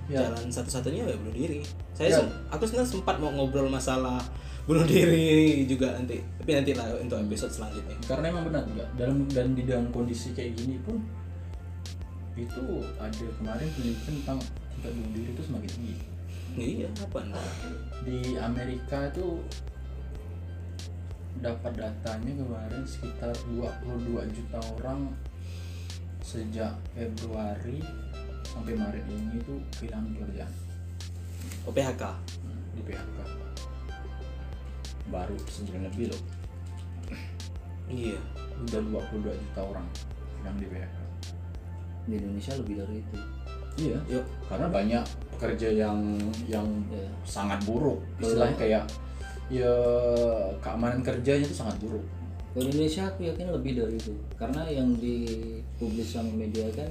Ya. 0.04 0.26
jalan 0.26 0.50
satu-satunya 0.50 1.06
ya 1.06 1.14
bunuh 1.14 1.30
diri 1.32 1.62
saya 1.92 2.10
Ya. 2.10 2.18
sem- 2.18 2.34
aku 2.48 2.62
sebenarnya 2.64 2.90
sempat 2.90 3.16
mau 3.16 3.30
ngobrol 3.30 3.70
masalah 3.70 4.18
bunuh 4.62 4.82
diri 4.84 5.62
juga 5.64 5.94
nanti 5.94 6.18
tapi 6.36 6.50
nanti 6.52 6.72
lah 6.72 6.90
untuk 6.96 7.22
episode 7.22 7.52
selanjutnya 7.52 7.94
karena 8.02 8.28
emang 8.28 8.44
benar 8.44 8.62
juga 8.64 8.84
dalam 8.92 9.22
dan 9.28 9.54
di 9.54 9.62
dalam 9.62 9.86
kondisi 9.88 10.30
kayak 10.30 10.52
gini 10.54 10.76
pun 10.80 10.98
itu 12.34 12.62
ada 12.96 13.26
kemarin 13.34 13.68
penelitian 13.70 14.14
tentang 14.18 14.38
tingkat 14.82 14.98
bunuh 14.98 15.10
diri 15.14 15.30
itu 15.30 15.42
semakin 15.46 15.70
tinggi. 15.78 15.96
Iya 16.58 16.88
apa 16.98 17.18
nih 17.22 17.46
di 18.02 18.18
Amerika 18.34 18.98
itu 19.14 19.38
dapat 21.38 21.72
datanya 21.78 22.32
kemarin 22.34 22.82
sekitar 22.82 23.30
22 23.54 24.26
juta 24.34 24.58
orang 24.74 25.14
sejak 26.18 26.74
Februari 26.98 27.78
sampai 28.42 28.74
Maret 28.74 29.06
ini 29.06 29.38
tuh 29.46 29.62
kehilangan 29.78 30.18
pekerjaan. 30.18 30.54
Oh 31.62 31.70
PHK 31.70 32.02
Hmm, 32.42 32.62
di 32.74 32.82
PHK 32.82 33.18
baru 35.14 35.38
sebulan 35.46 35.86
lebih 35.94 36.10
loh. 36.10 36.22
Iya. 37.86 38.18
Udah 38.66 38.82
22 39.14 39.30
juta 39.30 39.60
orang 39.62 39.86
yang 40.42 40.58
di 40.58 40.66
PHK 40.66 40.98
di 42.02 42.18
Indonesia 42.18 42.58
lebih 42.58 42.82
dari 42.82 42.98
itu 42.98 43.18
iya. 43.76 43.98
Yuk 44.08 44.24
karena 44.46 44.66
banyak 44.68 45.04
pekerja 45.32 45.68
yang 45.72 45.98
yang 46.46 46.66
ya 46.88 47.06
sangat 47.24 47.58
buruk. 47.64 47.98
Istilahnya 48.18 48.56
kayak 48.56 48.84
ya 49.48 49.72
keamanan 50.60 51.00
kerjanya 51.00 51.44
itu 51.44 51.56
sangat 51.56 51.76
buruk. 51.78 52.04
Kalau 52.52 52.68
di 52.68 52.70
Indonesia 52.70 53.08
aku 53.08 53.20
yakin 53.24 53.48
lebih 53.48 53.72
dari 53.80 53.96
itu. 53.96 54.12
Karena 54.36 54.68
yang 54.68 54.92
dipublis 54.96 56.08
sama 56.08 56.30
media 56.30 56.68
kan 56.72 56.88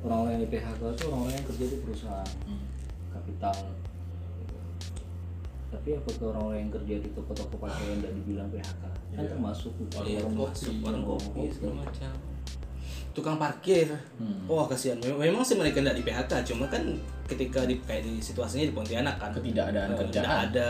orang-orang 0.00 0.40
yang 0.40 0.42
di 0.44 0.50
PHK 0.50 0.80
itu 0.80 1.02
orang-orang 1.12 1.34
yang 1.36 1.46
kerja 1.46 1.64
di 1.68 1.76
perusahaan 1.84 2.30
kapital 3.12 3.56
tapi 5.70 5.88
apakah 5.94 6.34
orang-orang 6.34 6.58
yang 6.66 6.72
kerja 6.72 6.94
di 6.98 7.08
toko-toko 7.14 7.54
pakaian 7.62 8.02
dan 8.02 8.12
dibilang 8.16 8.48
PHK 8.50 8.82
kan 8.82 8.94
Iya. 9.14 9.28
termasuk 9.28 9.72
Iya, 10.02 10.18
warung 10.18 10.34
termasuk 10.34 10.72
kopi 10.72 10.82
warung 10.82 11.04
kopi. 11.06 11.40
segala 11.52 11.74
macam 11.84 12.12
tukang 13.10 13.36
parkir. 13.36 13.90
Hmm. 14.18 14.46
wah 14.46 14.66
kasihan. 14.70 14.98
Mem- 15.02 15.18
memang 15.18 15.42
sih 15.42 15.58
mereka 15.58 15.82
tidak 15.82 15.96
di 15.98 16.04
PHK 16.06 16.32
cuma 16.54 16.64
kan 16.70 16.82
ketika 17.26 17.66
di 17.66 17.78
kayak 17.82 18.02
di 18.06 18.22
situasinya 18.22 18.66
di 18.66 18.74
Pontianak 18.74 19.16
kan. 19.18 19.30
Ketidakadaan 19.34 19.88
eh, 19.90 19.98
kerjaan. 19.98 20.24
tidak 20.24 20.38
ada 20.50 20.68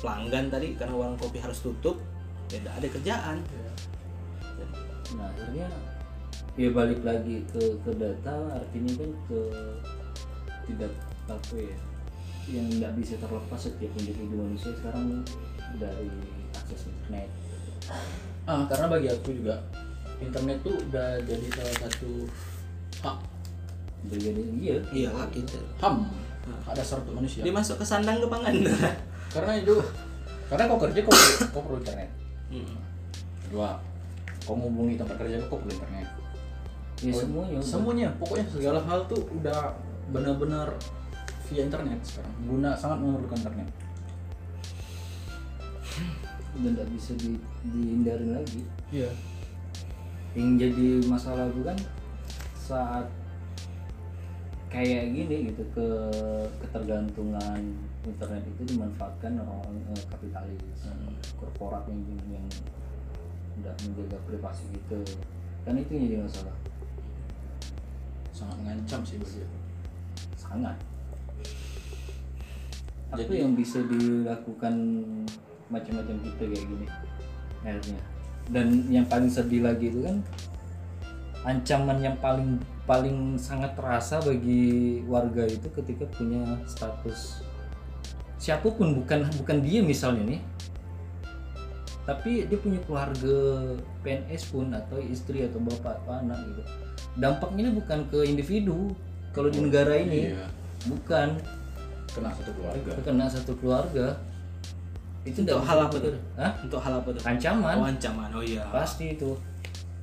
pelanggan 0.00 0.44
tadi 0.52 0.68
karena 0.76 0.94
warung 0.94 1.16
kopi 1.16 1.40
harus 1.40 1.64
tutup 1.64 1.96
ya 2.52 2.60
tidak 2.60 2.74
ada 2.76 2.86
kerjaan. 2.92 3.36
Nah 5.14 5.26
akhirnya 5.30 5.66
ya 6.54 6.68
balik 6.70 7.00
lagi 7.02 7.42
ke 7.50 7.62
ke 7.82 7.90
data 7.98 8.34
artinya 8.54 8.92
kan 9.00 9.10
ke 9.26 9.40
tidak 10.70 10.92
apa 11.26 11.56
ya 11.56 11.76
yang 12.44 12.68
tidak 12.68 12.92
bisa 13.00 13.14
terlepas 13.16 13.56
setiap 13.56 13.92
individu 13.96 14.36
manusia 14.36 14.70
sekarang 14.76 15.24
dari 15.80 16.12
akses 16.52 16.86
internet. 16.86 17.28
Ah 18.44 18.68
karena 18.68 18.86
bagi 18.92 19.08
aku 19.08 19.32
juga 19.32 19.56
internet 20.20 20.58
tuh 20.62 20.74
udah 20.90 21.18
jadi 21.24 21.46
salah 21.54 21.76
satu 21.86 22.10
hak. 23.02 23.18
Jadi 24.12 24.28
iya. 24.60 24.76
Iya 24.92 25.08
hak 25.10 25.30
itu 25.34 25.58
ham. 25.80 26.06
Hak. 26.68 26.76
Dasar 26.76 27.00
untuk 27.02 27.18
manusia. 27.18 27.40
Dia 27.40 27.54
masuk 27.54 27.80
ke 27.80 27.84
sandang 27.86 28.20
ke 28.20 28.28
pangan. 28.28 28.52
Karena 29.34 29.52
itu 29.58 29.74
karena 30.44 30.68
kau 30.68 30.76
kerja 30.78 31.00
kau 31.02 31.14
kau 31.50 31.62
perlu 31.64 31.78
internet. 31.80 32.10
Hmm. 32.52 32.76
kedua 33.48 33.80
kau 34.44 34.54
menghubungi 34.54 34.94
tempat 35.00 35.16
kerja 35.18 35.40
kau 35.48 35.58
perlu 35.58 35.72
internet. 35.72 36.06
Ya 37.02 37.10
Oh, 37.10 37.18
semuanya. 37.18 37.58
semuanya 37.58 38.08
pokoknya 38.20 38.46
segala 38.46 38.78
hal 38.86 39.08
tuh 39.10 39.24
udah 39.34 39.74
benar-benar 40.12 40.68
via 41.48 41.64
internet 41.66 41.98
sekarang. 42.04 42.34
Guna 42.46 42.76
sangat 42.76 43.02
memerlukan 43.02 43.40
internet. 43.40 43.68
Dan 46.54 46.70
tidak 46.76 46.86
bisa 46.94 47.12
di, 47.18 47.34
dihindarin 47.66 48.30
lagi. 48.38 48.62
Iya 48.94 49.10
yang 50.34 50.58
jadi 50.58 50.86
masalah 51.06 51.46
itu 51.46 51.62
kan 51.62 51.78
saat 52.58 53.06
kayak 54.66 55.14
gini 55.14 55.54
gitu 55.54 55.62
ke 55.70 55.86
ketergantungan 56.58 57.62
internet 58.02 58.42
itu 58.42 58.74
dimanfaatkan 58.74 59.38
orang-orang 59.38 59.78
eh, 59.94 60.04
kapitalis 60.10 60.90
korporat 61.38 61.86
yang 61.86 62.02
yang 62.26 62.46
tidak 63.54 63.74
menjaga 63.86 64.18
privasi 64.26 64.66
gitu. 64.74 64.98
Kan 65.62 65.78
itu 65.78 65.90
yang 65.94 66.04
jadi 66.10 66.18
masalah. 66.26 66.56
Sangat 68.34 68.56
mengancam 68.66 69.00
sih 69.06 69.16
bagi 69.22 69.46
aku 69.46 69.58
sangat. 70.34 70.76
Apa 73.14 73.22
Jadi- 73.22 73.46
yang 73.46 73.54
bisa 73.54 73.78
dilakukan 73.86 74.74
macam-macam 75.70 76.16
kita 76.18 76.42
kayak 76.50 76.66
gini 76.66 76.86
akhirnya 77.64 78.02
dan 78.52 78.84
yang 78.92 79.08
paling 79.08 79.32
sedih 79.32 79.64
lagi 79.64 79.88
itu 79.88 80.04
kan 80.04 80.20
ancaman 81.44 82.00
yang 82.00 82.16
paling 82.20 82.60
paling 82.84 83.40
sangat 83.40 83.72
terasa 83.76 84.20
bagi 84.20 85.00
warga 85.08 85.48
itu 85.48 85.68
ketika 85.72 86.04
punya 86.12 86.60
status. 86.68 87.40
Siapa 88.36 88.68
pun 88.76 89.00
bukan 89.00 89.24
bukan 89.40 89.64
dia 89.64 89.80
misalnya 89.80 90.36
nih 90.36 90.42
tapi 92.04 92.44
dia 92.44 92.58
punya 92.60 92.80
keluarga 92.84 93.36
PNS 94.04 94.52
pun 94.52 94.68
atau 94.76 95.00
istri 95.00 95.48
atau 95.48 95.56
bapak 95.56 96.04
atau 96.04 96.12
anak 96.20 96.36
gitu. 96.52 96.62
Dampaknya 97.16 97.60
ini 97.68 97.72
bukan 97.80 97.98
ke 98.12 98.18
individu 98.28 98.92
kalau 99.32 99.48
di 99.48 99.60
negara 99.64 99.96
ini 99.96 100.36
iya. 100.36 100.46
bukan. 100.84 101.40
Kena 102.12 102.30
satu 102.30 102.50
keluarga. 102.54 102.90
Kena 103.02 103.26
satu 103.26 103.52
keluarga 103.58 104.06
itu 105.24 105.40
Untuk 105.40 105.64
hal 105.64 105.78
bisa 105.80 105.88
apa 105.88 105.96
diputar. 105.96 106.14
Hah? 106.36 106.52
untuk 106.60 106.80
hal 106.84 106.92
apa 107.00 107.08
tuh? 107.16 107.22
Ancaman. 107.24 107.74
Oh 107.80 107.86
ancaman. 107.88 108.28
Oh 108.36 108.44
iya. 108.44 108.62
Pasti 108.68 109.16
itu. 109.16 109.30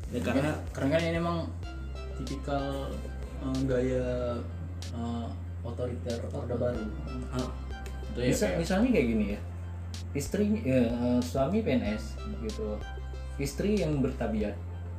Ya, 0.10 0.20
karena 0.20 0.50
karena 0.74 0.98
ini 0.98 1.18
emang 1.22 1.46
tipikal 2.18 2.90
eh, 3.46 3.60
gaya 3.70 4.06
eh, 4.98 5.28
otoriter 5.62 6.20
orde 6.34 6.56
baru. 6.58 6.84
Ah, 7.32 7.50
itu 8.18 8.34
ya 8.34 8.58
misalnya 8.58 8.90
kayak 8.90 9.08
gini 9.08 9.26
ya. 9.38 9.40
Istri 10.12 10.46
ya, 10.66 10.90
eh, 10.90 11.20
suami 11.22 11.62
PNS 11.62 12.18
gitu. 12.42 12.82
Istri 13.38 13.78
yang 13.86 14.02
bertabiat 14.02 14.58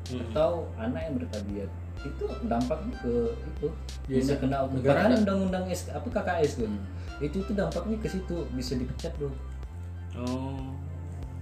hmm. 0.08 0.30
atau 0.30 0.70
anak 0.78 1.02
yang 1.10 1.16
bertabiat 1.18 1.70
itu 2.02 2.24
dampaknya 2.46 2.94
ke 3.02 3.14
itu. 3.58 3.68
Ya, 4.06 4.16
bisa 4.22 4.34
ne- 4.34 4.40
kena 4.42 4.56
bahkan 4.70 5.10
ada- 5.10 5.18
undang-undang 5.18 5.64
S- 5.70 5.90
apa 5.90 6.06
KKS 6.06 6.62
tuh. 6.62 6.70
Hmm. 6.70 6.82
itu 7.22 7.38
tuh 7.38 7.54
dampaknya 7.54 7.94
ke 8.02 8.08
situ 8.10 8.34
bisa 8.50 8.74
dipecat 8.74 9.14
loh 9.22 9.30
oh. 10.18 10.72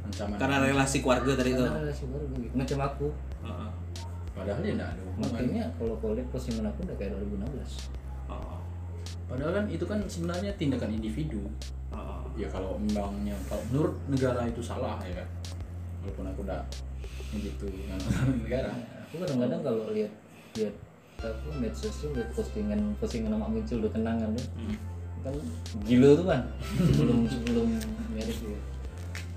Ancaman. 0.06 0.36
Karena 0.40 0.56
relasi 0.64 0.96
keluarga 1.04 1.32
tadi 1.38 1.50
itu 1.54 1.64
relasi 1.64 2.04
baru 2.10 2.26
gitu. 2.34 2.54
Macam 2.56 2.78
aku. 2.82 3.06
Heeh. 3.46 3.70
padahal 4.30 4.60
dia 4.62 4.72
nggak 4.78 4.90
ada 4.94 5.02
hubungan. 5.04 5.30
Makanya 5.36 5.64
kalau 5.76 6.12
lihat 6.16 6.28
postingan 6.32 6.64
aku 6.70 6.80
udah 6.86 6.96
kayak 6.96 7.12
2016 7.18 7.92
Oh, 8.30 8.62
padahal 9.26 9.52
kan 9.58 9.64
itu 9.66 9.84
kan 9.84 9.98
sebenarnya 10.06 10.54
tindakan 10.54 10.94
individu. 10.94 11.42
Oh. 11.90 12.22
ya 12.38 12.46
kalau 12.46 12.78
undangnya 12.78 13.34
kalau 13.50 13.58
menurut 13.74 13.94
negara 14.06 14.46
itu 14.46 14.62
salah 14.62 15.02
ya 15.02 15.18
kan? 15.18 15.28
Walaupun 16.06 16.24
aku 16.30 16.40
udah 16.46 16.62
gitu 17.34 17.66
negara. 18.46 18.70
Aku 19.10 19.18
kadang-kadang 19.18 19.60
kalau 19.66 19.90
lihat 19.90 20.12
lihat 20.54 20.74
apa 21.20 21.50
medsos 21.60 22.00
tuh 22.00 22.16
lihat 22.16 22.32
postingan 22.32 22.96
postingan 22.96 23.36
nama 23.36 23.44
muncul 23.44 23.76
udah 23.84 23.92
kenangan 23.92 24.30
tuh. 24.34 24.46
Hmm. 24.56 24.76
kan 25.20 25.36
gila 25.84 26.16
tuh 26.16 26.26
kan 26.32 26.42
sebelum 26.88 27.28
sebelum 27.28 27.68
mirip 28.20 28.38
ya. 28.44 28.60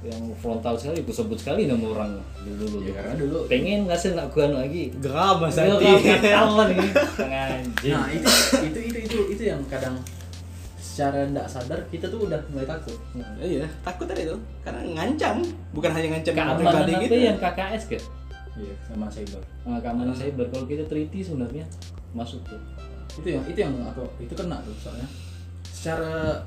Yang 0.03 0.35
frontal 0.35 0.75
sekali 0.75 0.99
aku 0.99 1.15
sebut 1.15 1.39
sekali 1.39 1.63
nama 1.63 1.85
orang 1.87 2.19
dulu 2.43 2.67
dulu 2.67 2.77
ya 2.83 2.91
karena 2.99 3.15
dulu 3.15 3.39
pengen 3.47 3.87
ngasih 3.87 4.19
nak 4.19 4.27
gua 4.35 4.51
lagi. 4.51 4.91
Geram 4.99 5.35
mas 5.39 5.55
kalah 5.55 6.65
nih 6.67 6.91
anjing 7.23 7.93
nah 7.95 8.07
itu 8.11 8.27
itu 8.67 8.79
itu 8.91 8.97
itu 9.07 9.17
itu 9.31 9.43
yang 9.47 9.63
kadang 9.71 9.95
secara 10.83 11.25
tidak 11.25 11.47
sadar 11.47 11.79
kita 11.87 12.05
tuh 12.11 12.27
udah 12.27 12.37
mulai 12.51 12.67
takut. 12.67 12.99
Iya 13.39 13.63
takut 13.79 14.05
tadi 14.05 14.27
itu 14.27 14.35
karena 14.61 14.83
ngancam 14.91 15.39
bukan 15.71 15.91
hanya 15.95 16.07
ngancam 16.19 16.33
keamanan 16.35 16.59
pribadi 16.59 16.91
apa 16.91 17.03
gitu. 17.07 17.15
yang 17.17 17.37
KKS 17.39 17.83
kan 17.87 18.03
iya 18.59 18.75
sama 18.85 19.09
cyber. 19.09 19.41
Nah, 19.65 19.79
keamanan 19.81 20.13
cyber. 20.13 20.45
Kalau 20.53 20.65
kita 20.69 20.83
teliti 20.85 21.25
sebenarnya 21.25 21.65
masuk 22.13 22.41
tuh. 22.45 22.61
Itu 23.17 23.27
yang 23.29 23.43
itu 23.49 23.59
yang 23.61 23.73
aku 23.81 24.05
itu 24.21 24.33
kena 24.33 24.61
tuh 24.61 24.73
soalnya. 24.77 25.07
Secara 25.73 26.45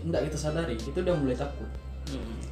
tidak 0.00 0.22
kita 0.30 0.38
sadari 0.38 0.76
kita 0.78 0.98
udah 1.04 1.14
mulai 1.18 1.36
takut. 1.36 1.68
Mm. 2.10 2.50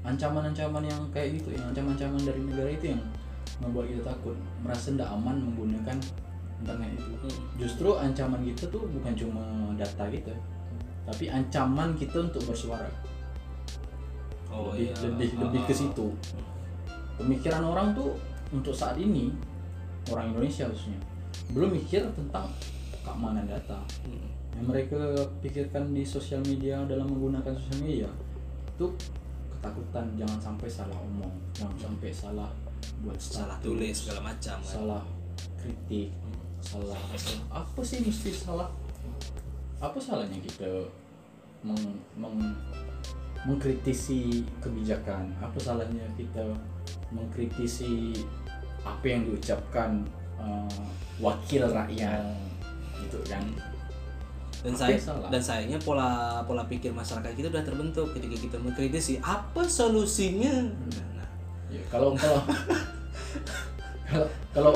ancaman-ancaman 0.00 0.80
yang 0.86 1.02
kayak 1.12 1.36
gitu 1.36 1.52
yang 1.52 1.68
ancaman-ancaman 1.68 2.22
dari 2.24 2.40
negara 2.40 2.70
itu 2.72 2.86
yang 2.96 3.02
membuat 3.60 3.84
kita 3.92 4.02
takut. 4.12 4.36
Merasa 4.64 4.96
tidak 4.96 5.08
aman 5.12 5.36
menggunakan 5.52 5.96
internet 6.60 6.92
itu. 6.92 7.12
Hmm. 7.16 7.40
justru 7.56 7.88
ancaman 7.96 8.40
kita 8.44 8.68
tuh 8.68 8.84
bukan 8.84 9.12
cuma 9.16 9.44
data 9.80 10.04
kita 10.12 10.34
tapi 11.08 11.26
ancaman 11.26 11.96
kita 11.96 12.28
untuk 12.30 12.44
bersuara. 12.46 12.86
Oh 14.50 14.74
lebih 14.74 14.92
iya. 14.92 14.94
lebih 15.06 15.28
lebih 15.40 15.62
ke 15.66 15.74
situ. 15.74 16.06
Pemikiran 17.18 17.64
orang 17.66 17.96
tuh 17.96 18.14
untuk 18.54 18.74
saat 18.74 18.98
ini 19.00 19.32
orang 20.10 20.34
Indonesia 20.34 20.66
khususnya 20.70 21.00
belum 21.50 21.74
mikir 21.74 22.06
tentang 22.14 22.46
keamanan 23.02 23.46
data. 23.48 23.80
Mm. 24.06 24.29
Yang 24.58 24.66
mereka 24.66 24.98
pikirkan 25.40 25.94
di 25.94 26.02
sosial 26.02 26.42
media 26.44 26.82
dalam 26.84 27.06
menggunakan 27.06 27.54
sosial 27.54 27.80
media 27.86 28.10
itu 28.74 28.86
ketakutan. 29.56 30.04
Jangan 30.16 30.38
sampai 30.40 30.68
salah 30.68 30.96
omong 30.98 31.34
jangan 31.52 31.76
sampai 31.76 32.10
salah 32.10 32.50
buat 33.04 33.16
salah 33.20 33.56
status, 33.60 33.64
tulis 33.64 33.94
segala 33.96 34.20
macam 34.32 34.56
kan? 34.56 34.64
salah 34.64 35.02
kritik 35.60 36.08
salah 36.60 37.00
apa 37.52 37.80
sih 37.84 37.98
mesti 38.04 38.30
salah? 38.32 38.68
Apa 39.80 39.96
salahnya 39.96 40.36
kita 40.44 40.84
meng, 41.64 41.96
meng- 42.20 42.56
mengkritisi 43.48 44.44
kebijakan? 44.60 45.32
Apa 45.40 45.56
salahnya 45.56 46.04
kita 46.20 46.44
mengkritisi 47.08 48.12
apa 48.84 49.04
yang 49.08 49.24
diucapkan 49.24 50.04
eh, 50.36 50.84
wakil 51.16 51.64
rakyat? 51.64 52.36
Gitu 53.00 53.18
kan 53.24 53.44
dan 54.60 54.72
saya 54.76 54.96
dan 55.32 55.40
sayangnya 55.40 55.80
pola 55.80 56.40
pola 56.44 56.68
pikir 56.68 56.92
masyarakat 56.92 57.32
kita 57.32 57.48
udah 57.48 57.64
terbentuk 57.64 58.12
ketika 58.12 58.36
kita 58.36 58.56
mengkritisi 58.60 59.16
apa 59.24 59.64
solusinya? 59.64 60.68
Nah, 60.68 61.10
Ya, 61.70 61.78
kalau 61.86 62.18
kalau 62.18 62.42
kalau 64.50 64.74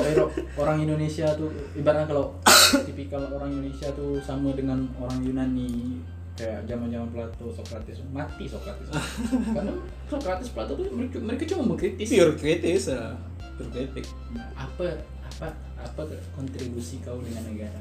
orang 0.55 0.87
Indonesia 0.87 1.27
tuh 1.35 1.51
ibaratnya 1.75 2.07
kalau 2.07 2.39
tipikal 2.87 3.19
orang 3.35 3.51
Indonesia 3.51 3.91
tuh 3.91 4.15
sama 4.23 4.55
dengan 4.55 4.87
orang 4.95 5.19
Yunani 5.19 5.99
kayak 6.39 6.67
zaman-zaman 6.67 7.07
Plato, 7.11 7.51
Socrates 7.51 7.99
mati 8.11 8.47
Socrates. 8.47 8.87
Karena 9.55 9.71
Socrates 10.07 10.51
Plato 10.51 10.79
tuh 10.79 10.87
mereka, 10.91 11.19
mereka 11.19 11.43
cuma 11.51 11.75
mengkritis. 11.75 12.11
Pure 12.11 12.35
kritis 12.39 12.91
ya. 12.91 13.15
pure 13.55 13.71
kritik. 13.71 14.05
Nah, 14.35 14.47
apa 14.55 14.99
apa 15.35 15.51
apa 15.77 16.01
kontribusi 16.31 16.99
kau 16.99 17.19
dengan 17.19 17.43
negara? 17.45 17.79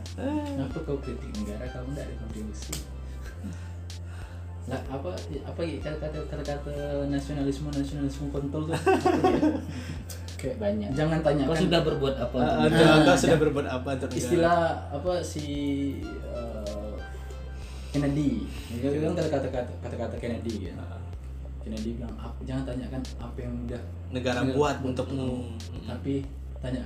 Apa 0.59 0.79
kau 0.81 0.99
kritik 0.99 1.31
negara 1.35 1.65
kau 1.69 1.87
tidak 1.87 2.05
ada 2.05 2.15
kontribusi? 2.19 2.75
Lah 4.65 4.81
apa 4.89 5.13
apa 5.45 5.61
ya 5.61 5.77
kata-kata 5.79 6.19
kata-kata 6.27 6.73
nasionalisme 7.07 7.69
nasionalisme 7.69 8.27
kontol 8.29 8.65
tuh 8.65 8.73
dia? 8.75 9.61
kayak 10.35 10.57
Banyak. 10.59 10.89
jangan 10.93 11.19
tanya 11.21 11.45
kau 11.45 11.55
sudah 11.55 11.81
berbuat 11.81 12.15
apa 12.19 12.35
untuk 12.35 12.59
negara? 12.67 12.91
Anda 12.97 13.13
Ah, 13.13 13.17
sudah 13.17 13.37
ya. 13.37 13.43
berbuat 13.43 13.67
apa 13.71 13.89
untuk 13.93 14.09
negara? 14.09 14.21
istilah 14.21 14.59
apa 14.91 15.13
si 15.21 15.47
uh, 16.27 16.97
Kennedy. 17.91 18.49
Itu 18.73 18.89
kan 18.91 19.15
kata-kata 19.15 19.61
kata-kata 19.79 20.15
Kennedy 20.19 20.67
kan 20.67 20.77
Ah, 20.81 20.99
Kennedy 21.61 21.97
bilang 21.97 22.13
"Ap- 22.19 22.41
jangan 22.43 22.65
tanyakan 22.67 23.01
apa 23.17 23.39
yang 23.39 23.55
udah 23.63 23.83
negara 24.11 24.41
negara 24.43 24.53
buat 24.53 24.75
buat 24.81 24.91
untukmu. 24.91 25.55
tapi 25.87 26.25
tanya 26.59 26.81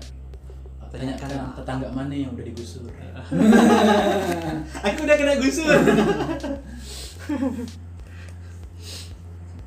Tanyakan 0.89 1.29
apa? 1.31 1.53
tetangga 1.61 1.89
mana 1.93 2.15
yang 2.15 2.33
udah 2.33 2.45
digusur 2.45 2.89
aku 4.89 4.99
udah 5.05 5.17
kena 5.17 5.35
gusur 5.37 5.69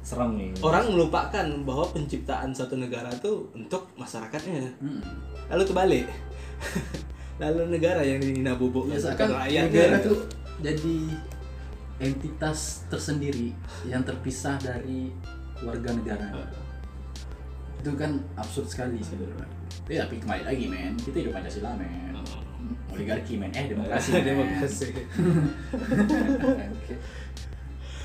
seram 0.02 0.36
nih 0.36 0.52
orang 0.60 0.92
melupakan 0.92 1.46
bahwa 1.64 1.86
penciptaan 1.94 2.52
suatu 2.52 2.76
negara 2.76 3.08
tuh 3.22 3.48
untuk 3.54 3.88
masyarakatnya 3.96 4.74
Hmm. 4.82 5.00
lalu 5.48 5.64
kebalik 5.64 6.06
lalu 7.42 7.62
negara 7.70 8.02
yang 8.02 8.20
dinabubuk 8.20 8.90
Ya, 8.90 8.98
seakan 9.00 9.30
rakyatnya 9.32 9.70
negara 9.70 9.98
tuh 10.02 10.20
jadi 10.60 10.98
entitas 12.02 12.82
tersendiri 12.90 13.54
yang 13.86 14.02
terpisah 14.02 14.58
dari 14.58 15.14
warga 15.62 15.94
negara. 15.94 16.34
Itu 17.78 17.94
kan 17.94 18.18
absurd 18.34 18.66
sekali 18.66 18.98
sebenarnya. 19.02 19.46
Ya, 19.92 20.08
tapi 20.08 20.24
kembali 20.24 20.48
lagi 20.48 20.72
men, 20.72 20.96
kita 20.96 21.20
hidup 21.20 21.36
Pancasila 21.36 21.76
men. 21.76 22.16
Oligarki 22.96 23.36
men, 23.36 23.52
eh 23.52 23.68
demokrasi. 23.68 24.10
men. 24.16 24.24
demokrasi 24.24 24.88
Oke. 26.72 26.96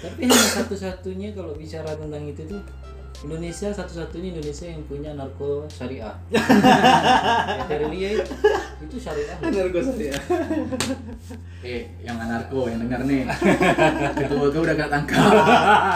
Tapi 0.02 0.20
hanya 0.26 0.48
satu-satunya 0.50 1.30
kalau 1.38 1.54
bicara 1.54 1.94
tentang 1.94 2.26
itu 2.26 2.42
tuh 2.42 2.58
Indonesia 3.22 3.70
satu-satunya 3.70 4.34
Indonesia 4.34 4.66
yang 4.66 4.82
punya 4.90 5.14
narko 5.14 5.62
syariah. 5.70 6.10
ya, 7.54 7.62
dari 7.70 7.86
dia 7.94 8.08
itu, 8.18 8.34
itu 8.82 8.96
syariah. 8.98 9.38
narko 9.38 9.78
saya 9.78 10.18
Eh, 11.62 11.86
yang 12.02 12.18
anarko 12.18 12.66
yang 12.66 12.82
dengar 12.82 13.06
nih. 13.06 13.30
Ketua 14.26 14.46
kau 14.50 14.66
udah 14.66 14.74
kena 14.74 14.90
tangkap. 14.90 15.22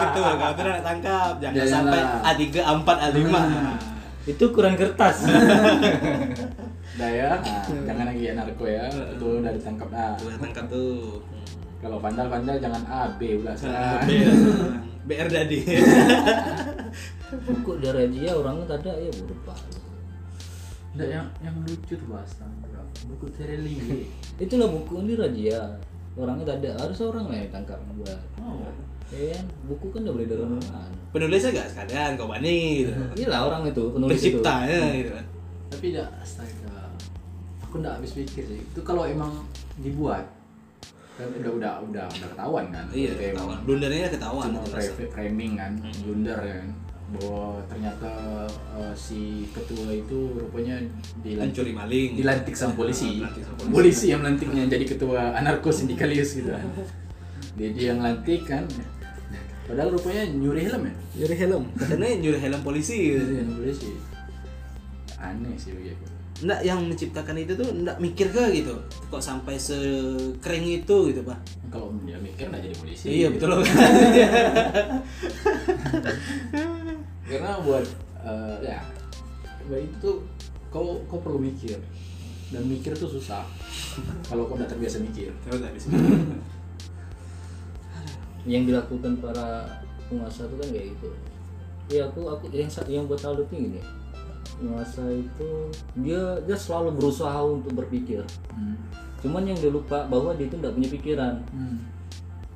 betul 0.07 0.31
kalau 0.39 0.53
tidak 0.55 0.83
tangkap 0.87 1.33
jangan 1.43 1.55
Jangan 1.59 1.73
sampai 1.75 1.99
lah. 1.99 2.31
A3 2.31 2.43
A4 2.63 2.87
A5 2.95 3.19
Itu 4.29 4.53
kurang 4.53 4.77
kertas. 4.77 5.25
Udah 6.91 7.07
ya, 7.07 7.29
nah, 7.39 7.63
jangan 7.87 8.05
lagi 8.13 8.23
anarko 8.35 8.65
ya. 8.67 8.85
Ketua 8.91 9.41
udah 9.41 9.51
ditangkap 9.55 9.89
dah. 9.89 10.11
Tuh, 10.19 10.27
tangkap 10.37 10.65
tuh 10.67 11.23
Kalau 11.81 11.97
vandal-vandal 11.97 12.61
jangan 12.61 12.83
A, 12.85 13.01
B 13.17 13.41
ulah 13.41 13.55
Ah, 13.65 14.03
sekarang. 14.05 14.85
BR 15.01 15.27
Dadi 15.33 15.65
Buku 17.47 17.81
dari 17.81 18.05
dia 18.13 18.37
orangnya 18.37 18.77
ada 18.77 18.91
ya 19.01 19.09
bodoh 19.17 19.39
pak. 19.47 19.57
Nggak, 20.93 21.07
yang 21.09 21.27
yang 21.41 21.55
lucu 21.63 21.95
tuh 21.95 22.07
bahas 22.11 22.29
buku 23.07 23.25
Tereling. 23.33 24.05
Itulah 24.43 24.67
buku 24.69 24.93
ini 25.01 25.13
Raja. 25.17 25.79
Orangnya 26.19 26.53
ada, 26.53 26.85
harus 26.85 26.99
orang 27.01 27.31
lain 27.31 27.47
yang 27.47 27.51
tangkap 27.55 27.79
buat. 27.97 28.19
Oh. 28.43 28.67
Ya 29.15 29.39
buku 29.65 29.89
kan 29.95 30.05
udah 30.05 30.13
boleh 30.13 30.27
dari 30.27 30.43
mana 30.43 31.00
penulisnya 31.11 31.51
gak 31.53 31.67
sekalian 31.69 32.15
kau 32.15 32.25
bani 32.25 32.87
gitu 32.87 32.91
lah 33.31 33.39
orang 33.45 33.67
itu 33.67 33.83
penulis 33.91 34.15
itu. 34.17 34.39
penciptanya 34.39 34.81
gitu 34.95 35.11
kan 35.13 35.25
Tapi 35.71 35.85
tidak 35.91 36.07
astaga. 36.19 36.79
Aku 37.63 37.79
nggak 37.79 37.93
habis 37.95 38.11
pikir 38.11 38.43
sih. 38.43 38.59
Itu 38.59 38.83
kalau 38.83 39.07
emang 39.07 39.47
dibuat 39.79 40.27
kan 41.15 41.27
udah 41.31 41.51
udah 41.55 41.73
udah 41.85 42.05
udah 42.07 42.27
ketahuan 42.27 42.65
kan. 42.71 42.85
iya 42.91 43.11
Kayak 43.15 43.39
ketahuan 43.39 43.57
blundernya 43.63 44.07
ketahuan 44.09 44.47
cuma 44.51 44.77
framing 45.11 45.53
kan, 45.55 45.71
blunder 46.03 46.39
kan. 46.39 46.67
Bahwa 47.11 47.59
ternyata 47.67 48.11
eh, 48.75 48.93
si 48.95 49.19
ketua 49.51 49.91
itu 49.91 50.19
rupanya 50.39 50.79
dilantik 51.19 51.51
pencuri 51.55 51.71
maling 51.71 52.09
dilantik 52.15 52.55
sama 52.55 52.73
polisi. 52.75 53.19
Dilantik 53.23 53.43
sama 53.47 53.55
polisi. 53.55 53.71
polisi 53.71 54.05
yang 54.11 54.19
melantiknya 54.23 54.63
jadi 54.67 54.85
ketua 54.87 55.21
anarko 55.35 55.69
sindikalius 55.71 56.35
gitu 56.35 56.51
kan. 56.51 56.67
Dia 57.55 57.69
dia 57.71 57.85
yang 57.95 57.99
lantik 57.99 58.43
kan. 58.43 58.63
Padahal 59.71 59.89
rupanya 59.95 60.27
nyuri 60.27 60.67
helm 60.67 60.83
ya. 60.83 60.93
nyuri 61.15 61.35
helm 61.39 61.63
katanya 61.79 62.07
nyuri 62.19 62.39
helm 62.43 62.59
polisi 62.59 63.15
gitu. 63.15 63.23
Iya, 63.23 63.43
polisi. 63.47 63.89
Aneh 65.15 65.55
sih 65.55 65.71
bagi 65.71 65.95
aku. 65.95 66.05
Nggak 66.41 66.59
yang 66.65 66.79
menciptakan 66.89 67.35
itu 67.37 67.53
tuh 67.53 67.69
nggak 67.69 67.97
mikir 68.01 68.27
ke 68.33 68.43
gitu 68.51 68.73
kok 69.07 69.21
sampai 69.21 69.55
sekering 69.55 70.65
itu 70.81 70.95
gitu 71.13 71.21
pak 71.21 71.37
Kalau 71.69 71.93
dia 72.01 72.17
mikir 72.17 72.49
nggak 72.49 72.65
jadi 72.65 72.75
polisi. 72.75 73.05
iya 73.13 73.29
gitu. 73.29 73.45
betul 73.45 73.49
loh 73.53 73.61
Karena 77.29 77.51
buat 77.61 77.85
eh, 78.25 78.55
ya 78.65 78.79
buat 79.69 79.79
itu 79.79 79.95
tuh 80.01 80.15
kau 80.67 80.99
kau 81.05 81.21
perlu 81.21 81.37
mikir 81.39 81.77
dan 82.51 82.65
mikir 82.67 82.91
tuh 82.97 83.07
susah 83.07 83.45
kalau 84.27 84.49
kau 84.49 84.57
nggak 84.57 84.67
terbiasa 84.67 84.99
mikir. 84.99 85.31
Nggak 85.47 85.71
di 85.71 85.79
sini? 85.79 85.95
yang 88.45 88.63
dilakukan 88.65 89.21
para 89.21 89.67
penguasa 90.09 90.49
itu 90.49 90.55
kan 90.57 90.69
kayak 90.73 90.87
gitu 90.97 91.07
ya 91.91 92.07
aku 92.07 92.21
aku 92.31 92.45
yang 92.55 92.71
yang 92.87 93.03
buat 93.05 93.19
salut 93.19 93.47
nih 93.51 93.67
gini 93.67 93.81
penguasa 94.57 95.03
itu 95.11 95.49
dia 95.99 96.21
dia 96.45 96.57
selalu 96.57 96.95
berusaha 96.97 97.39
untuk 97.43 97.73
berpikir 97.75 98.23
Hmm. 98.51 98.75
cuman 99.23 99.47
yang 99.47 99.57
dia 99.59 99.71
lupa 99.71 100.05
bahwa 100.09 100.35
dia 100.35 100.47
itu 100.49 100.55
nggak 100.57 100.73
punya 100.75 100.89
pikiran 100.89 101.35
Hmm. 101.51 101.77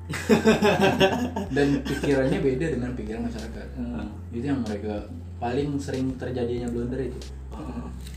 dan 1.56 1.68
pikirannya 1.82 2.38
beda 2.38 2.78
dengan 2.78 2.94
pikiran 2.94 3.26
masyarakat. 3.26 3.68
Hmm. 3.74 4.06
Itu 4.30 4.46
yang 4.54 4.62
mereka 4.62 5.10
paling 5.42 5.82
sering 5.82 6.14
terjadinya 6.14 6.70
blunder 6.70 7.10
itu. 7.10 7.18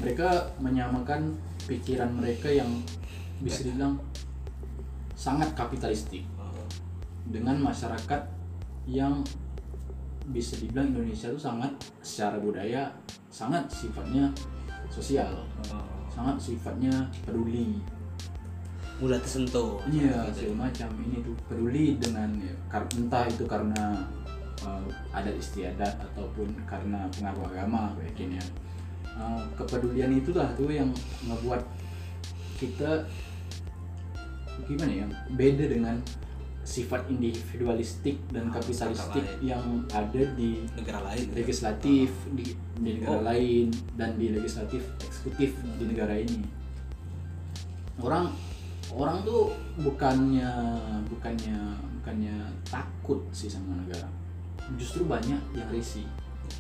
Mereka 0.04 0.58
menyamakan 0.60 1.32
pikiran 1.64 2.12
mereka 2.12 2.52
yang 2.52 2.68
bisa 3.40 3.64
dibilang 3.64 3.96
sangat 5.16 5.48
kapitalistik. 5.56 6.28
Dengan 7.28 7.60
masyarakat 7.60 8.22
yang 8.88 9.20
bisa 10.28 10.60
dibilang 10.60 10.92
Indonesia 10.92 11.32
itu 11.32 11.40
sangat 11.40 11.72
secara 12.04 12.36
budaya 12.40 12.92
sangat 13.28 13.64
sifatnya 13.72 14.28
sosial 14.88 15.44
Oh. 15.68 15.84
sangat 16.08 16.36
sifatnya 16.40 16.92
peduli 17.24 17.80
mudah 18.98 19.20
tersentuh 19.20 19.78
iya 19.88 20.24
Gitu. 20.32 20.48
segala 20.52 20.68
macam 20.68 20.88
ini 21.04 21.20
tuh 21.22 21.36
peduli 21.46 22.00
dengan 22.00 22.28
ya, 22.40 22.52
entah 22.74 23.24
itu 23.28 23.44
karena 23.46 24.04
uh, 24.64 24.88
adat 25.14 25.36
istiadat 25.38 25.94
ataupun 26.12 26.50
karena 26.64 27.06
pengaruh 27.12 27.44
agama 27.52 27.92
mungkin 27.96 28.36
ya 28.36 28.46
Uh, 29.18 29.42
kepedulian 29.58 30.14
itulah 30.14 30.46
tuh 30.54 30.70
yang 30.70 30.86
ngebuat 31.26 31.58
kita 32.54 33.02
gimana 34.62 34.92
ya 34.94 35.06
beda 35.34 35.66
dengan 35.66 35.98
sifat 36.68 37.08
individualistik 37.08 38.20
dan 38.28 38.52
Ah, 38.52 38.60
kapitalistik 38.60 39.24
yang 39.40 39.64
ada 39.88 40.22
di 40.36 40.68
negara 40.76 41.00
lain 41.08 41.24
gitu. 41.24 41.36
legislatif 41.40 42.12
di, 42.36 42.44
di 42.76 42.90
negara 43.00 43.16
Oh. 43.16 43.24
lain 43.24 43.72
dan 43.96 44.20
di 44.20 44.28
legislatif 44.28 44.84
eksekutif 45.00 45.56
di 45.80 45.84
negara 45.88 46.12
ini. 46.12 46.44
Orang 47.98 48.36
orang 48.92 49.24
tuh 49.24 49.56
bukannya 49.80 50.48
bukannya 51.08 51.58
bukannya 51.98 52.36
takut 52.68 53.24
sih 53.32 53.48
sama 53.48 53.72
negara. 53.74 54.04
Justru 54.76 55.08
banyak 55.08 55.40
yang 55.56 55.68
risih. 55.72 56.04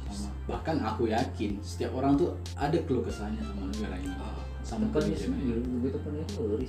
Sama 0.08 0.32
bahkan 0.48 0.80
aku 0.80 1.12
yakin 1.12 1.60
setiap 1.60 1.92
orang 1.92 2.16
tuh 2.16 2.32
ada 2.56 2.80
keluh 2.88 3.04
kesahnya 3.04 3.44
sama 3.44 3.68
negara 3.68 4.00
ini. 4.00 4.16
Ah. 4.16 4.40
sama 4.64 4.84
Tepatnya 4.88 5.16
kebijakan 5.16 5.36
sih, 5.36 5.44
ini 5.44 5.52
lebih 5.52 6.68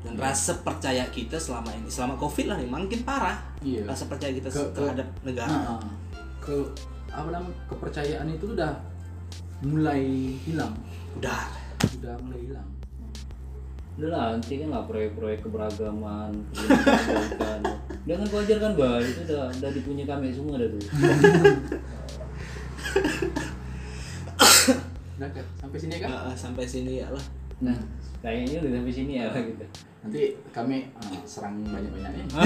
dan 0.00 0.16
rasa 0.16 0.56
percaya 0.58 1.04
kita 1.08 1.36
selama 1.36 1.68
ini 1.72 1.86
selama 1.86 2.16
covid 2.16 2.48
lah 2.48 2.56
nih 2.56 2.66
makin 2.66 3.00
parah 3.02 3.36
iya 3.60 3.84
rasa 3.84 4.06
percaya 4.06 4.32
kita 4.32 4.48
Ke- 4.48 4.56
ke- 4.56 4.72
terhadap 4.72 5.08
negara 5.20 5.52
Nah, 5.52 5.82
ke 6.38 6.54
apa 7.08 7.28
namanya 7.28 7.52
kepercayaan 7.66 8.28
itu 8.28 8.46
udah 8.50 8.72
mulai 9.60 10.02
hilang 10.40 10.72
udah 11.14 11.40
udah 11.96 12.14
mulai 12.20 12.40
hilang 12.42 12.68
Udah 13.98 14.08
lah, 14.08 14.26
nanti 14.32 14.56
kan 14.56 14.72
lah 14.72 14.88
proyek-proyek 14.88 15.44
keberagaman. 15.44 16.32
Dengan 18.00 18.24
wajar 18.32 18.56
kan, 18.56 18.72
Bah? 18.72 18.96
Itu 18.96 19.28
udah 19.28 19.52
udah 19.52 19.70
dipunya 19.76 20.08
kami 20.08 20.32
semua 20.32 20.56
dah 20.56 20.64
tuh. 20.64 20.80
Kak? 25.20 25.44
sampai 25.54 25.76
sini 25.76 25.92
ya 25.94 26.00
kan 26.00 26.32
sampai 26.32 26.64
sini 26.64 26.92
ya 26.96 27.08
lah 27.12 27.24
Nah, 27.60 27.76
kayaknya 28.20 28.60
udah 28.60 28.70
sampai 28.76 28.92
sini 28.92 29.12
ya 29.16 29.32
gitu. 29.32 29.64
nanti 30.00 30.22
kami 30.52 30.76
uh, 30.96 31.20
serang 31.24 31.64
banyak-banyak 31.64 32.12
nih. 32.20 32.26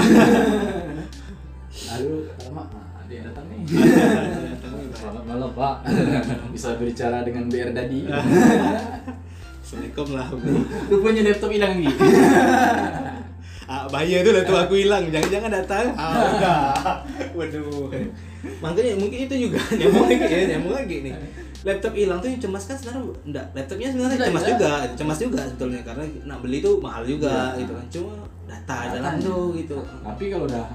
Lalu 1.91 2.31
lama 2.39 2.63
nah, 2.71 3.03
ada 3.03 3.11
yang 3.11 3.27
datang 3.27 3.45
nih. 3.51 3.67
Selamat 4.95 5.23
malam, 5.27 5.51
Pak. 5.51 5.75
bisa 6.55 6.79
berbicara 6.79 7.27
dengan 7.27 7.51
BR 7.51 7.75
Dadi. 7.75 8.07
Assalamualaikum 9.59 10.07
lah 10.15 10.27
rupanya 10.87 11.21
laptop 11.27 11.51
hilang 11.51 11.83
nih. 11.83 11.91
Ah 13.65 13.89
bahaya 13.91 14.23
tuh 14.23 14.31
laptop 14.31 14.57
aku 14.67 14.79
hilang. 14.79 15.11
Jangan-jangan 15.11 15.51
datang. 15.51 15.85
Ah 15.99 16.23
enggak. 16.31 16.95
Waduh 17.35 17.91
makanya 18.59 18.93
mungkin 18.95 19.19
itu 19.21 19.35
juga 19.43 19.59
nyambung 19.79 20.05
lagi 20.05 20.25
ya 20.25 20.45
nyambung 20.51 20.75
lagi 20.75 20.97
nih 21.01 21.13
laptop 21.61 21.93
hilang 21.93 22.19
tuh 22.19 22.27
yang 22.27 22.37
cemas 22.39 22.63
kan 22.63 22.75
sebenarnya 22.75 23.01
enggak 23.23 23.45
laptopnya 23.51 23.87
sebenarnya 23.89 24.17
cemas 24.19 24.29
enggak. 24.39 24.53
juga 24.53 24.71
cemas 24.93 25.17
juga 25.19 25.39
sebetulnya 25.43 25.81
karena 25.81 26.03
nak 26.23 26.37
beli 26.39 26.57
tuh 26.59 26.75
mahal 26.77 27.03
juga 27.03 27.33
Iya. 27.51 27.59
gitu 27.59 27.71
kan 27.73 27.85
cuma 27.89 28.13
data 28.45 28.61
Datanya. 28.61 28.93
dalam 28.95 29.13
tuh 29.19 29.43
gitu 29.53 29.77
tapi 29.81 30.23
kalau 30.27 30.45
udah 30.45 30.65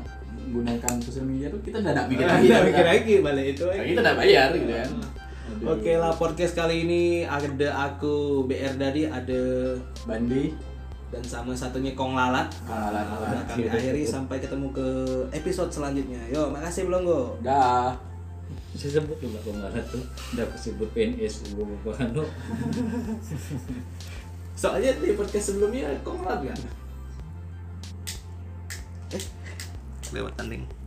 menggunakan 0.42 0.92
sosial 0.98 1.24
media 1.24 1.46
tuh 1.46 1.60
kita 1.60 1.76
udah 1.78 2.04
mikir 2.04 2.26
lagi 2.26 2.46
dah, 2.48 2.60
mikir 2.60 2.74
kita. 2.76 2.90
lagi 2.90 3.14
balik 3.20 3.46
itu 3.52 3.64
Nah, 3.64 3.84
kita 3.84 4.00
udah 4.00 4.14
bayar 4.16 4.48
gitu 4.52 4.72
kan. 4.72 4.90
Oke 5.62 5.92
lah 5.92 6.12
podcast 6.12 6.54
kali 6.54 6.76
ini 6.80 7.02
ada 7.22 7.68
aku 7.84 8.14
BR 8.44 8.74
Dadi 8.74 9.02
ada 9.04 9.42
Bandi 10.02 10.54
dan 11.10 11.22
sama 11.26 11.52
satunya 11.52 11.92
Kong 11.98 12.14
Lalat. 12.14 12.46
Kalah 12.62 13.02
Udah 13.18 13.42
kami 13.50 13.66
akhiri 13.66 14.06
sampai 14.06 14.38
ketemu 14.38 14.70
ke 14.70 14.86
episode 15.34 15.70
selanjutnya. 15.74 16.22
Yo, 16.30 16.54
makasih 16.54 16.86
Blonggo. 16.86 17.34
dah 17.42 17.98
Saya 18.78 19.02
sebut 19.02 19.18
dulu 19.18 19.36
Bang 19.42 19.58
Lalat 19.66 19.84
tuh. 19.90 20.02
Udah 20.34 20.46
aku 20.46 20.56
sebut 20.56 20.88
PNS 20.94 21.50
gua 21.58 21.66
Bapak 21.66 22.06
Anu. 22.06 22.24
Soalnya 24.60 24.94
di 25.02 25.18
podcast 25.18 25.50
sebelumnya 25.50 25.90
Kong 26.06 26.22
Lalat 26.22 26.54
kan? 26.54 26.60
Eh, 29.10 29.22
lewat 30.14 30.38
tanding. 30.38 30.79